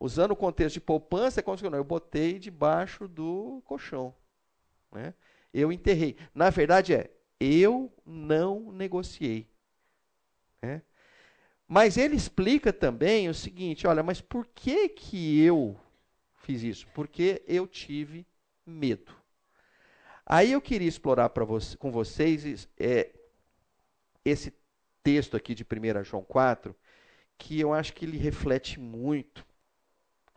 Usando 0.00 0.32
o 0.32 0.36
contexto 0.36 0.74
de 0.74 0.80
poupança, 0.80 1.40
é 1.40 1.42
como 1.42 1.56
se 1.58 1.64
eu 1.64 1.84
botei 1.84 2.38
debaixo 2.38 3.06
do 3.06 3.62
colchão. 3.66 4.14
Né? 4.90 5.14
Eu 5.52 5.72
enterrei. 5.72 6.16
Na 6.34 6.50
verdade 6.50 6.94
é, 6.94 7.10
eu 7.38 7.92
não 8.04 8.72
negociei. 8.72 9.48
Né? 10.60 10.82
Mas 11.66 11.96
ele 11.96 12.16
explica 12.16 12.72
também 12.72 13.28
o 13.28 13.34
seguinte: 13.34 13.86
olha, 13.86 14.02
mas 14.02 14.20
por 14.20 14.46
que, 14.46 14.88
que 14.88 15.40
eu 15.40 15.78
fiz 16.36 16.62
isso? 16.62 16.86
Porque 16.94 17.42
eu 17.46 17.66
tive 17.66 18.26
medo. 18.64 19.14
Aí 20.24 20.52
eu 20.52 20.60
queria 20.60 20.88
explorar 20.88 21.30
você, 21.44 21.76
com 21.76 21.90
vocês 21.90 22.68
é, 22.78 23.10
esse 24.24 24.54
texto 25.02 25.36
aqui 25.36 25.54
de 25.54 25.64
1 25.64 26.04
João 26.04 26.22
4, 26.22 26.74
que 27.36 27.58
eu 27.58 27.72
acho 27.72 27.92
que 27.92 28.04
ele 28.04 28.16
reflete 28.16 28.78
muito 28.78 29.44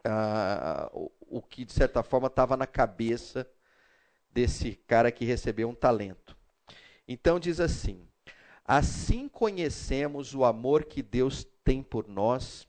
ah, 0.03 0.89
o, 0.91 1.11
o 1.21 1.41
que, 1.41 1.65
de 1.65 1.73
certa 1.73 2.03
forma, 2.03 2.27
estava 2.27 2.57
na 2.57 2.65
cabeça 2.67 3.49
desse 4.35 4.75
cara 4.85 5.13
que 5.13 5.23
recebeu 5.23 5.69
um 5.69 5.73
talento. 5.73 6.37
Então 7.07 7.39
diz 7.39 7.61
assim: 7.61 8.05
Assim 8.65 9.29
conhecemos 9.29 10.35
o 10.35 10.43
amor 10.43 10.83
que 10.83 11.01
Deus 11.01 11.47
tem 11.63 11.81
por 11.81 12.05
nós 12.05 12.67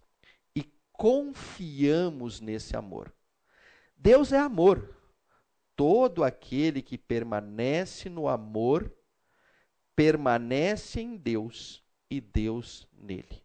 e 0.55 0.62
confiamos 0.93 2.41
nesse 2.41 2.77
amor. 2.77 3.12
Deus 3.97 4.33
é 4.33 4.39
amor. 4.39 4.95
Todo 5.75 6.23
aquele 6.23 6.81
que 6.81 6.97
permanece 6.97 8.09
no 8.09 8.29
amor 8.29 8.91
permanece 9.97 11.01
em 11.01 11.17
Deus 11.17 11.83
e 12.09 12.21
Deus 12.21 12.87
nele. 12.93 13.43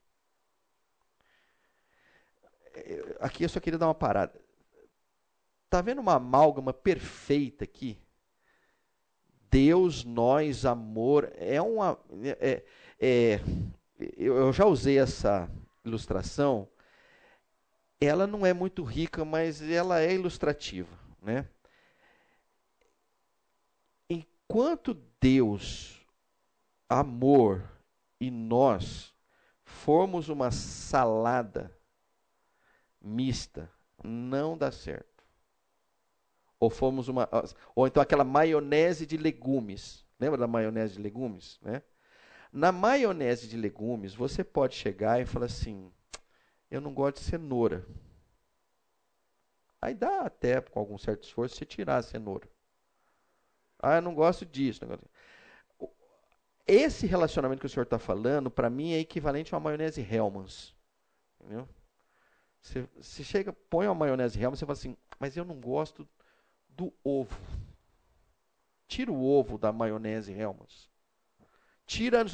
É, 2.74 3.18
aqui 3.20 3.44
eu 3.44 3.50
só 3.50 3.60
queria 3.60 3.80
dar 3.80 3.88
uma 3.88 3.96
parada. 3.96 4.40
Tá 5.70 5.82
vendo 5.82 6.00
uma 6.00 6.16
amálgama 6.16 6.72
perfeita 6.72 7.64
aqui? 7.64 7.98
Deus, 9.52 10.04
nós, 10.04 10.66
amor. 10.66 11.32
É 11.36 11.62
uma. 11.62 12.00
É, 12.40 12.64
é, 13.00 13.40
eu 14.18 14.52
já 14.54 14.66
usei 14.66 14.98
essa 14.98 15.50
ilustração. 15.86 16.68
Ela 18.00 18.26
não 18.26 18.46
é 18.46 18.54
muito 18.54 18.84
rica, 18.84 19.24
mas 19.24 19.62
ela 19.62 20.00
é 20.00 20.16
ilustrativa, 20.16 20.98
né? 21.22 21.48
enquanto 24.52 24.94
Deus, 25.22 26.06
amor 26.90 27.64
e 28.20 28.30
nós 28.30 29.14
formos 29.64 30.28
uma 30.28 30.52
salada 30.52 31.74
mista, 33.00 33.72
não 34.04 34.58
dá 34.58 34.74
certo. 34.74 35.11
Ou 36.62 36.70
fomos 36.70 37.08
uma 37.08 37.28
ou 37.76 37.88
então 37.88 38.04
aquela 38.04 38.24
maionese 38.24 39.08
de 39.08 39.18
legumes. 39.18 40.06
Lembra 40.20 40.38
da 40.38 40.46
maionese 40.46 40.94
de 40.94 41.02
legumes, 41.02 41.60
né? 41.64 41.82
Na 42.54 42.72
maionese 42.72 43.48
de 43.48 43.58
legumes, 43.58 44.14
você 44.14 44.44
pode 44.44 44.76
chegar 44.76 45.20
e 45.20 45.26
falar 45.26 45.48
assim: 45.48 45.92
"Eu 46.70 46.80
não 46.80 46.94
gosto 46.94 47.18
de 47.18 47.24
cenoura". 47.24 47.84
Aí 49.82 49.96
dá 49.96 50.22
até 50.22 50.62
com 50.62 50.80
algum 50.80 51.00
certo 51.00 51.24
esforço 51.24 51.56
você 51.56 51.66
tirar 51.66 51.98
a 51.98 52.04
cenoura. 52.04 52.48
Ah, 53.80 53.96
eu 53.96 54.02
não 54.04 54.14
gosto 54.14 54.46
disso. 54.46 54.82
Esse 56.68 57.08
relacionamento 57.08 57.60
que 57.60 57.66
o 57.66 57.70
senhor 57.70 57.86
está 57.86 57.98
falando, 57.98 58.52
para 58.52 58.70
mim, 58.70 58.94
é 58.94 59.00
equivalente 59.00 59.52
a 59.52 59.58
uma 59.58 59.64
maionese 59.64 60.00
Hellmann's. 60.00 60.76
Entendeu? 61.40 61.68
Você, 62.62 62.88
você 62.96 63.24
chega, 63.24 63.52
põe 63.52 63.88
uma 63.88 63.96
maionese 63.96 64.40
Hellmann's, 64.40 64.60
você 64.60 64.66
fala 64.68 64.78
assim, 64.78 64.96
mas 65.20 65.36
eu 65.36 65.44
não 65.44 65.60
gosto 65.60 66.08
do 66.76 66.94
ovo. 67.04 67.38
Tira 68.88 69.12
o 69.12 69.24
ovo 69.24 69.58
da 69.58 69.72
maionese 69.72 70.34
Hellmann's. 70.34 70.90
Tira. 71.86 72.26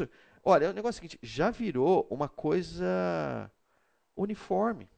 Olha, 0.43 0.69
o 0.69 0.73
negócio 0.73 0.97
é 0.97 1.05
o 1.05 1.09
seguinte: 1.09 1.19
já 1.21 1.51
virou 1.51 2.07
uma 2.09 2.27
coisa 2.27 3.51
uniforme. 4.15 4.89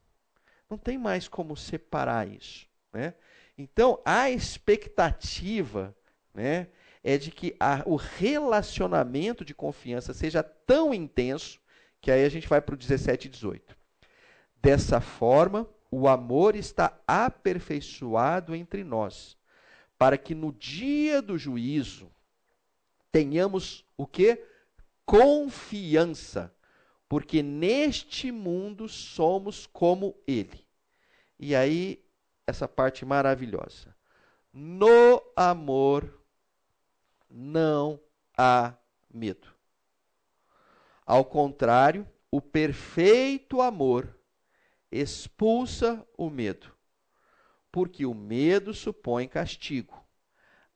Não 0.69 0.77
tem 0.77 0.97
mais 0.97 1.27
como 1.27 1.55
separar 1.55 2.27
isso. 2.27 2.67
Né? 2.93 3.13
Então, 3.57 4.01
a 4.05 4.29
expectativa 4.29 5.95
né, 6.33 6.67
é 7.03 7.17
de 7.17 7.31
que 7.31 7.55
a, 7.59 7.83
o 7.85 7.95
relacionamento 7.95 9.43
de 9.43 9.53
confiança 9.53 10.13
seja 10.13 10.43
tão 10.43 10.93
intenso 10.93 11.59
que 11.99 12.11
aí 12.11 12.23
a 12.23 12.29
gente 12.29 12.47
vai 12.47 12.61
para 12.61 12.75
o 12.75 12.77
17 12.77 13.27
e 13.27 13.31
18. 13.31 13.77
Dessa 14.61 15.01
forma, 15.01 15.67
o 15.91 16.07
amor 16.07 16.55
está 16.55 16.99
aperfeiçoado 17.07 18.55
entre 18.55 18.83
nós, 18.83 19.37
para 19.97 20.17
que 20.17 20.35
no 20.35 20.51
dia 20.53 21.21
do 21.21 21.37
juízo 21.37 22.11
tenhamos 23.11 23.85
o 23.97 24.05
que? 24.05 24.41
Confiança, 25.05 26.53
porque 27.07 27.41
neste 27.41 28.31
mundo 28.31 28.87
somos 28.87 29.65
como 29.65 30.15
ele. 30.27 30.65
E 31.39 31.55
aí, 31.55 32.05
essa 32.45 32.67
parte 32.67 33.05
maravilhosa. 33.05 33.95
No 34.53 35.21
amor 35.35 36.21
não 37.29 37.99
há 38.37 38.73
medo. 39.09 39.47
Ao 41.05 41.25
contrário, 41.25 42.07
o 42.31 42.39
perfeito 42.39 43.61
amor 43.61 44.18
expulsa 44.91 46.05
o 46.17 46.29
medo, 46.29 46.75
porque 47.71 48.05
o 48.05 48.13
medo 48.13 48.73
supõe 48.73 49.27
castigo. 49.27 50.03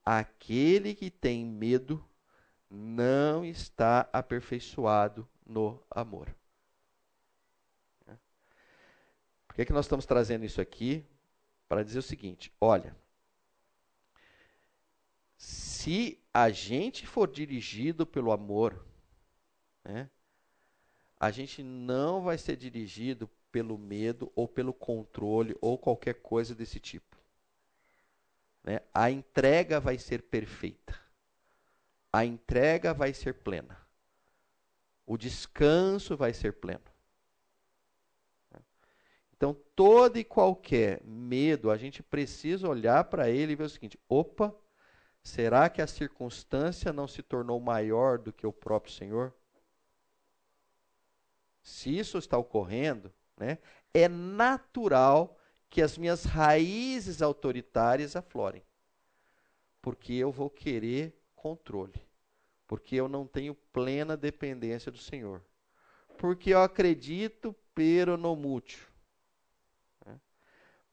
Aquele 0.04 0.94
que 0.94 1.10
tem 1.10 1.44
medo 1.44 2.04
não 2.70 3.44
está 3.44 4.08
aperfeiçoado 4.12 5.28
no 5.46 5.82
amor. 5.90 6.34
Por 9.54 9.56
que, 9.56 9.62
é 9.62 9.64
que 9.64 9.72
nós 9.72 9.84
estamos 9.84 10.04
trazendo 10.04 10.44
isso 10.44 10.60
aqui? 10.60 11.06
Para 11.68 11.84
dizer 11.84 12.00
o 12.00 12.02
seguinte: 12.02 12.52
olha, 12.60 12.96
se 15.36 16.20
a 16.32 16.50
gente 16.50 17.06
for 17.06 17.30
dirigido 17.30 18.04
pelo 18.04 18.32
amor, 18.32 18.84
né, 19.84 20.10
a 21.20 21.30
gente 21.30 21.62
não 21.62 22.22
vai 22.22 22.36
ser 22.36 22.56
dirigido 22.56 23.30
pelo 23.54 23.78
medo 23.78 24.32
ou 24.34 24.48
pelo 24.48 24.74
controle 24.74 25.56
ou 25.60 25.78
qualquer 25.78 26.14
coisa 26.14 26.56
desse 26.56 26.80
tipo. 26.80 27.16
Né? 28.64 28.80
A 28.92 29.12
entrega 29.12 29.78
vai 29.78 29.96
ser 29.96 30.22
perfeita. 30.22 31.00
A 32.12 32.24
entrega 32.24 32.92
vai 32.92 33.14
ser 33.14 33.34
plena. 33.34 33.80
O 35.06 35.16
descanso 35.16 36.16
vai 36.16 36.32
ser 36.32 36.54
pleno. 36.54 36.82
Então, 39.36 39.56
todo 39.76 40.18
e 40.18 40.24
qualquer 40.24 41.00
medo, 41.04 41.70
a 41.70 41.76
gente 41.76 42.02
precisa 42.02 42.68
olhar 42.68 43.04
para 43.04 43.30
ele 43.30 43.52
e 43.52 43.56
ver 43.56 43.64
o 43.64 43.70
seguinte: 43.70 43.96
opa, 44.08 44.52
Será 45.22 45.70
que 45.70 45.80
a 45.80 45.86
circunstância 45.86 46.92
não 46.92 47.08
se 47.08 47.22
tornou 47.22 47.58
maior 47.58 48.18
do 48.18 48.30
que 48.30 48.46
o 48.46 48.52
próprio 48.52 48.92
Senhor? 48.92 49.32
se 51.64 51.98
isso 51.98 52.18
está 52.18 52.36
ocorrendo, 52.36 53.10
né, 53.36 53.58
é 53.92 54.08
natural 54.08 55.38
que 55.68 55.82
as 55.82 55.98
minhas 55.98 56.24
raízes 56.24 57.20
autoritárias 57.20 58.16
aflorem. 58.16 58.62
Porque 59.82 60.12
eu 60.14 60.30
vou 60.30 60.48
querer 60.48 61.20
controle. 61.34 62.00
Porque 62.66 62.96
eu 62.96 63.08
não 63.08 63.26
tenho 63.26 63.54
plena 63.54 64.16
dependência 64.16 64.90
do 64.90 64.98
Senhor. 64.98 65.42
Porque 66.16 66.50
eu 66.50 66.62
acredito, 66.62 67.54
pero 67.74 68.16
no 68.16 68.34
mútil. 68.34 68.86
Né? 70.06 70.18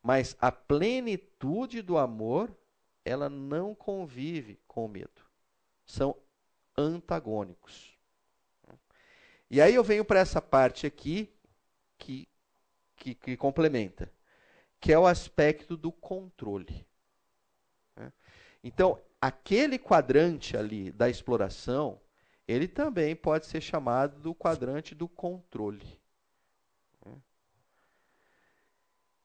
Mas 0.02 0.36
a 0.39 0.52
plenitude 0.52 1.82
do 1.82 1.98
amor, 1.98 2.54
ela 3.06 3.30
não 3.30 3.74
convive 3.74 4.60
com 4.68 4.86
o 4.86 4.89
medo. 4.89 5.22
São 5.86 6.18
antagônicos. 6.78 7.96
E 9.50 9.60
aí 9.60 9.76
eu 9.76 9.84
venho 9.84 10.06
para 10.06 10.20
essa 10.20 10.42
parte 10.42 10.88
aqui 10.88 11.30
que, 11.98 12.28
que, 13.02 13.16
que, 13.16 13.36
complementa, 13.36 14.14
que 14.80 14.93
é 14.93 14.99
o 14.99 15.08
aspecto 15.08 15.76
do 15.76 15.91
controle. 15.91 16.86
Né? 17.95 18.14
Então, 18.64 19.02
aquele 19.20 19.80
quadrante 19.80 20.56
ali 20.56 20.91
da 20.91 21.10
exploração, 21.10 21.99
ele 22.47 22.68
também 22.68 23.16
pode 23.16 23.47
ser 23.47 23.60
chamado 23.60 24.20
do 24.20 24.36
quadrante 24.36 24.93
do 24.93 25.08
controle. 25.08 25.99
Né? 27.04 27.20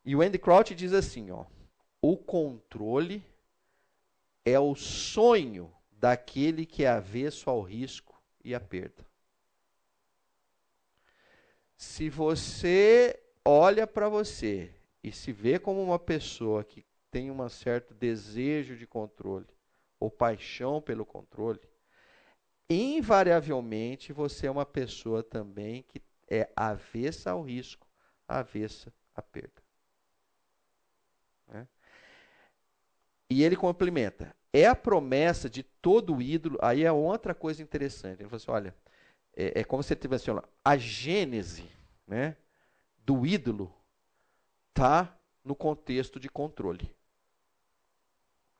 E 0.07 0.17
o 0.17 0.23
Andy 0.23 0.39
Crouch 0.39 0.75
diz 0.75 0.95
assim, 0.95 1.31
ó, 1.31 1.45
o 2.01 2.17
controle 2.17 3.23
é 4.43 4.59
o 4.59 4.75
sonho 4.75 5.71
daquele 5.93 6.65
que 6.65 6.83
é 6.83 6.89
avesso 6.89 7.51
ao 7.51 7.61
risco 7.61 8.19
e 8.43 8.55
à 8.55 8.61
perda. 8.61 9.05
Se 11.77 12.09
você 12.09 13.23
olha 13.47 13.87
para 13.87 14.09
você 14.09 14.75
e 15.03 15.13
se 15.13 15.31
vê 15.33 15.57
como 15.57 15.81
uma 15.81 16.01
pessoa 16.01 16.65
que 16.65 16.85
tem 17.13 17.31
um 17.31 17.49
certo 17.49 17.95
desejo 17.95 18.77
de 18.77 18.87
controle 18.87 19.47
ou 20.01 20.11
paixão 20.11 20.83
pelo 20.83 21.07
controle, 21.07 21.61
invariavelmente 22.69 24.13
você 24.13 24.49
é 24.49 24.51
uma 24.51 24.67
pessoa 24.67 25.23
também 25.23 25.85
que 25.85 26.03
é 26.29 26.51
avessa 26.57 27.31
ao 27.31 27.43
risco, 27.43 27.87
avessa 28.27 28.93
à 29.15 29.23
perda. 29.23 29.63
Né? 31.47 31.69
E 33.31 33.45
ele 33.45 33.55
complementa: 33.55 34.35
é 34.53 34.67
a 34.67 34.75
promessa 34.75 35.49
de 35.49 35.63
todo 35.63 36.21
ídolo. 36.21 36.59
Aí 36.61 36.83
é 36.83 36.91
outra 36.91 37.33
coisa 37.33 37.63
interessante. 37.63 38.21
Ele 38.21 38.29
falou 38.29 38.37
assim: 38.37 38.51
olha, 38.51 38.75
é, 39.37 39.61
é 39.61 39.65
como 39.65 39.85
se 39.85 39.95
tivesse 39.95 40.29
assim, 40.29 40.41
a 40.65 40.77
gênese 40.77 41.71
né, 42.07 42.37
do 43.07 43.25
ídolo 43.25 43.73
está 44.71 45.17
no 45.45 45.55
contexto 45.55 46.19
de 46.19 46.29
controle. 46.29 46.93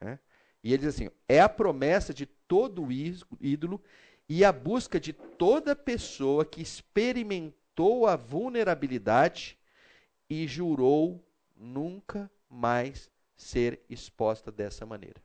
Né? 0.01 0.21
E 0.63 0.73
ele 0.73 0.85
diz 0.85 0.95
assim: 0.95 1.11
é 1.29 1.41
a 1.41 1.49
promessa 1.49 2.15
de 2.15 2.27
todo 2.27 2.87
ídolo 2.93 3.83
e 4.29 4.45
a 4.45 4.53
busca 4.53 5.01
de 5.01 5.13
toda 5.13 5.75
pessoa 5.75 6.45
que 6.45 6.63
experimentou 6.63 8.07
a 8.07 8.15
vulnerabilidade 8.15 9.59
e 10.31 10.47
jurou 10.47 11.23
nunca 11.57 12.31
mais 12.49 13.11
ser 13.37 13.83
exposta 13.91 14.53
dessa 14.53 14.87
maneira. 14.87 15.21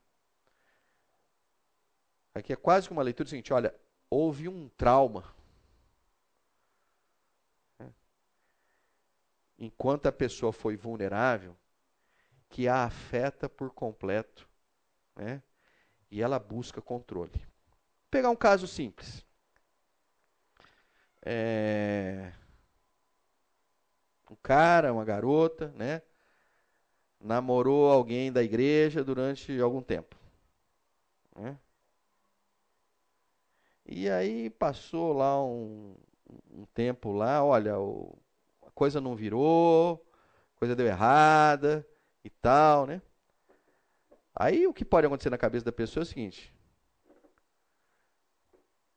Aqui 2.33 2.51
é 2.51 2.55
quase 2.55 2.87
que 2.87 2.93
uma 2.93 3.03
leitura 3.03 3.29
seguinte: 3.29 3.53
olha, 3.53 3.73
houve 4.09 4.47
um 4.47 4.67
trauma 4.69 5.23
enquanto 9.61 10.07
a 10.07 10.11
pessoa 10.11 10.51
foi 10.51 10.75
vulnerável, 10.75 11.55
que 12.49 12.67
a 12.67 12.83
afeta 12.83 13.47
por 13.47 13.69
completo, 13.69 14.49
né? 15.15 15.41
E 16.09 16.19
ela 16.19 16.39
busca 16.39 16.81
controle. 16.81 17.31
Vou 17.31 18.09
pegar 18.09 18.31
um 18.31 18.35
caso 18.35 18.67
simples. 18.67 19.23
É... 21.21 22.33
Um 24.31 24.35
cara, 24.41 24.91
uma 24.91 25.05
garota, 25.05 25.67
né? 25.77 26.01
Namorou 27.19 27.91
alguém 27.91 28.31
da 28.31 28.41
igreja 28.41 29.03
durante 29.03 29.61
algum 29.61 29.81
tempo. 29.81 30.17
Né? 31.35 31.57
E 33.85 34.09
aí 34.09 34.49
passou 34.49 35.13
lá 35.13 35.43
um, 35.43 35.95
um 36.49 36.65
tempo 36.73 37.11
lá, 37.11 37.43
olha, 37.43 37.77
o 37.79 38.20
coisa 38.81 38.99
não 38.99 39.15
virou, 39.15 40.03
coisa 40.55 40.75
deu 40.75 40.87
errada 40.87 41.87
e 42.23 42.31
tal, 42.31 42.87
né? 42.87 42.99
Aí 44.35 44.65
o 44.65 44.73
que 44.73 44.83
pode 44.83 45.05
acontecer 45.05 45.29
na 45.29 45.37
cabeça 45.37 45.63
da 45.63 45.71
pessoa 45.71 46.01
é 46.01 46.05
o 46.05 46.07
seguinte: 46.07 46.51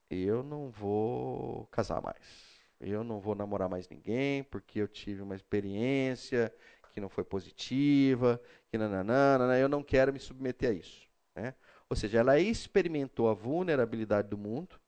eu 0.09 0.43
não 0.43 0.71
vou 0.71 1.67
casar 1.67 2.01
mais. 2.01 2.19
Eu 2.81 3.05
não 3.05 3.21
vou 3.21 3.35
namorar 3.35 3.69
mais 3.69 3.87
ninguém 3.87 4.43
porque 4.45 4.81
eu 4.81 4.89
tive 4.89 5.21
uma 5.21 5.37
experiência 5.37 6.51
que 6.91 6.99
não 6.99 7.11
foi 7.11 7.23
positiva, 7.23 8.41
que 8.71 8.79
nananana, 8.79 9.59
eu 9.59 9.69
não 9.69 9.83
quero 9.83 10.15
me 10.15 10.19
submeter 10.19 10.71
a 10.71 10.73
isso. 10.73 11.07
Né? 11.37 11.55
Ou 11.91 11.97
seja, 11.97 12.21
ela 12.21 12.41
experimentou 12.41 13.29
a 13.29 13.35
vulnerabilidade 13.35 14.29
do 14.29 14.39
mundo, 14.39 14.81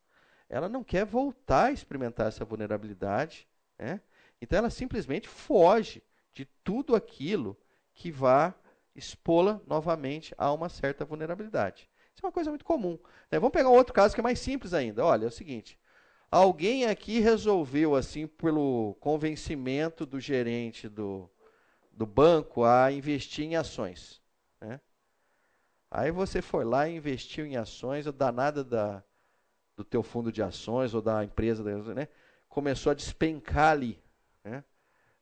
ela 0.49 0.71
não 0.71 0.83
quer 0.83 1.05
voltar 1.05 1.67
a 1.67 1.73
experimentar 1.73 2.29
essa 2.29 2.47
vulnerabilidade, 2.47 3.47
né? 3.79 4.01
Então 4.41 4.59
ela 4.59 4.71
simplesmente 4.71 5.29
foge 5.29 6.03
de 6.35 6.45
tudo 6.63 6.95
aquilo 6.95 7.57
que 7.95 8.11
vá 8.11 8.55
expô-la 8.95 9.61
novamente 9.67 10.35
a 10.37 10.53
uma 10.53 10.69
certa 10.69 11.05
vulnerabilidade. 11.05 11.89
Isso 12.15 12.25
é 12.25 12.27
uma 12.27 12.33
coisa 12.33 12.51
muito 12.51 12.65
comum. 12.65 12.99
Né? 13.31 13.39
Vamos 13.39 13.53
pegar 13.53 13.69
um 13.69 13.75
outro 13.75 13.93
caso 13.93 14.15
que 14.15 14.21
é 14.21 14.23
mais 14.23 14.39
simples 14.39 14.73
ainda. 14.73 15.05
Olha, 15.05 15.25
é 15.25 15.29
o 15.29 15.33
seguinte: 15.33 15.79
alguém 16.31 16.87
aqui 16.87 17.21
resolveu, 17.21 17.95
assim, 17.95 18.27
pelo 18.27 18.97
convencimento 19.01 20.07
do 20.07 20.19
gerente 20.19 20.89
do, 20.89 21.29
do 21.93 22.07
banco, 22.07 22.65
a 22.65 22.91
investir 22.91 23.45
em 23.45 23.57
ações. 23.57 24.23
Né? 24.61 24.81
Aí 25.91 26.11
você 26.11 26.41
foi 26.41 26.65
lá 26.65 26.89
e 26.89 26.97
investiu 26.97 27.47
em 27.47 27.57
ações, 27.57 28.07
a 28.07 28.11
danada 28.11 28.65
da, 28.65 29.03
do 29.77 29.85
teu 29.85 30.03
fundo 30.03 30.33
de 30.33 30.43
ações 30.43 30.95
ou 30.95 31.03
da 31.03 31.23
empresa, 31.23 31.63
né? 31.95 32.09
começou 32.49 32.91
a 32.91 32.95
despencar 32.95 33.73
ali 33.73 34.03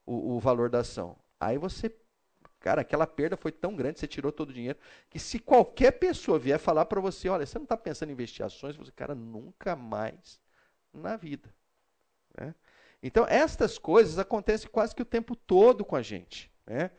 o, 0.06 0.36
o 0.36 0.40
valor 0.40 0.68
da 0.70 0.80
ação. 0.80 1.16
Aí 1.40 1.58
você 1.58 1.88
Cara, 2.64 2.80
aquela 2.80 3.06
perda 3.06 3.36
foi 3.36 3.52
tão 3.52 3.76
grande, 3.76 4.00
você 4.00 4.06
tirou 4.06 4.32
todo 4.32 4.48
o 4.48 4.52
dinheiro, 4.54 4.78
que 5.10 5.18
se 5.18 5.38
qualquer 5.38 5.90
pessoa 5.92 6.38
vier 6.38 6.58
falar 6.58 6.86
para 6.86 6.98
você, 6.98 7.28
olha, 7.28 7.44
você 7.44 7.58
não 7.58 7.64
está 7.64 7.76
pensando 7.76 8.08
em 8.08 8.12
investir 8.12 8.42
ações, 8.42 8.74
você, 8.74 8.90
cara, 8.90 9.14
nunca 9.14 9.76
mais 9.76 10.40
na 10.90 11.14
vida. 11.14 11.54
Né? 12.34 12.54
Então, 13.02 13.26
estas 13.28 13.76
coisas 13.76 14.18
acontecem 14.18 14.70
quase 14.70 14.94
que 14.94 15.02
o 15.02 15.04
tempo 15.04 15.36
todo 15.36 15.84
com 15.84 15.94
a 15.94 16.00
gente. 16.00 16.50
Né? 16.66 16.90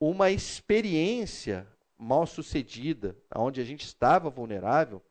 Uma 0.00 0.30
experiência 0.30 1.66
mal 1.98 2.26
sucedida, 2.26 3.14
onde 3.36 3.60
a 3.60 3.64
gente 3.64 3.84
estava 3.84 4.30
vulnerável, 4.30 5.02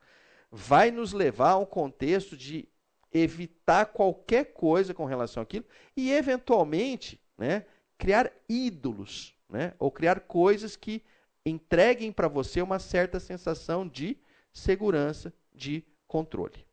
vai 0.51 0.89
nos 0.89 1.13
levar 1.13 1.51
a 1.51 1.57
um 1.57 1.65
contexto 1.67 2.35
de 2.35 2.67
evitar 3.13 3.85
qualquer 3.85 4.53
coisa 4.53 4.91
com 4.91 5.05
relação 5.05 5.43
àquilo 5.43 5.65
e, 5.95 6.11
eventualmente, 6.11 7.21
né, 7.39 7.65
criar 7.97 8.31
ídolos, 8.47 9.33
né, 9.49 9.73
ou 9.79 9.89
criar 9.89 10.19
coisas 10.19 10.75
que 10.75 11.01
entreguem 11.45 12.11
para 12.11 12.27
você 12.27 12.61
uma 12.61 12.77
certa 12.77 13.19
sensação 13.19 13.87
de 13.87 14.17
segurança, 14.51 15.33
de 15.53 15.83
controle. 16.07 16.65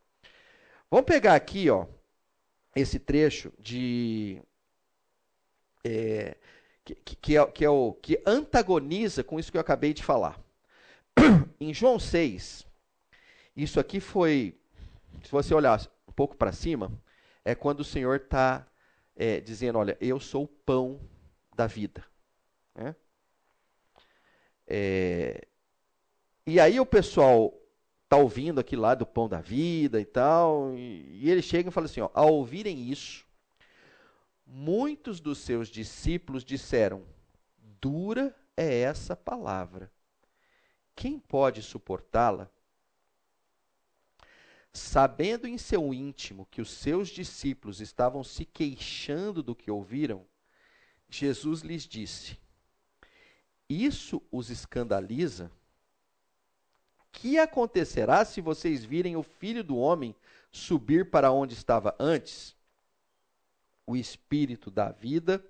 Vamos 0.90 1.06
pegar 1.06 1.34
aqui, 1.34 1.70
ó, 1.70 1.86
esse 2.74 2.98
trecho 2.98 3.52
de 3.58 4.42
é, 5.84 6.36
que, 6.84 6.94
que, 6.94 7.36
é, 7.36 7.46
que, 7.46 7.64
é 7.64 7.70
o 7.70 7.92
que 7.94 8.20
antagoniza 8.26 9.22
com 9.22 9.38
isso 9.38 9.50
que 9.50 9.56
eu 9.56 9.60
acabei 9.60 9.94
de 9.94 10.02
falar. 10.02 10.38
em 11.60 11.72
João 11.72 11.98
6, 11.98 12.66
isso 13.56 13.80
aqui 13.80 14.00
foi, 14.00 14.58
se 15.22 15.30
você 15.30 15.54
olhar 15.54 15.80
pouco 16.16 16.34
para 16.34 16.50
cima, 16.50 16.90
é 17.44 17.54
quando 17.54 17.80
o 17.80 17.84
Senhor 17.84 18.16
está 18.16 18.66
é, 19.16 19.40
dizendo: 19.40 19.78
Olha, 19.78 19.96
eu 20.00 20.20
sou 20.20 20.44
o 20.44 20.48
pão 20.48 21.00
da 21.54 21.66
vida. 21.66 22.04
Né? 22.74 22.94
É, 24.66 25.46
e 26.46 26.60
aí 26.60 26.78
o 26.78 26.86
pessoal 26.86 27.52
está 28.04 28.16
ouvindo 28.16 28.60
aqui 28.60 28.76
lá 28.76 28.94
do 28.94 29.06
pão 29.06 29.28
da 29.28 29.40
vida 29.40 30.00
e 30.00 30.04
tal, 30.04 30.74
e, 30.76 31.24
e 31.24 31.30
ele 31.30 31.42
chega 31.42 31.68
e 31.68 31.72
fala 31.72 31.86
assim: 31.86 32.00
ó, 32.00 32.10
ao 32.14 32.34
ouvirem 32.34 32.90
isso, 32.90 33.26
muitos 34.46 35.20
dos 35.20 35.38
seus 35.38 35.68
discípulos 35.68 36.44
disseram: 36.44 37.02
Dura 37.80 38.34
é 38.56 38.80
essa 38.80 39.16
palavra. 39.16 39.90
Quem 40.94 41.18
pode 41.18 41.62
suportá-la? 41.62 42.50
Sabendo 44.76 45.46
em 45.46 45.56
seu 45.58 45.92
íntimo 45.92 46.46
que 46.50 46.60
os 46.60 46.70
seus 46.70 47.08
discípulos 47.08 47.80
estavam 47.80 48.22
se 48.22 48.44
queixando 48.44 49.42
do 49.42 49.54
que 49.54 49.70
ouviram, 49.70 50.26
Jesus 51.08 51.62
lhes 51.62 51.84
disse: 51.84 52.38
Isso 53.68 54.22
os 54.30 54.50
escandaliza? 54.50 55.50
Que 57.10 57.38
acontecerá 57.38 58.24
se 58.24 58.40
vocês 58.40 58.84
virem 58.84 59.16
o 59.16 59.22
filho 59.22 59.64
do 59.64 59.76
homem 59.76 60.14
subir 60.52 61.10
para 61.10 61.32
onde 61.32 61.54
estava 61.54 61.96
antes? 61.98 62.54
O 63.86 63.96
espírito 63.96 64.70
da 64.70 64.90
vida, 64.90 65.42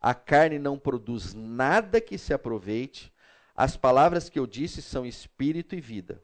a 0.00 0.14
carne 0.14 0.58
não 0.58 0.78
produz 0.78 1.34
nada 1.34 2.00
que 2.00 2.16
se 2.16 2.32
aproveite. 2.32 3.12
As 3.56 3.76
palavras 3.76 4.28
que 4.28 4.38
eu 4.38 4.46
disse 4.46 4.80
são 4.80 5.04
espírito 5.04 5.74
e 5.74 5.80
vida. 5.80 6.22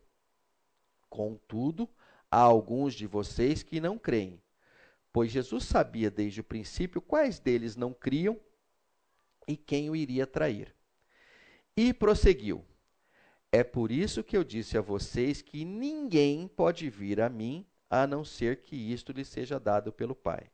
Contudo, 1.10 1.88
há 2.34 2.40
alguns 2.40 2.94
de 2.94 3.06
vocês 3.06 3.62
que 3.62 3.80
não 3.80 3.96
creem, 3.96 4.42
pois 5.12 5.30
Jesus 5.30 5.62
sabia 5.62 6.10
desde 6.10 6.40
o 6.40 6.44
princípio 6.44 7.00
quais 7.00 7.38
deles 7.38 7.76
não 7.76 7.94
criam 7.94 8.36
e 9.46 9.56
quem 9.56 9.88
o 9.88 9.94
iria 9.94 10.26
trair. 10.26 10.74
E 11.76 11.94
prosseguiu: 11.94 12.64
É 13.52 13.62
por 13.62 13.92
isso 13.92 14.24
que 14.24 14.36
eu 14.36 14.42
disse 14.42 14.76
a 14.76 14.80
vocês 14.80 15.42
que 15.42 15.64
ninguém 15.64 16.48
pode 16.48 16.90
vir 16.90 17.20
a 17.20 17.28
mim 17.28 17.64
a 17.88 18.04
não 18.04 18.24
ser 18.24 18.62
que 18.62 18.74
isto 18.74 19.12
lhe 19.12 19.24
seja 19.24 19.60
dado 19.60 19.92
pelo 19.92 20.16
Pai. 20.16 20.50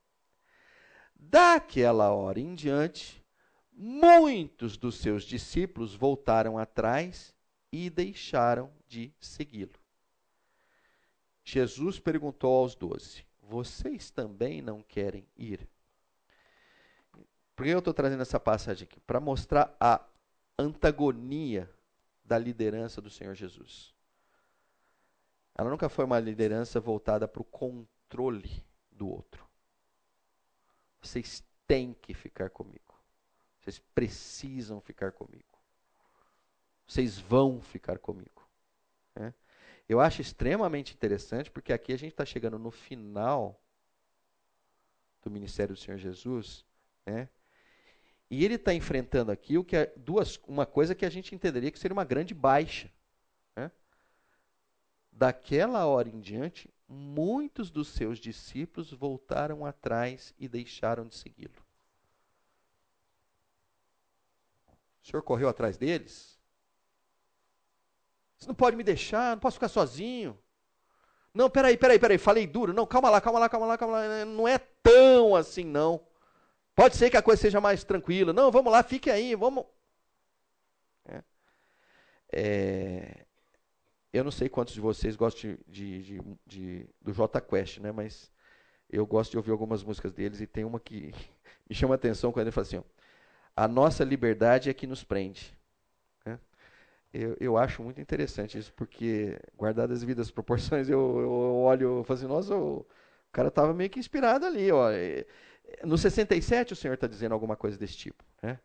Daquela 1.17 2.13
hora 2.13 2.39
em 2.39 2.55
diante, 2.55 3.25
muitos 3.73 4.77
dos 4.77 4.97
seus 4.97 5.25
discípulos 5.25 5.95
voltaram 5.95 6.59
atrás 6.59 7.35
e 7.73 7.89
deixaram 7.89 8.71
de 8.87 9.15
segui-lo. 9.19 9.80
Jesus 11.45 11.99
perguntou 11.99 12.55
aos 12.57 12.75
doze: 12.75 13.25
Vocês 13.43 14.11
também 14.11 14.63
não 14.63 14.83
querem 14.83 15.27
ir? 15.37 15.69
Por 17.57 17.65
que 17.65 17.71
eu 17.71 17.79
estou 17.79 17.93
trazendo 17.93 18.23
essa 18.23 18.41
passagem 18.41 18.85
aqui? 18.85 19.01
Para 19.01 19.21
mostrar 19.21 19.77
a 19.79 20.05
antagonia 20.59 21.71
da 22.25 22.39
liderança 22.39 23.01
do 23.01 23.11
Senhor 23.11 23.35
Jesus. 23.35 23.95
Ela 25.55 25.69
nunca 25.69 25.89
foi 25.89 26.05
uma 26.05 26.19
liderança 26.19 26.81
voltada 26.81 27.29
para 27.29 27.43
o 27.43 27.45
controle 27.45 28.65
do 28.91 29.09
outro. 29.09 29.47
Vocês 31.03 31.45
têm 31.67 31.93
que 31.93 32.15
ficar 32.15 32.51
comigo. 32.51 32.99
Vocês 33.61 33.79
precisam 33.95 34.81
ficar 34.81 35.13
comigo. 35.13 35.59
Vocês 36.87 37.19
vão 37.19 37.61
ficar 37.61 37.99
comigo. 37.99 38.49
É? 39.17 39.33
Eu 39.91 39.99
acho 39.99 40.21
extremamente 40.21 40.95
interessante, 40.95 41.51
porque 41.51 41.73
aqui 41.73 41.93
a 41.93 41.99
gente 41.99 42.13
está 42.13 42.25
chegando 42.25 42.57
no 42.61 42.71
final 42.71 43.61
do 45.21 45.29
ministério 45.29 45.75
do 45.75 45.81
Senhor 45.81 45.99
Jesus, 45.99 46.65
né? 47.05 47.29
E 48.31 48.45
ele 48.45 48.55
está 48.55 48.73
enfrentando 48.73 49.33
aqui 49.33 49.59
o 49.59 49.65
que 49.65 49.75
é 49.75 49.93
duas, 49.97 50.37
uma 50.47 50.65
coisa 50.65 50.95
que 50.95 51.05
a 51.05 51.11
gente 51.11 51.35
entenderia 51.35 51.73
que 51.73 51.79
seria 51.81 51.93
uma 51.93 52.05
grande 52.05 52.33
baixa. 52.33 52.89
Né? 53.57 53.69
Daquela 55.11 55.85
hora 55.87 56.09
em 56.09 56.21
diante, 56.21 56.73
muitos 56.87 57.69
dos 57.69 57.89
seus 57.89 58.21
discípulos 58.21 58.93
voltaram 58.93 59.67
atrás 59.67 60.33
e 60.39 60.47
deixaram 60.47 61.05
de 61.05 61.17
segui-lo. 61.17 61.67
O 65.03 65.07
senhor 65.09 65.23
correu 65.25 65.49
atrás 65.49 65.77
deles? 65.77 66.40
Você 68.41 68.49
não 68.49 68.55
pode 68.55 68.75
me 68.75 68.83
deixar, 68.83 69.33
não 69.33 69.39
posso 69.39 69.57
ficar 69.57 69.69
sozinho. 69.69 70.37
Não, 71.35 71.51
peraí, 71.51 71.77
peraí, 71.77 71.99
peraí, 71.99 72.17
falei 72.17 72.47
duro. 72.47 72.73
Não, 72.73 72.87
calma 72.87 73.11
lá, 73.11 73.21
calma 73.21 73.39
lá, 73.39 73.49
calma 73.49 73.67
lá, 73.67 73.77
calma 73.79 73.99
lá. 73.99 74.25
Não 74.25 74.49
é 74.49 74.59
tão 74.83 75.37
assim, 75.37 75.63
não. 75.63 76.01
Pode 76.75 76.97
ser 76.97 77.11
que 77.11 77.19
a 77.19 77.23
coisa 77.23 77.43
seja 77.43 77.61
mais 77.61 77.85
tranquila. 77.85 78.33
Não, 78.33 78.51
vamos 78.51 78.73
lá, 78.73 78.83
fique 78.83 79.11
aí, 79.11 79.35
vamos. 79.35 79.67
É. 81.05 81.23
É, 82.33 83.27
eu 84.11 84.25
não 84.25 84.31
sei 84.31 84.49
quantos 84.49 84.73
de 84.73 84.81
vocês 84.81 85.17
gostam 85.17 85.59
de, 85.69 86.03
de, 86.03 86.23
de, 86.47 86.89
do 87.01 87.13
J 87.13 87.41
Quest, 87.43 87.79
né? 87.79 87.93
Mas 87.93 88.33
eu 88.89 89.07
gosto 89.07 89.33
de 89.33 89.37
ouvir 89.37 89.51
algumas 89.51 89.85
músicas 89.85 90.15
deles 90.15 90.41
e 90.41 90.47
tem 90.47 90.65
uma 90.65 90.81
que 90.81 91.13
me 91.69 91.77
chama 91.77 91.95
a 91.95 91.97
atenção 91.97 92.33
quando 92.33 92.47
ele 92.47 92.53
fala 92.53 92.67
assim: 92.67 92.79
ó, 92.79 92.83
a 93.55 93.69
nossa 93.69 94.03
liberdade 94.03 94.71
é 94.71 94.75
que 94.75 94.87
nos 94.87 95.05
prende. 95.05 95.55
Eu, 97.13 97.37
eu, 97.41 97.57
acho 97.57 97.83
muito 97.83 98.01
interessante 98.01 98.57
isso, 98.57 98.73
porque, 98.75 99.37
guardadas 99.57 99.97
as 99.97 100.01
devidas 100.01 100.31
proporções, 100.31 100.89
eu, 100.89 101.21
eu 101.21 101.31
olho 101.57 102.01
e 102.01 102.05
falo 102.05 102.19
assim: 102.19 102.29
nossa, 102.29 102.55
o 102.57 102.87
cara 103.33 103.49
estava 103.49 103.75
meio 103.75 103.91
que 103.91 103.99
inspirado 103.99 104.47
ali. 104.47 104.71
Ó. 104.71 104.89
No 105.85 105.99
67, 105.99 106.73
o 106.73 106.77
Senhor 106.77 106.95
está 106.95 107.09
dizendo 107.09 107.33
alguma 107.33 107.57
coisa 107.57 107.77
desse 107.77 107.97
tipo. 107.97 108.25
Né? 108.41 108.61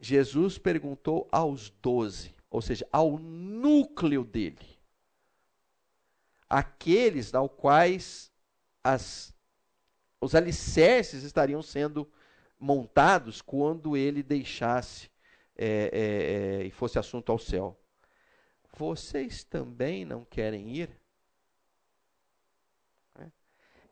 Jesus 0.00 0.56
perguntou 0.56 1.28
aos 1.30 1.70
doze, 1.82 2.34
ou 2.50 2.62
seja, 2.62 2.86
ao 2.90 3.18
núcleo 3.18 4.24
dele, 4.24 4.78
aqueles 6.48 7.34
ao 7.34 7.48
quais 7.48 8.32
as, 8.82 9.34
os 10.20 10.34
alicerces 10.34 11.24
estariam 11.24 11.60
sendo 11.60 12.10
montados 12.58 13.42
quando 13.42 13.96
ele 13.96 14.22
deixasse 14.22 15.10
é, 15.56 15.90
é, 15.92 16.60
é, 16.62 16.64
e 16.64 16.70
fosse 16.70 16.98
assunto 16.98 17.32
ao 17.32 17.38
céu. 17.38 17.78
Vocês 18.76 19.42
também 19.42 20.04
não 20.04 20.24
querem 20.24 20.76
ir? 20.76 20.90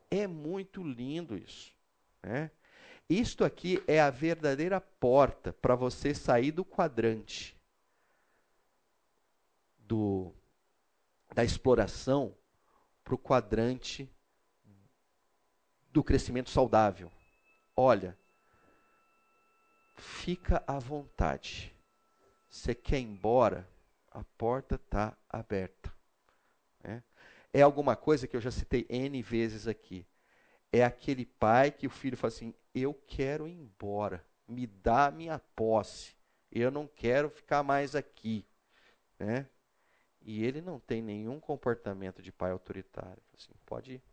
É 0.09 0.27
muito 0.27 0.83
lindo 0.83 1.35
isso. 1.35 1.73
Né? 2.21 2.51
Isto 3.09 3.43
aqui 3.43 3.83
é 3.87 3.99
a 3.99 4.09
verdadeira 4.09 4.79
porta 4.79 5.51
para 5.53 5.75
você 5.75 6.13
sair 6.13 6.51
do 6.51 6.63
quadrante 6.63 7.55
do, 9.79 10.33
da 11.33 11.43
exploração 11.43 12.35
para 13.03 13.15
o 13.15 13.17
quadrante 13.17 14.09
do 15.91 16.03
crescimento 16.03 16.49
saudável. 16.49 17.11
Olha, 17.75 18.17
fica 19.95 20.63
à 20.67 20.79
vontade. 20.79 21.73
Você 22.49 22.73
quer 22.73 22.99
ir 22.99 23.03
embora? 23.03 23.67
A 24.11 24.23
porta 24.37 24.75
está 24.75 25.17
aberta. 25.29 25.93
É? 26.83 27.01
é 27.51 27.61
alguma 27.61 27.95
coisa 27.95 28.27
que 28.27 28.35
eu 28.35 28.41
já 28.41 28.51
citei 28.51 28.85
N 28.89 29.21
vezes 29.21 29.67
aqui 29.67 30.05
é 30.77 30.83
aquele 30.83 31.25
pai 31.25 31.71
que 31.71 31.87
o 31.87 31.89
filho 31.89 32.17
fala 32.17 32.33
assim: 32.33 32.53
Eu 32.73 32.93
quero 33.07 33.47
ir 33.47 33.53
embora, 33.53 34.25
me 34.47 34.67
dá 34.67 35.09
minha 35.09 35.39
posse, 35.55 36.15
eu 36.51 36.69
não 36.69 36.87
quero 36.87 37.29
ficar 37.29 37.63
mais 37.63 37.95
aqui. 37.95 38.45
Né? 39.17 39.47
E 40.21 40.43
ele 40.43 40.61
não 40.61 40.79
tem 40.79 41.01
nenhum 41.01 41.39
comportamento 41.39 42.21
de 42.21 42.31
pai 42.31 42.51
autoritário. 42.51 43.21
Assim, 43.37 43.53
pode 43.65 43.93
ir. 43.93 44.03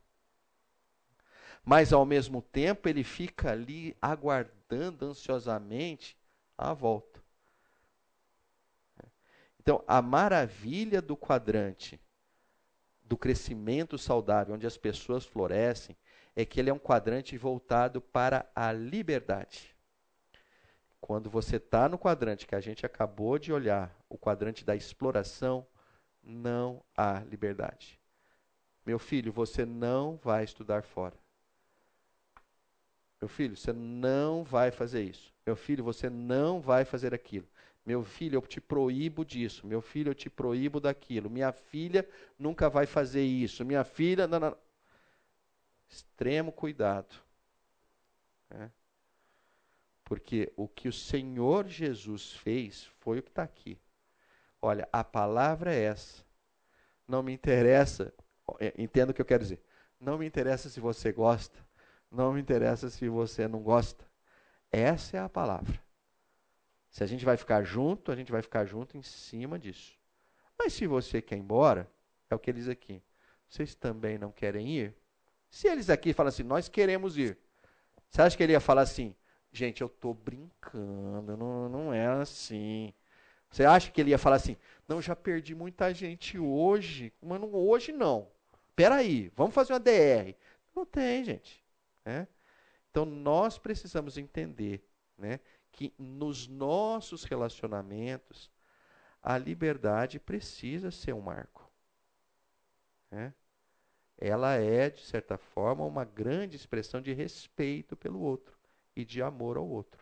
Mas 1.64 1.92
ao 1.92 2.04
mesmo 2.04 2.42
tempo 2.42 2.88
ele 2.88 3.04
fica 3.04 3.52
ali 3.52 3.96
aguardando 4.00 5.06
ansiosamente 5.06 6.16
a 6.58 6.72
volta. 6.72 7.22
Então, 9.60 9.84
a 9.86 10.02
maravilha 10.02 11.00
do 11.00 11.16
quadrante 11.16 12.00
do 13.04 13.16
crescimento 13.16 13.96
saudável, 13.96 14.54
onde 14.54 14.66
as 14.66 14.76
pessoas 14.76 15.24
florescem, 15.24 15.96
é 16.34 16.44
que 16.44 16.58
ele 16.58 16.70
é 16.70 16.72
um 16.72 16.78
quadrante 16.78 17.36
voltado 17.36 18.00
para 18.00 18.50
a 18.56 18.72
liberdade. 18.72 19.76
Quando 21.00 21.28
você 21.28 21.56
está 21.56 21.88
no 21.88 21.98
quadrante 21.98 22.46
que 22.46 22.54
a 22.54 22.60
gente 22.60 22.86
acabou 22.86 23.38
de 23.38 23.52
olhar, 23.52 23.94
o 24.08 24.16
quadrante 24.16 24.64
da 24.64 24.74
exploração, 24.74 25.66
não 26.22 26.82
há 26.96 27.20
liberdade. 27.20 28.00
Meu 28.84 28.98
filho, 28.98 29.32
você 29.32 29.64
não 29.64 30.16
vai 30.16 30.42
estudar 30.42 30.82
fora. 30.82 31.21
Meu 33.22 33.28
filho, 33.28 33.56
você 33.56 33.72
não 33.72 34.42
vai 34.42 34.72
fazer 34.72 35.04
isso. 35.04 35.32
Meu 35.46 35.54
filho, 35.54 35.84
você 35.84 36.10
não 36.10 36.60
vai 36.60 36.84
fazer 36.84 37.14
aquilo. 37.14 37.46
Meu 37.86 38.02
filho, 38.02 38.34
eu 38.34 38.42
te 38.42 38.60
proíbo 38.60 39.24
disso. 39.24 39.64
Meu 39.64 39.80
filho, 39.80 40.10
eu 40.10 40.14
te 40.14 40.28
proíbo 40.28 40.80
daquilo. 40.80 41.30
Minha 41.30 41.52
filha 41.52 42.04
nunca 42.36 42.68
vai 42.68 42.84
fazer 42.84 43.22
isso. 43.22 43.64
Minha 43.64 43.84
filha. 43.84 44.26
Não, 44.26 44.40
não. 44.40 44.56
Extremo 45.88 46.50
cuidado. 46.50 47.14
É. 48.50 48.68
Porque 50.02 50.52
o 50.56 50.66
que 50.66 50.88
o 50.88 50.92
Senhor 50.92 51.68
Jesus 51.68 52.32
fez 52.32 52.90
foi 52.98 53.20
o 53.20 53.22
que 53.22 53.30
está 53.30 53.44
aqui. 53.44 53.78
Olha, 54.60 54.88
a 54.92 55.04
palavra 55.04 55.72
é 55.72 55.84
essa. 55.84 56.24
Não 57.06 57.22
me 57.22 57.32
interessa, 57.32 58.12
é, 58.58 58.74
entenda 58.76 59.12
o 59.12 59.14
que 59.14 59.20
eu 59.20 59.26
quero 59.26 59.44
dizer. 59.44 59.62
Não 60.00 60.18
me 60.18 60.26
interessa 60.26 60.68
se 60.68 60.80
você 60.80 61.12
gosta, 61.12 61.56
não 62.12 62.32
me 62.32 62.40
interessa 62.40 62.90
se 62.90 63.08
você 63.08 63.48
não 63.48 63.62
gosta. 63.62 64.04
Essa 64.70 65.16
é 65.16 65.20
a 65.20 65.28
palavra. 65.28 65.80
Se 66.90 67.02
a 67.02 67.06
gente 67.06 67.24
vai 67.24 67.36
ficar 67.36 67.62
junto, 67.62 68.12
a 68.12 68.16
gente 68.16 68.30
vai 68.30 68.42
ficar 68.42 68.66
junto 68.66 68.98
em 68.98 69.02
cima 69.02 69.58
disso. 69.58 69.94
Mas 70.58 70.74
se 70.74 70.86
você 70.86 71.22
quer 71.22 71.36
ir 71.36 71.40
embora, 71.40 71.90
é 72.28 72.34
o 72.34 72.38
que 72.38 72.50
ele 72.50 72.58
diz 72.58 72.68
aqui. 72.68 73.02
vocês 73.48 73.74
também 73.74 74.18
não 74.18 74.30
querem 74.30 74.68
ir? 74.68 74.94
Se 75.50 75.68
eles 75.68 75.88
aqui 75.88 76.12
falam 76.12 76.28
assim, 76.28 76.42
nós 76.42 76.68
queremos 76.68 77.16
ir, 77.16 77.38
você 78.08 78.20
acha 78.20 78.36
que 78.36 78.42
ele 78.42 78.52
ia 78.52 78.60
falar 78.60 78.82
assim, 78.82 79.14
gente, 79.50 79.80
eu 79.80 79.86
estou 79.86 80.12
brincando, 80.12 81.36
não, 81.36 81.68
não 81.68 81.94
é 81.94 82.06
assim. 82.06 82.92
Você 83.50 83.64
acha 83.64 83.90
que 83.90 84.00
ele 84.00 84.10
ia 84.10 84.18
falar 84.18 84.36
assim, 84.36 84.56
não, 84.86 85.00
já 85.00 85.16
perdi 85.16 85.54
muita 85.54 85.92
gente 85.94 86.38
hoje, 86.38 87.12
mas 87.22 87.40
não, 87.40 87.54
hoje 87.54 87.90
não. 87.92 88.30
Peraí, 88.76 89.30
vamos 89.34 89.54
fazer 89.54 89.72
uma 89.72 89.80
DR. 89.80 90.34
Não 90.74 90.86
tem, 90.86 91.24
gente. 91.24 91.61
Né? 92.04 92.28
Então 92.90 93.04
nós 93.04 93.58
precisamos 93.58 94.18
entender 94.18 94.86
né, 95.16 95.40
que 95.70 95.94
nos 95.98 96.46
nossos 96.46 97.24
relacionamentos 97.24 98.50
a 99.22 99.38
liberdade 99.38 100.18
precisa 100.18 100.90
ser 100.90 101.14
um 101.14 101.20
marco. 101.20 101.70
Né? 103.10 103.32
Ela 104.18 104.54
é, 104.54 104.90
de 104.90 105.00
certa 105.00 105.36
forma, 105.38 105.84
uma 105.84 106.04
grande 106.04 106.56
expressão 106.56 107.00
de 107.00 107.12
respeito 107.12 107.96
pelo 107.96 108.20
outro 108.20 108.56
e 108.94 109.04
de 109.04 109.22
amor 109.22 109.56
ao 109.56 109.68
outro. 109.68 110.01